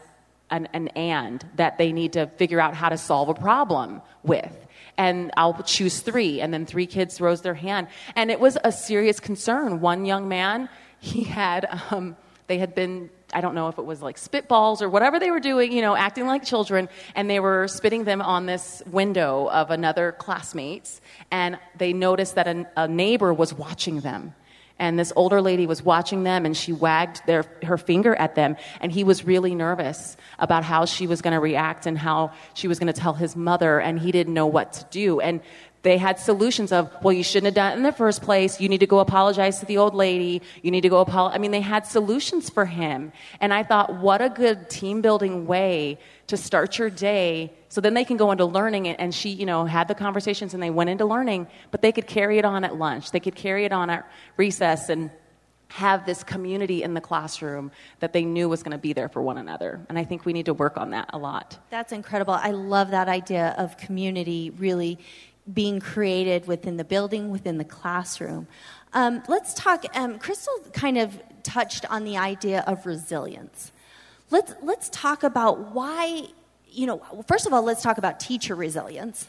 an, 0.50 0.68
an 0.74 0.90
and 0.90 1.46
that 1.56 1.78
they 1.78 1.92
need 1.92 2.14
to 2.14 2.28
figure 2.28 2.60
out 2.60 2.74
how 2.74 2.90
to 2.90 2.98
solve 2.98 3.30
a 3.30 3.34
problem 3.34 4.02
with? 4.24 4.56
and 4.98 5.30
I'll 5.36 5.62
choose 5.64 6.00
three. 6.00 6.40
And 6.40 6.54
then 6.54 6.66
three 6.66 6.86
kids 6.86 7.20
rose 7.20 7.42
their 7.42 7.54
hand. 7.54 7.88
And 8.16 8.32
it 8.32 8.40
was 8.40 8.58
a 8.64 8.72
serious 8.72 9.20
concern. 9.20 9.82
One 9.82 10.06
young 10.06 10.30
man, 10.30 10.70
he 11.02 11.24
had, 11.24 11.68
um, 11.92 12.16
they 12.48 12.60
had 12.60 12.74
been 12.74 13.10
I 13.36 13.42
don't 13.42 13.54
know 13.54 13.68
if 13.68 13.78
it 13.78 13.86
was 13.86 14.02
like 14.02 14.16
spitballs 14.16 14.82
or 14.82 14.90
whatever 14.90 15.20
they 15.20 15.30
were 15.30 15.42
doing, 15.42 15.74
you 15.74 15.82
know, 15.82 15.94
acting 15.94 16.26
like 16.26 16.46
children, 16.46 16.88
and 17.16 17.30
they 17.30 17.42
were 17.42 17.68
spitting 17.68 18.06
them 18.06 18.22
on 18.22 18.46
this 18.46 18.82
window 18.90 19.50
of 19.50 19.72
another 19.72 20.14
classmate's, 20.14 21.02
and 21.32 21.60
they 21.78 21.92
noticed 21.92 22.36
that 22.36 22.48
a, 22.48 22.66
a 22.78 22.88
neighbor 22.88 23.34
was 23.34 23.54
watching 23.54 24.00
them. 24.00 24.34
And 24.80 25.00
this 25.00 25.14
older 25.16 25.42
lady 25.42 25.68
was 25.68 25.82
watching 25.82 26.24
them 26.24 26.46
and 26.46 26.56
she 26.56 26.74
wagged 26.74 27.22
their, 27.26 27.46
her 27.64 27.78
finger 27.78 28.14
at 28.14 28.36
them. 28.36 28.58
And 28.82 28.92
he 28.92 29.06
was 29.06 29.24
really 29.24 29.56
nervous 29.56 30.18
about 30.38 30.66
how 30.66 30.84
she 30.84 31.08
was 31.08 31.22
going 31.22 31.34
to 31.34 31.40
react 31.40 31.86
and 31.86 31.98
how 31.98 32.34
she 32.56 32.68
was 32.68 32.78
going 32.78 32.92
to 32.92 33.00
tell 33.00 33.14
his 33.14 33.38
mother. 33.38 33.80
And 33.80 33.98
he 33.98 34.12
didn't 34.12 34.34
know 34.34 34.48
what 34.48 34.74
to 34.74 34.86
do. 34.92 35.22
And 35.22 35.40
they 35.86 36.00
had 36.00 36.18
solutions 36.18 36.72
of, 36.72 36.92
well, 37.04 37.14
you 37.14 37.24
shouldn't 37.24 37.46
have 37.46 37.54
done 37.54 37.74
it 37.74 37.76
in 37.78 37.84
the 37.84 37.92
first 37.92 38.24
place. 38.24 38.60
You 38.60 38.70
need 38.70 38.80
to 38.80 38.88
go 38.88 38.98
apologize 38.98 39.60
to 39.60 39.68
the 39.68 39.78
old 39.78 39.94
lady. 39.94 40.42
You 40.64 40.72
need 40.72 40.82
to 40.82 40.90
go 40.90 41.00
apologize. 41.00 41.36
I 41.36 41.40
mean, 41.40 41.52
they 41.52 41.62
had 41.62 41.86
solutions 41.86 42.50
for 42.50 42.66
him. 42.66 43.14
And 43.40 43.54
I 43.54 43.62
thought, 43.62 43.96
what 43.98 44.20
a 44.20 44.30
good 44.30 44.68
team 44.68 45.02
building 45.02 45.46
way 45.46 46.00
to 46.26 46.38
start 46.38 46.80
your 46.80 46.90
day. 46.90 47.54
So 47.70 47.82
then 47.82 47.94
they 47.94 48.04
can 48.04 48.18
go 48.18 48.32
into 48.32 48.46
learning. 48.46 48.88
And 48.88 49.14
she, 49.14 49.30
you 49.30 49.46
know, 49.46 49.66
had 49.66 49.88
the 49.88 49.94
conversations 49.94 50.56
and 50.56 50.64
they 50.64 50.72
went 50.72 50.90
into 50.90 51.06
learning, 51.06 51.46
but 51.70 51.84
they 51.84 51.92
could 51.92 52.08
carry 52.08 52.40
it 52.40 52.46
on 52.46 52.64
at 52.64 52.76
lunch. 52.76 53.12
They 53.12 53.20
could 53.20 53.36
carry 53.36 53.64
it 53.64 53.72
on 53.72 53.92
at 53.92 54.10
recess 54.38 54.90
and 54.90 55.12
have 55.68 56.08
this 56.08 56.24
community 56.24 56.82
in 56.82 56.96
the 56.96 57.02
classroom 57.02 57.70
that 58.00 58.12
they 58.12 58.26
knew 58.26 58.50
was 58.50 58.64
going 58.64 58.72
to 58.72 58.80
be 58.80 58.94
there 58.94 59.10
for 59.10 59.22
one 59.22 59.38
another. 59.38 59.86
And 59.88 60.00
I 60.00 60.04
think 60.04 60.26
we 60.26 60.34
need 60.34 60.48
to 60.48 60.54
work 60.54 60.78
on 60.78 60.92
that 60.92 61.12
a 61.14 61.20
lot. 61.20 61.60
That's 61.70 61.92
incredible. 61.92 62.34
I 62.34 62.52
love 62.52 62.90
that 62.90 63.08
idea 63.08 63.54
of 63.58 63.78
community 63.78 64.52
really 64.58 64.98
being 65.52 65.80
created 65.80 66.48
within 66.48 66.78
the 66.78 66.84
building, 66.84 67.30
within 67.30 67.58
the 67.58 67.64
classroom. 67.64 68.48
Um, 68.94 69.22
let's 69.28 69.54
talk. 69.54 69.86
Um, 69.94 70.20
Krystal 70.20 70.74
kind 70.74 70.98
of 70.98 71.20
touched 71.44 71.90
on 71.92 72.04
the 72.04 72.18
idea 72.18 72.64
of 72.66 72.86
resilience. 72.86 73.72
Let's 74.32 74.54
let's 74.62 74.90
talk 74.90 75.24
about 75.24 75.74
why. 75.74 76.28
You 76.68 76.88
know, 76.88 77.24
first 77.28 77.46
of 77.46 77.54
all, 77.54 77.64
let's 77.64 77.82
talk 77.82 77.98
about 77.98 78.20
teacher 78.20 78.56
resilience. 78.56 79.28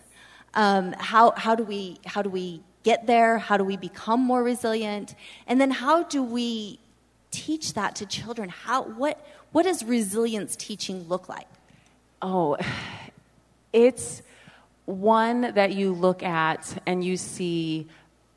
Um, 0.54 0.94
how 0.98 1.32
how 1.32 1.54
do 1.54 1.64
we 1.64 1.98
how 2.06 2.22
do 2.22 2.30
we 2.30 2.62
get 2.82 3.06
there? 3.06 3.38
How 3.38 3.56
do 3.56 3.64
we 3.64 3.76
become 3.76 4.20
more 4.20 4.42
resilient? 4.42 5.14
And 5.46 5.60
then 5.60 5.70
how 5.70 6.04
do 6.04 6.22
we 6.22 6.78
teach 7.30 7.74
that 7.74 7.96
to 7.96 8.06
children? 8.06 8.48
How 8.48 8.82
what 8.82 9.26
what 9.52 9.64
does 9.64 9.84
resilience 9.84 10.56
teaching 10.56 11.08
look 11.08 11.28
like? 11.28 11.48
Oh, 12.22 12.56
it's 13.72 14.22
one 14.86 15.52
that 15.54 15.72
you 15.72 15.92
look 15.92 16.22
at 16.22 16.82
and 16.86 17.04
you 17.04 17.16
see 17.16 17.86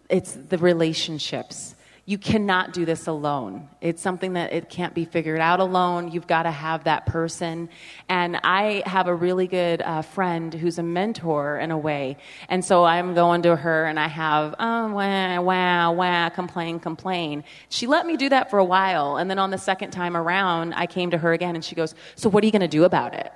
it's 0.09 0.33
the 0.33 0.57
relationships 0.57 1.75
you 2.09 2.17
cannot 2.17 2.73
do 2.73 2.85
this 2.85 3.05
alone. 3.05 3.69
It's 3.81 4.01
something 4.01 4.33
that 4.33 4.51
it 4.51 4.67
can't 4.67 4.95
be 4.95 5.05
figured 5.05 5.39
out 5.39 5.59
alone. 5.59 6.09
You've 6.09 6.25
got 6.25 6.41
to 6.41 6.49
have 6.49 6.85
that 6.85 7.05
person. 7.05 7.69
And 8.09 8.37
I 8.37 8.81
have 8.87 9.05
a 9.05 9.13
really 9.13 9.45
good 9.45 9.83
uh, 9.83 10.01
friend 10.01 10.51
who's 10.51 10.79
a 10.79 10.83
mentor 10.83 11.59
in 11.59 11.69
a 11.69 11.77
way. 11.77 12.17
And 12.47 12.65
so 12.65 12.83
I'm 12.83 13.13
going 13.13 13.43
to 13.43 13.55
her 13.55 13.85
and 13.85 13.99
I 13.99 14.07
have, 14.07 14.55
oh, 14.57 14.91
wah, 14.91 15.39
wah, 15.39 15.91
wah, 15.91 16.29
complain, 16.29 16.79
complain. 16.79 17.43
She 17.69 17.85
let 17.85 18.07
me 18.07 18.17
do 18.17 18.29
that 18.29 18.49
for 18.49 18.57
a 18.57 18.65
while. 18.65 19.17
And 19.17 19.29
then 19.29 19.37
on 19.37 19.51
the 19.51 19.59
second 19.59 19.91
time 19.91 20.17
around, 20.17 20.73
I 20.73 20.87
came 20.87 21.11
to 21.11 21.17
her 21.19 21.31
again 21.31 21.53
and 21.53 21.63
she 21.63 21.75
goes, 21.75 21.93
So 22.15 22.27
what 22.27 22.43
are 22.43 22.47
you 22.47 22.51
going 22.51 22.61
to 22.61 22.67
do 22.67 22.85
about 22.85 23.13
it? 23.13 23.31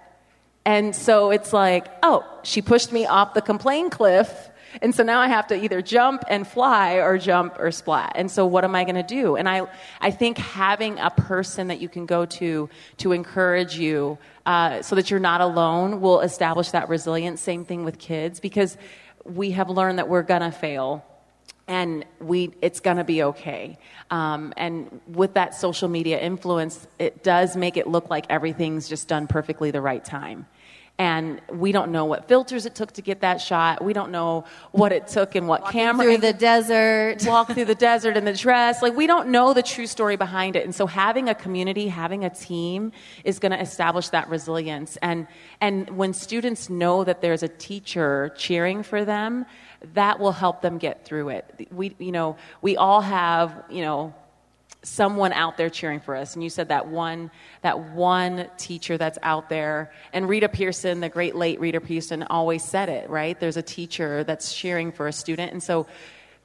And 0.66 0.96
so 0.96 1.32
it's 1.32 1.52
like, 1.54 1.88
oh, 2.04 2.26
she 2.44 2.62
pushed 2.62 2.92
me 2.92 3.06
off 3.06 3.34
the 3.34 3.42
complain 3.42 3.90
cliff 3.90 4.50
and 4.82 4.94
so 4.96 5.04
now 5.04 5.20
I 5.20 5.28
have 5.28 5.48
to 5.48 5.64
either 5.64 5.82
jump 5.82 6.24
and 6.28 6.48
fly 6.48 6.96
or 6.96 7.18
jump 7.18 7.58
or 7.60 7.72
splat. 7.72 8.14
And 8.16 8.32
so 8.32 8.46
what 8.46 8.64
am 8.64 8.76
I 8.76 8.84
going 8.84 8.96
to 8.96 9.04
do? 9.04 9.36
And 9.36 9.48
I, 9.48 9.68
I 10.02 10.12
think 10.12 10.38
having 10.38 11.00
a 11.00 11.10
person 11.12 11.68
that 11.68 11.80
you 11.80 11.90
can 11.90 12.06
go 12.06 12.26
to 12.26 12.70
to 12.98 13.12
encourage 13.12 13.78
you 13.78 14.18
uh, 14.46 14.82
so 14.82 14.96
that 14.96 15.12
you're 15.12 15.20
not 15.20 15.42
alone 15.42 16.02
will 16.02 16.22
establish 16.22 16.72
that 16.72 16.90
resilience. 16.90 17.42
Same 17.42 17.66
thing 17.66 17.86
with 17.86 18.00
kids 18.00 18.40
because 18.40 18.78
we 19.26 19.52
have 19.52 19.70
learned 19.70 20.00
that 20.00 20.10
we're 20.10 20.24
going 20.24 20.42
to 20.42 20.52
fail 20.52 21.06
and 21.68 22.06
we 22.20 22.54
it's 22.62 22.80
going 22.80 22.98
to 22.98 23.04
be 23.04 23.24
okay 23.24 23.78
um, 24.12 24.54
and 24.58 25.02
with 25.08 25.34
that 25.34 25.56
social 25.56 25.88
media 25.88 26.20
influence 26.20 26.88
it 27.00 27.24
does 27.24 27.56
make 27.56 27.78
it 27.78 27.88
look 27.88 28.10
like 28.10 28.26
everything's 28.30 28.90
just 28.90 29.08
done 29.08 29.28
perfectly 29.28 29.72
the 29.72 29.82
right 29.82 30.04
time 30.04 30.46
and 31.00 31.42
we 31.52 31.72
don't 31.72 31.92
know 31.92 32.06
what 32.06 32.28
filters 32.28 32.68
it 32.68 32.76
took 32.76 32.92
to 32.94 33.02
get 33.02 33.22
that 33.22 33.42
shot. 33.42 33.84
We 33.84 33.94
don't 33.94 34.12
know 34.12 34.46
what 34.72 34.92
it 34.92 35.08
took 35.08 35.34
and 35.34 35.48
what 35.48 35.62
Walking 35.64 35.80
camera. 35.80 36.06
Through 36.06 36.18
the 36.18 36.34
desert. 36.34 37.18
Walk 37.26 37.52
through 37.52 37.66
the 37.66 37.74
desert 37.74 38.16
in 38.16 38.26
the 38.26 38.34
dress. 38.34 38.84
Like, 38.84 38.96
we 38.96 39.08
don't 39.08 39.30
know 39.30 39.56
the 39.56 39.64
true 39.64 39.88
story 39.88 40.18
behind 40.18 40.56
it. 40.56 40.66
And 40.66 40.76
so, 40.76 40.86
having 40.86 41.30
a 41.30 41.36
community, 41.36 41.88
having 41.88 42.24
a 42.24 42.30
team 42.30 42.92
is 43.24 43.40
going 43.40 43.54
to 43.54 43.60
establish 43.60 44.10
that 44.10 44.30
resilience. 44.30 44.98
And, 44.98 45.26
and 45.60 45.90
when 45.98 46.14
students 46.14 46.70
know 46.70 47.04
that 47.04 47.22
there's 47.22 47.42
a 47.42 47.50
teacher 47.50 48.32
cheering 48.38 48.84
for 48.84 49.04
them, 49.04 49.48
that 49.94 50.20
will 50.20 50.32
help 50.32 50.62
them 50.62 50.78
get 50.78 51.06
through 51.06 51.30
it. 51.30 51.68
We, 51.72 51.96
you 52.00 52.12
know, 52.12 52.38
we 52.62 52.78
all 52.78 53.02
have, 53.02 53.64
you 53.70 53.82
know, 53.82 54.14
someone 54.84 55.32
out 55.32 55.58
there 55.58 55.70
cheering 55.70 56.00
for 56.00 56.16
us. 56.16 56.36
And 56.36 56.44
you 56.44 56.50
said 56.50 56.70
that 56.70 56.88
one 56.88 57.32
that 57.62 57.94
one 57.94 58.50
teacher 58.58 58.98
that's 58.98 59.18
out 59.24 59.50
there. 59.50 59.92
And 60.12 60.28
Rita 60.28 60.50
Pierson 60.50 61.00
the 61.00 61.10
great 61.10 61.36
late 61.36 61.60
Rita 61.60 61.82
Pierson 61.82 62.24
always 62.24 62.64
said 62.64 62.90
it 62.90 63.10
right? 63.10 63.40
There's 63.40 63.58
a 63.58 63.62
teacher 63.62 64.24
that's 64.24 64.54
cheering 64.54 64.92
for 64.92 65.08
a 65.08 65.14
student. 65.14 65.54
And 65.54 65.64
so 65.64 65.88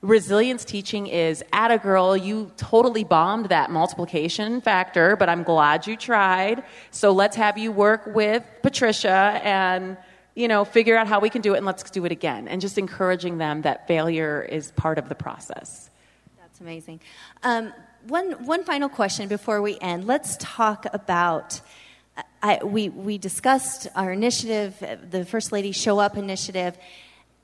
resilience 0.00 0.64
teaching 0.64 1.08
is 1.08 1.42
at 1.52 1.72
a 1.72 1.78
girl 1.78 2.16
you 2.16 2.52
totally 2.56 3.02
bombed 3.02 3.46
that 3.46 3.68
multiplication 3.68 4.60
factor 4.60 5.16
but 5.16 5.28
i'm 5.28 5.42
glad 5.42 5.88
you 5.88 5.96
tried. 5.96 6.62
So 6.92 7.10
let's 7.10 7.34
have 7.34 7.58
you 7.58 7.72
work 7.72 8.06
with 8.06 8.44
patricia 8.62 9.40
and 9.42 9.96
you 10.38 10.48
know 10.48 10.64
figure 10.64 10.96
out 10.96 11.06
how 11.06 11.18
we 11.20 11.30
can 11.30 11.42
do 11.42 11.54
it 11.54 11.58
and 11.58 11.66
let's 11.66 11.90
do 11.90 12.04
it 12.04 12.12
again 12.12 12.48
and 12.48 12.60
just 12.60 12.78
encouraging 12.78 13.38
them 13.38 13.62
that 13.62 13.86
failure 13.86 14.42
is 14.42 14.70
part 14.72 14.98
of 14.98 15.08
the 15.08 15.14
process 15.14 15.90
that's 16.40 16.60
amazing 16.60 17.00
um, 17.42 17.72
one, 18.06 18.44
one 18.44 18.64
final 18.64 18.88
question 18.88 19.28
before 19.28 19.60
we 19.60 19.78
end. 19.80 20.06
Let's 20.06 20.36
talk 20.40 20.86
about. 20.92 21.60
I, 22.42 22.64
we, 22.64 22.88
we 22.88 23.16
discussed 23.16 23.86
our 23.94 24.12
initiative, 24.12 24.74
the 25.08 25.24
First 25.24 25.52
Lady 25.52 25.70
Show 25.70 26.00
Up 26.00 26.16
initiative. 26.16 26.76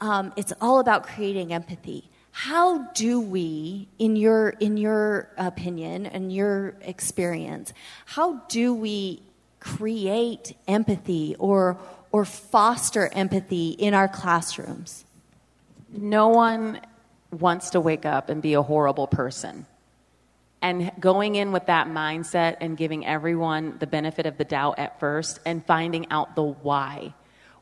Um, 0.01 0.33
it's 0.37 0.53
all 0.61 0.81
about 0.81 1.07
creating 1.07 1.53
empathy. 1.53 2.11
How 2.33 2.79
do 2.93 3.21
we, 3.21 3.87
in 4.01 4.17
your, 4.17 4.51
in 4.51 4.77
your 4.77 5.31
opinion 5.37 6.07
and 6.07 6.33
your 6.33 6.75
experience, 6.81 7.73
how 8.05 8.43
do 8.49 8.75
we 8.75 9.23
create 9.61 10.57
empathy 10.67 11.37
or, 11.39 11.79
or 12.15 12.25
foster 12.25 13.11
empathy 13.13 13.71
in 13.71 13.93
our 13.93 14.07
classrooms? 14.07 15.05
No 15.91 16.29
one 16.29 16.81
wants 17.33 17.71
to 17.71 17.81
wake 17.81 18.07
up 18.07 18.29
and 18.29 18.41
be 18.41 18.55
a 18.55 18.63
horrible 18.63 19.09
person 19.09 19.67
and 20.63 20.93
going 21.01 21.35
in 21.35 21.51
with 21.51 21.67
that 21.67 21.89
mindset 21.89 22.59
and 22.61 22.77
giving 22.77 23.05
everyone 23.05 23.79
the 23.81 23.89
benefit 23.89 24.27
of 24.27 24.39
the 24.39 24.45
doubt 24.45 24.79
at 24.79 25.01
first 25.01 25.41
and 25.45 25.67
finding 25.67 26.09
out 26.13 26.37
the 26.37 26.45
why. 26.45 27.13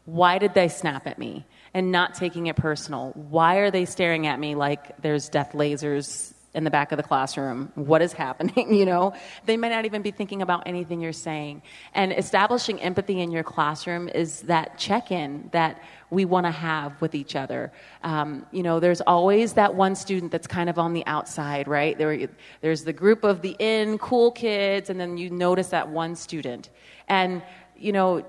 Why 0.04 0.36
did 0.36 0.52
they 0.52 0.68
snap 0.68 1.06
at 1.06 1.18
me? 1.18 1.46
And 1.72 1.90
not 1.90 2.14
taking 2.14 2.48
it 2.48 2.56
personal. 2.56 3.12
Why 3.14 3.56
are 3.56 3.70
they 3.70 3.86
staring 3.86 4.26
at 4.26 4.38
me 4.38 4.54
like 4.54 5.00
there's 5.00 5.30
death 5.30 5.52
lasers 5.54 6.31
in 6.54 6.64
the 6.64 6.70
back 6.70 6.92
of 6.92 6.98
the 6.98 7.02
classroom. 7.02 7.72
What 7.74 8.02
is 8.02 8.12
happening? 8.12 8.74
You 8.82 8.86
know, 8.86 9.14
they 9.46 9.56
might 9.56 9.68
not 9.68 9.84
even 9.84 10.02
be 10.02 10.10
thinking 10.10 10.42
about 10.42 10.64
anything 10.66 11.00
you're 11.00 11.12
saying. 11.12 11.62
And 11.94 12.12
establishing 12.12 12.80
empathy 12.80 13.20
in 13.20 13.30
your 13.30 13.44
classroom 13.44 14.08
is 14.08 14.40
that 14.42 14.76
check 14.76 15.12
in 15.12 15.48
that 15.52 15.80
we 16.10 16.24
want 16.24 16.46
to 16.46 16.50
have 16.50 17.00
with 17.00 17.14
each 17.14 17.36
other. 17.36 17.70
Um, 18.02 18.44
you 18.50 18.62
know, 18.62 18.80
there's 18.80 19.00
always 19.02 19.52
that 19.52 19.74
one 19.74 19.94
student 19.94 20.32
that's 20.32 20.48
kind 20.48 20.68
of 20.68 20.78
on 20.78 20.94
the 20.94 21.06
outside, 21.06 21.68
right? 21.68 21.96
There, 21.96 22.28
there's 22.60 22.82
the 22.82 22.92
group 22.92 23.22
of 23.24 23.40
the 23.42 23.54
in 23.58 23.98
cool 23.98 24.32
kids, 24.32 24.90
and 24.90 24.98
then 24.98 25.16
you 25.16 25.30
notice 25.30 25.68
that 25.68 25.88
one 25.88 26.16
student. 26.16 26.70
And, 27.08 27.42
you 27.76 27.92
know, 27.92 28.24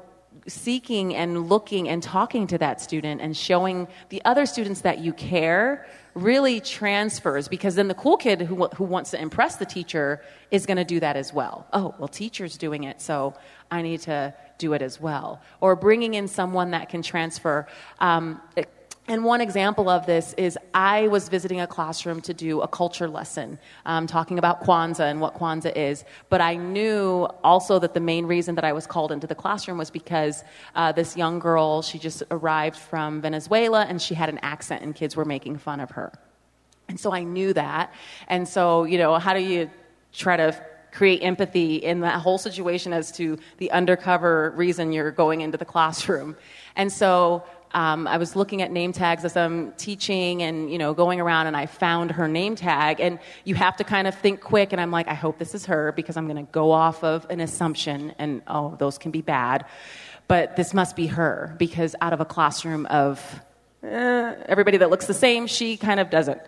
seeking 0.47 1.15
and 1.15 1.47
looking 1.49 1.89
and 1.89 2.03
talking 2.03 2.47
to 2.47 2.57
that 2.57 2.81
student 2.81 3.21
and 3.21 3.35
showing 3.35 3.87
the 4.09 4.21
other 4.25 4.45
students 4.45 4.81
that 4.81 4.99
you 4.99 5.13
care 5.13 5.85
really 6.13 6.59
transfers 6.59 7.47
because 7.47 7.75
then 7.75 7.87
the 7.87 7.93
cool 7.93 8.17
kid 8.17 8.41
who, 8.41 8.67
who 8.67 8.83
wants 8.83 9.11
to 9.11 9.21
impress 9.21 9.55
the 9.55 9.65
teacher 9.65 10.21
is 10.51 10.65
going 10.65 10.77
to 10.77 10.83
do 10.83 10.99
that 10.99 11.15
as 11.15 11.33
well. 11.33 11.67
Oh, 11.73 11.95
well, 11.97 12.07
teacher's 12.07 12.57
doing 12.57 12.83
it, 12.83 13.01
so 13.01 13.33
I 13.71 13.81
need 13.81 14.01
to 14.01 14.33
do 14.57 14.73
it 14.73 14.81
as 14.81 15.01
well. 15.01 15.41
Or 15.61 15.75
bringing 15.75 16.13
in 16.13 16.27
someone 16.27 16.71
that 16.71 16.89
can 16.89 17.01
transfer. 17.01 17.67
Um, 17.99 18.41
and 19.07 19.25
one 19.25 19.41
example 19.41 19.89
of 19.89 20.05
this 20.05 20.33
is 20.37 20.57
I 20.73 21.09
was 21.09 21.27
visiting 21.27 21.59
a 21.59 21.67
classroom 21.67 22.21
to 22.21 22.33
do 22.33 22.61
a 22.61 22.67
culture 22.69 23.09
lesson, 23.09 23.59
um, 23.85 24.07
talking 24.07 24.39
about 24.39 24.63
Kwanzaa 24.63 25.11
and 25.11 25.19
what 25.19 25.35
Kwanzaa 25.35 25.75
is. 25.75 26.05
But 26.29 26.39
I 26.39 26.55
knew 26.55 27.27
also 27.43 27.79
that 27.79 27.93
the 27.93 27.99
main 27.99 28.25
reason 28.25 28.55
that 28.55 28.63
I 28.63 28.71
was 28.71 28.87
called 28.87 29.11
into 29.11 29.27
the 29.27 29.35
classroom 29.35 29.77
was 29.77 29.91
because 29.91 30.45
uh, 30.75 30.93
this 30.93 31.17
young 31.17 31.39
girl, 31.39 31.81
she 31.81 31.99
just 31.99 32.23
arrived 32.31 32.77
from 32.77 33.19
Venezuela 33.19 33.83
and 33.83 34.01
she 34.01 34.15
had 34.15 34.29
an 34.29 34.39
accent 34.41 34.83
and 34.83 34.95
kids 34.95 35.17
were 35.17 35.25
making 35.25 35.57
fun 35.57 35.81
of 35.81 35.91
her. 35.91 36.13
And 36.87 36.97
so 36.97 37.13
I 37.13 37.23
knew 37.23 37.51
that. 37.53 37.93
And 38.29 38.47
so, 38.47 38.85
you 38.85 38.97
know, 38.97 39.15
how 39.19 39.33
do 39.33 39.41
you 39.41 39.69
try 40.13 40.37
to 40.37 40.65
create 40.93 41.21
empathy 41.23 41.75
in 41.75 42.01
that 42.01 42.21
whole 42.21 42.37
situation 42.37 42.93
as 42.93 43.11
to 43.11 43.37
the 43.57 43.69
undercover 43.71 44.53
reason 44.55 44.93
you're 44.93 45.11
going 45.11 45.41
into 45.41 45.57
the 45.57 45.65
classroom? 45.65 46.37
And 46.77 46.91
so 46.91 47.43
um, 47.73 48.07
I 48.07 48.17
was 48.17 48.35
looking 48.35 48.61
at 48.61 48.71
name 48.71 48.93
tags 48.93 49.25
as 49.25 49.35
I'm 49.35 49.71
teaching 49.73 50.43
and 50.43 50.71
you 50.71 50.77
know 50.77 50.93
going 50.93 51.19
around, 51.19 51.47
and 51.47 51.57
I 51.57 51.65
found 51.65 52.11
her 52.11 52.27
name 52.27 52.55
tag. 52.55 52.99
And 52.99 53.19
you 53.43 53.55
have 53.55 53.77
to 53.77 53.83
kind 53.83 54.07
of 54.07 54.15
think 54.15 54.41
quick. 54.41 54.71
And 54.71 54.79
I'm 54.79 54.91
like, 54.91 55.07
I 55.07 55.13
hope 55.13 55.39
this 55.39 55.55
is 55.55 55.65
her 55.65 55.91
because 55.91 56.15
I'm 56.15 56.27
going 56.27 56.45
to 56.45 56.51
go 56.51 56.71
off 56.71 57.03
of 57.03 57.25
an 57.29 57.39
assumption, 57.39 58.13
and 58.17 58.41
oh, 58.47 58.75
those 58.77 58.97
can 58.97 59.11
be 59.11 59.21
bad. 59.21 59.65
But 60.27 60.55
this 60.55 60.73
must 60.73 60.95
be 60.95 61.07
her 61.07 61.55
because 61.57 61.95
out 61.99 62.13
of 62.13 62.21
a 62.21 62.25
classroom 62.25 62.85
of 62.85 63.41
eh, 63.83 64.35
everybody 64.45 64.77
that 64.77 64.89
looks 64.89 65.07
the 65.07 65.13
same, 65.13 65.47
she 65.47 65.77
kind 65.77 65.99
of 65.99 66.09
doesn't. 66.09 66.41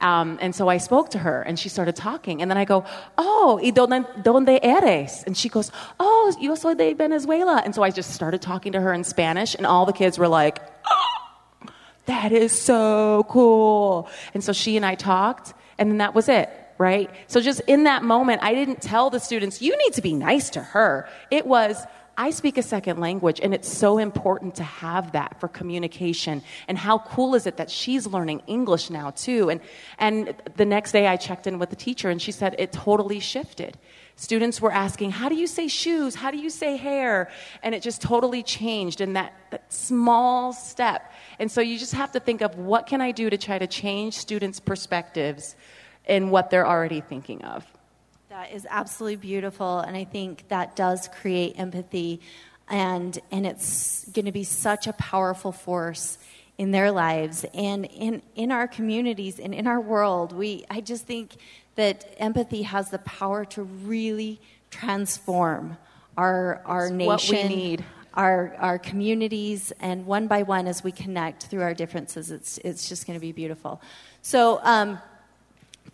Um, 0.00 0.38
and 0.40 0.54
so 0.54 0.68
I 0.68 0.78
spoke 0.78 1.10
to 1.10 1.18
her 1.18 1.42
and 1.42 1.58
she 1.58 1.68
started 1.68 1.96
talking. 1.96 2.40
And 2.40 2.50
then 2.50 2.58
I 2.58 2.64
go, 2.64 2.84
Oh, 3.16 3.60
¿y 3.62 3.70
donde, 3.70 4.60
eres? 4.62 5.24
And 5.26 5.36
she 5.36 5.48
goes, 5.48 5.72
Oh, 5.98 6.34
yo 6.40 6.54
soy 6.54 6.74
de 6.74 6.94
Venezuela. 6.94 7.62
And 7.64 7.74
so 7.74 7.82
I 7.82 7.90
just 7.90 8.12
started 8.12 8.40
talking 8.40 8.72
to 8.72 8.80
her 8.80 8.92
in 8.92 9.04
Spanish, 9.04 9.54
and 9.54 9.66
all 9.66 9.86
the 9.86 9.92
kids 9.92 10.18
were 10.18 10.28
like, 10.28 10.60
oh, 10.88 11.68
That 12.06 12.32
is 12.32 12.52
so 12.52 13.26
cool. 13.28 14.08
And 14.34 14.42
so 14.42 14.52
she 14.52 14.76
and 14.76 14.86
I 14.86 14.94
talked, 14.94 15.54
and 15.78 15.90
then 15.90 15.98
that 15.98 16.14
was 16.14 16.28
it 16.28 16.48
right? 16.78 17.10
So 17.26 17.40
just 17.40 17.60
in 17.66 17.84
that 17.84 18.04
moment, 18.04 18.40
I 18.42 18.54
didn't 18.54 18.80
tell 18.80 19.10
the 19.10 19.18
students, 19.18 19.60
you 19.60 19.76
need 19.76 19.94
to 19.94 20.02
be 20.02 20.14
nice 20.14 20.50
to 20.50 20.60
her. 20.60 21.08
It 21.28 21.44
was, 21.44 21.84
I 22.20 22.30
speak 22.30 22.58
a 22.58 22.64
second 22.64 22.98
language, 22.98 23.38
and 23.40 23.54
it's 23.54 23.72
so 23.72 23.98
important 23.98 24.56
to 24.56 24.64
have 24.64 25.12
that 25.12 25.38
for 25.38 25.46
communication. 25.46 26.42
And 26.66 26.76
how 26.76 26.98
cool 26.98 27.36
is 27.36 27.46
it 27.46 27.58
that 27.58 27.70
she's 27.70 28.08
learning 28.08 28.42
English 28.48 28.90
now, 28.90 29.10
too? 29.12 29.50
And, 29.50 29.60
and 30.00 30.34
the 30.56 30.64
next 30.64 30.90
day 30.90 31.06
I 31.06 31.16
checked 31.16 31.46
in 31.46 31.60
with 31.60 31.70
the 31.70 31.76
teacher, 31.76 32.10
and 32.10 32.20
she 32.20 32.32
said 32.32 32.56
it 32.58 32.72
totally 32.72 33.20
shifted. 33.20 33.78
Students 34.16 34.60
were 34.60 34.72
asking, 34.72 35.12
How 35.12 35.28
do 35.28 35.36
you 35.36 35.46
say 35.46 35.68
shoes? 35.68 36.16
How 36.16 36.32
do 36.32 36.38
you 36.38 36.50
say 36.50 36.76
hair? 36.76 37.30
And 37.62 37.72
it 37.72 37.82
just 37.82 38.02
totally 38.02 38.42
changed 38.42 39.00
in 39.00 39.12
that, 39.12 39.32
that 39.52 39.72
small 39.72 40.52
step. 40.52 41.12
And 41.38 41.52
so 41.52 41.60
you 41.60 41.78
just 41.78 41.94
have 41.94 42.10
to 42.12 42.20
think 42.20 42.40
of 42.40 42.58
what 42.58 42.88
can 42.88 43.00
I 43.00 43.12
do 43.12 43.30
to 43.30 43.38
try 43.38 43.60
to 43.60 43.68
change 43.68 44.14
students' 44.14 44.58
perspectives 44.58 45.54
in 46.04 46.30
what 46.30 46.50
they're 46.50 46.66
already 46.66 47.00
thinking 47.00 47.44
of. 47.44 47.64
That 48.38 48.52
is 48.52 48.68
absolutely 48.70 49.16
beautiful, 49.16 49.80
and 49.80 49.96
I 49.96 50.04
think 50.04 50.46
that 50.46 50.76
does 50.76 51.08
create 51.08 51.58
empathy. 51.58 52.20
and 52.68 53.18
and 53.32 53.44
it's 53.44 54.08
going 54.12 54.26
to 54.26 54.32
be 54.32 54.44
such 54.44 54.86
a 54.86 54.92
powerful 54.92 55.50
force 55.50 56.18
in 56.56 56.70
their 56.70 56.92
lives 56.92 57.44
and 57.52 57.84
in 57.86 58.22
in 58.36 58.52
our 58.52 58.68
communities 58.68 59.40
and 59.40 59.52
in 59.52 59.66
our 59.66 59.80
world. 59.80 60.32
We 60.32 60.64
I 60.70 60.82
just 60.82 61.04
think 61.04 61.34
that 61.74 62.14
empathy 62.18 62.62
has 62.62 62.90
the 62.90 63.00
power 63.00 63.44
to 63.46 63.64
really 63.64 64.40
transform 64.70 65.76
our 66.16 66.62
our 66.64 66.86
It's 66.86 66.92
nation, 66.92 67.08
what 67.08 67.48
we 67.50 67.56
need. 67.56 67.84
our 68.14 68.54
our 68.60 68.78
communities, 68.78 69.72
and 69.80 70.06
one 70.06 70.28
by 70.28 70.44
one 70.44 70.68
as 70.68 70.84
we 70.84 70.92
connect 70.92 71.46
through 71.46 71.62
our 71.62 71.74
differences, 71.74 72.30
it's 72.30 72.58
it's 72.58 72.88
just 72.88 73.04
going 73.04 73.18
to 73.18 73.20
be 73.20 73.32
beautiful. 73.32 73.82
So. 74.22 74.60
Um, 74.62 75.00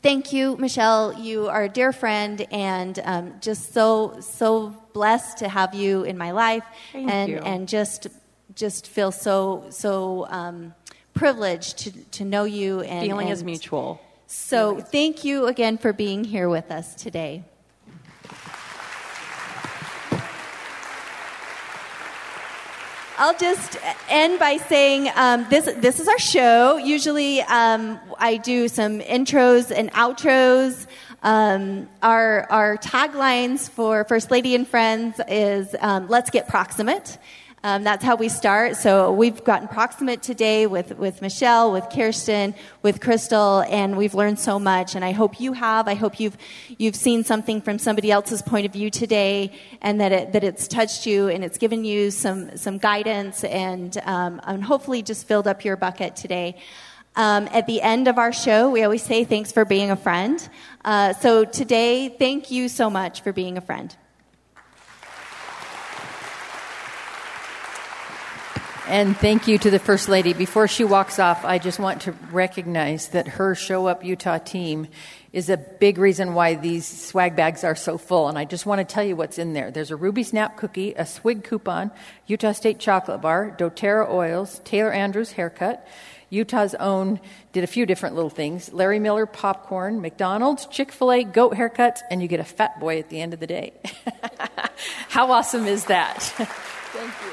Thank 0.05 0.35
you, 0.35 0.59
Michelle. 0.59 1.19
You 1.19 1.49
are 1.49 1.63
a 1.63 1.69
dear 1.71 1.91
friend, 1.91 2.47
and 2.51 3.01
um, 3.05 3.35
just 3.41 3.73
so 3.73 4.19
so 4.21 4.69
blessed 4.93 5.39
to 5.39 5.49
have 5.49 5.75
you 5.75 6.03
in 6.03 6.19
my 6.19 6.33
life, 6.33 6.63
Thank 6.93 7.11
and 7.11 7.31
you. 7.31 7.39
and 7.39 7.67
just 7.67 8.09
just 8.55 8.87
feel 8.87 9.11
so 9.11 9.65
so 9.71 10.27
um, 10.29 10.75
privileged 11.15 11.79
to 11.79 11.91
to 12.19 12.25
know 12.27 12.45
you. 12.45 12.83
And 12.83 13.07
Feeling 13.07 13.29
and 13.29 13.33
is 13.33 13.43
mutual. 13.43 13.99
So 14.27 14.79
thank 14.79 15.25
you 15.25 15.47
again 15.47 15.79
for 15.79 15.95
being 15.95 16.23
here 16.23 16.51
with 16.51 16.71
us 16.71 16.95
today. 16.95 17.45
I'll 23.17 23.37
just 23.37 23.77
end 24.09 24.41
by 24.41 24.57
saying 24.57 25.09
um, 25.15 25.47
this. 25.49 25.67
This 25.77 26.01
is 26.01 26.09
our 26.09 26.19
show. 26.19 26.79
Usually, 26.79 27.43
um, 27.43 28.01
I 28.19 28.39
do 28.39 28.67
some 28.67 28.99
intros 29.01 29.71
and 29.71 29.93
outros. 29.93 30.89
Um, 31.23 31.89
our 32.03 32.47
our 32.51 32.77
taglines 32.79 33.71
for 33.71 34.03
First 34.05 34.33
Lady 34.33 34.57
and 34.57 34.67
Friends 34.67 35.21
is 35.29 35.77
um, 35.81 36.09
"Let's 36.09 36.31
get 36.31 36.49
proximate." 36.49 37.19
Um, 37.65 37.83
that's 37.83 38.05
how 38.05 38.15
we 38.15 38.29
start. 38.29 38.77
So 38.77 39.11
we've 39.11 39.43
gotten 39.43 39.69
proximate 39.69 40.23
today 40.23 40.67
with, 40.67 40.99
with 40.99 41.23
Michelle, 41.23 41.73
with 41.73 41.89
Kirsten, 41.89 42.55
with 42.83 43.01
Krystal, 43.01 43.67
and 43.71 43.97
we've 43.97 44.13
learned 44.13 44.39
so 44.39 44.59
much. 44.59 44.95
And 44.95 45.03
I 45.03 45.13
hope 45.13 45.41
you 45.41 45.55
have. 45.55 45.89
I 45.89 45.95
hope 45.95 46.21
you've 46.21 46.37
you've 46.77 46.95
seen 46.95 47.25
something 47.25 47.63
from 47.63 47.79
somebody 47.79 48.11
else's 48.11 48.43
point 48.43 48.67
of 48.67 48.73
view 48.75 48.91
today, 48.91 49.51
and 49.81 49.99
that 50.03 50.13
it, 50.13 50.33
that 50.35 50.45
it's 50.45 50.69
touched 50.69 51.07
you 51.07 51.29
and 51.29 51.43
it's 51.43 51.57
given 51.57 51.87
you 51.87 52.11
some 52.11 52.55
some 52.59 52.77
guidance 52.77 53.45
and 53.45 53.97
um, 54.05 54.43
and 54.45 54.63
hopefully 54.63 55.01
just 55.01 55.27
filled 55.27 55.49
up 55.49 55.65
your 55.65 55.79
bucket 55.79 56.17
today. 56.17 56.61
Um, 57.17 57.49
at 57.51 57.67
the 57.67 57.81
end 57.81 58.09
of 58.09 58.19
our 58.19 58.35
show, 58.35 58.69
we 58.69 58.83
always 58.83 59.03
say 59.03 59.25
thanks 59.25 59.53
for 59.53 59.65
being 59.65 59.91
a 59.91 59.97
friend. 59.97 60.47
Uh, 60.85 61.15
so 61.15 61.47
today, 61.47 62.11
thank 62.11 62.51
you 62.51 62.69
so 62.69 62.91
much 62.91 63.23
for 63.23 63.33
being 63.33 63.57
a 63.57 63.63
friend. 63.63 63.97
And 68.87 69.17
thank 69.17 69.49
you 69.49 69.57
to 69.59 69.71
the 69.71 69.79
First 69.79 70.11
Lady. 70.11 70.35
Before 70.35 70.69
she 70.69 70.85
walks 70.85 71.19
off, 71.19 71.43
I 71.43 71.59
just 71.59 71.79
want 71.79 72.03
to 72.03 72.13
recognize 72.31 73.09
that 73.09 73.27
her 73.27 73.55
Show 73.55 73.87
Up 73.87 74.05
Utah 74.05 74.37
team 74.37 74.89
is 75.33 75.49
a 75.49 75.57
big 75.57 75.97
reason 75.97 76.35
why 76.35 76.55
these 76.55 76.87
swag 76.87 77.35
bags 77.35 77.65
are 77.65 77.75
so 77.75 77.97
full. 77.97 78.29
And 78.29 78.39
I 78.39 78.45
just 78.45 78.67
want 78.67 78.87
to 78.87 78.95
tell 78.95 79.03
you 79.03 79.17
what's 79.17 79.39
in 79.39 79.55
there. 79.55 79.71
There's 79.71 79.91
a 79.91 79.97
Ruby 79.97 80.23
Snap 80.23 80.59
cookie, 80.59 80.93
a 80.95 81.07
Swig 81.07 81.45
coupon, 81.45 81.93
Utah 82.27 82.53
State 82.53 82.79
chocolate 82.79 83.23
bar, 83.23 83.57
doTERRA 83.59 84.11
oils, 84.11 84.61
Taylor 84.65 84.93
Andrews 84.93 85.33
haircut, 85.33 85.89
Utah's 86.29 86.75
own 86.75 87.21
did 87.53 87.65
a 87.65 87.69
few 87.69 87.87
different 87.87 88.17
little 88.17 88.31
things, 88.31 88.71
Larry 88.71 88.99
Miller 88.99 89.25
popcorn, 89.25 90.03
McDonald's, 90.03 90.67
Chick 90.67 90.93
fil 90.93 91.11
A, 91.11 91.25
goat 91.25 91.55
haircuts, 91.55 92.01
and 92.11 92.21
you 92.21 92.29
get 92.29 92.41
a 92.41 92.45
fat 92.45 92.79
boy 92.81 92.99
at 92.99 93.09
the 93.09 93.21
end 93.21 93.33
of 93.33 93.41
the 93.41 93.47
day. 93.47 93.73
How 95.09 95.31
awesome 95.33 95.67
is 95.67 95.87
that? 95.87 96.51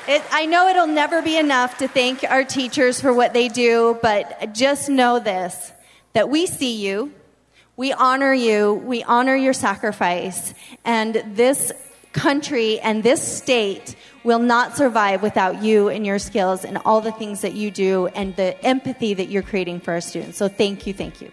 It, 0.07 0.23
I 0.31 0.45
know 0.45 0.67
it'll 0.67 0.87
never 0.87 1.21
be 1.21 1.37
enough 1.37 1.77
to 1.77 1.87
thank 1.87 2.23
our 2.23 2.43
teachers 2.43 2.99
for 2.99 3.13
what 3.13 3.33
they 3.33 3.47
do, 3.47 3.97
but 4.01 4.53
just 4.53 4.89
know 4.89 5.19
this 5.19 5.71
that 6.13 6.29
we 6.29 6.45
see 6.45 6.75
you, 6.75 7.13
we 7.77 7.93
honor 7.93 8.33
you, 8.33 8.73
we 8.73 9.01
honor 9.03 9.35
your 9.35 9.53
sacrifice, 9.53 10.53
and 10.83 11.23
this 11.35 11.71
country 12.11 12.79
and 12.79 13.03
this 13.03 13.21
state 13.21 13.95
will 14.23 14.39
not 14.39 14.75
survive 14.75 15.21
without 15.21 15.63
you 15.63 15.87
and 15.87 16.05
your 16.05 16.19
skills 16.19 16.65
and 16.65 16.77
all 16.83 17.01
the 17.01 17.11
things 17.11 17.41
that 17.41 17.53
you 17.53 17.71
do 17.71 18.07
and 18.07 18.35
the 18.35 18.61
empathy 18.65 19.13
that 19.13 19.29
you're 19.29 19.41
creating 19.41 19.79
for 19.79 19.93
our 19.93 20.01
students. 20.01 20.37
So 20.37 20.47
thank 20.47 20.85
you, 20.85 20.93
thank 20.93 21.21
you. 21.21 21.31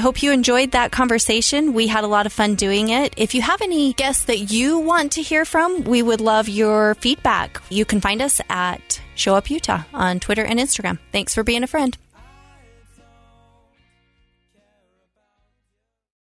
I 0.00 0.02
hope 0.02 0.22
you 0.22 0.32
enjoyed 0.32 0.70
that 0.70 0.92
conversation. 0.92 1.74
We 1.74 1.86
had 1.86 2.04
a 2.04 2.06
lot 2.06 2.24
of 2.24 2.32
fun 2.32 2.54
doing 2.54 2.88
it. 2.88 3.12
If 3.18 3.34
you 3.34 3.42
have 3.42 3.60
any 3.60 3.92
guests 3.92 4.24
that 4.24 4.50
you 4.50 4.78
want 4.78 5.12
to 5.12 5.20
hear 5.20 5.44
from, 5.44 5.84
we 5.84 6.00
would 6.00 6.22
love 6.22 6.48
your 6.48 6.94
feedback. 6.94 7.60
You 7.68 7.84
can 7.84 8.00
find 8.00 8.22
us 8.22 8.40
at 8.48 8.98
Show 9.14 9.34
Up 9.34 9.50
Utah 9.50 9.82
on 9.92 10.18
Twitter 10.18 10.42
and 10.42 10.58
Instagram. 10.58 10.98
Thanks 11.12 11.34
for 11.34 11.44
being 11.44 11.62
a 11.64 11.66
friend. 11.66 11.98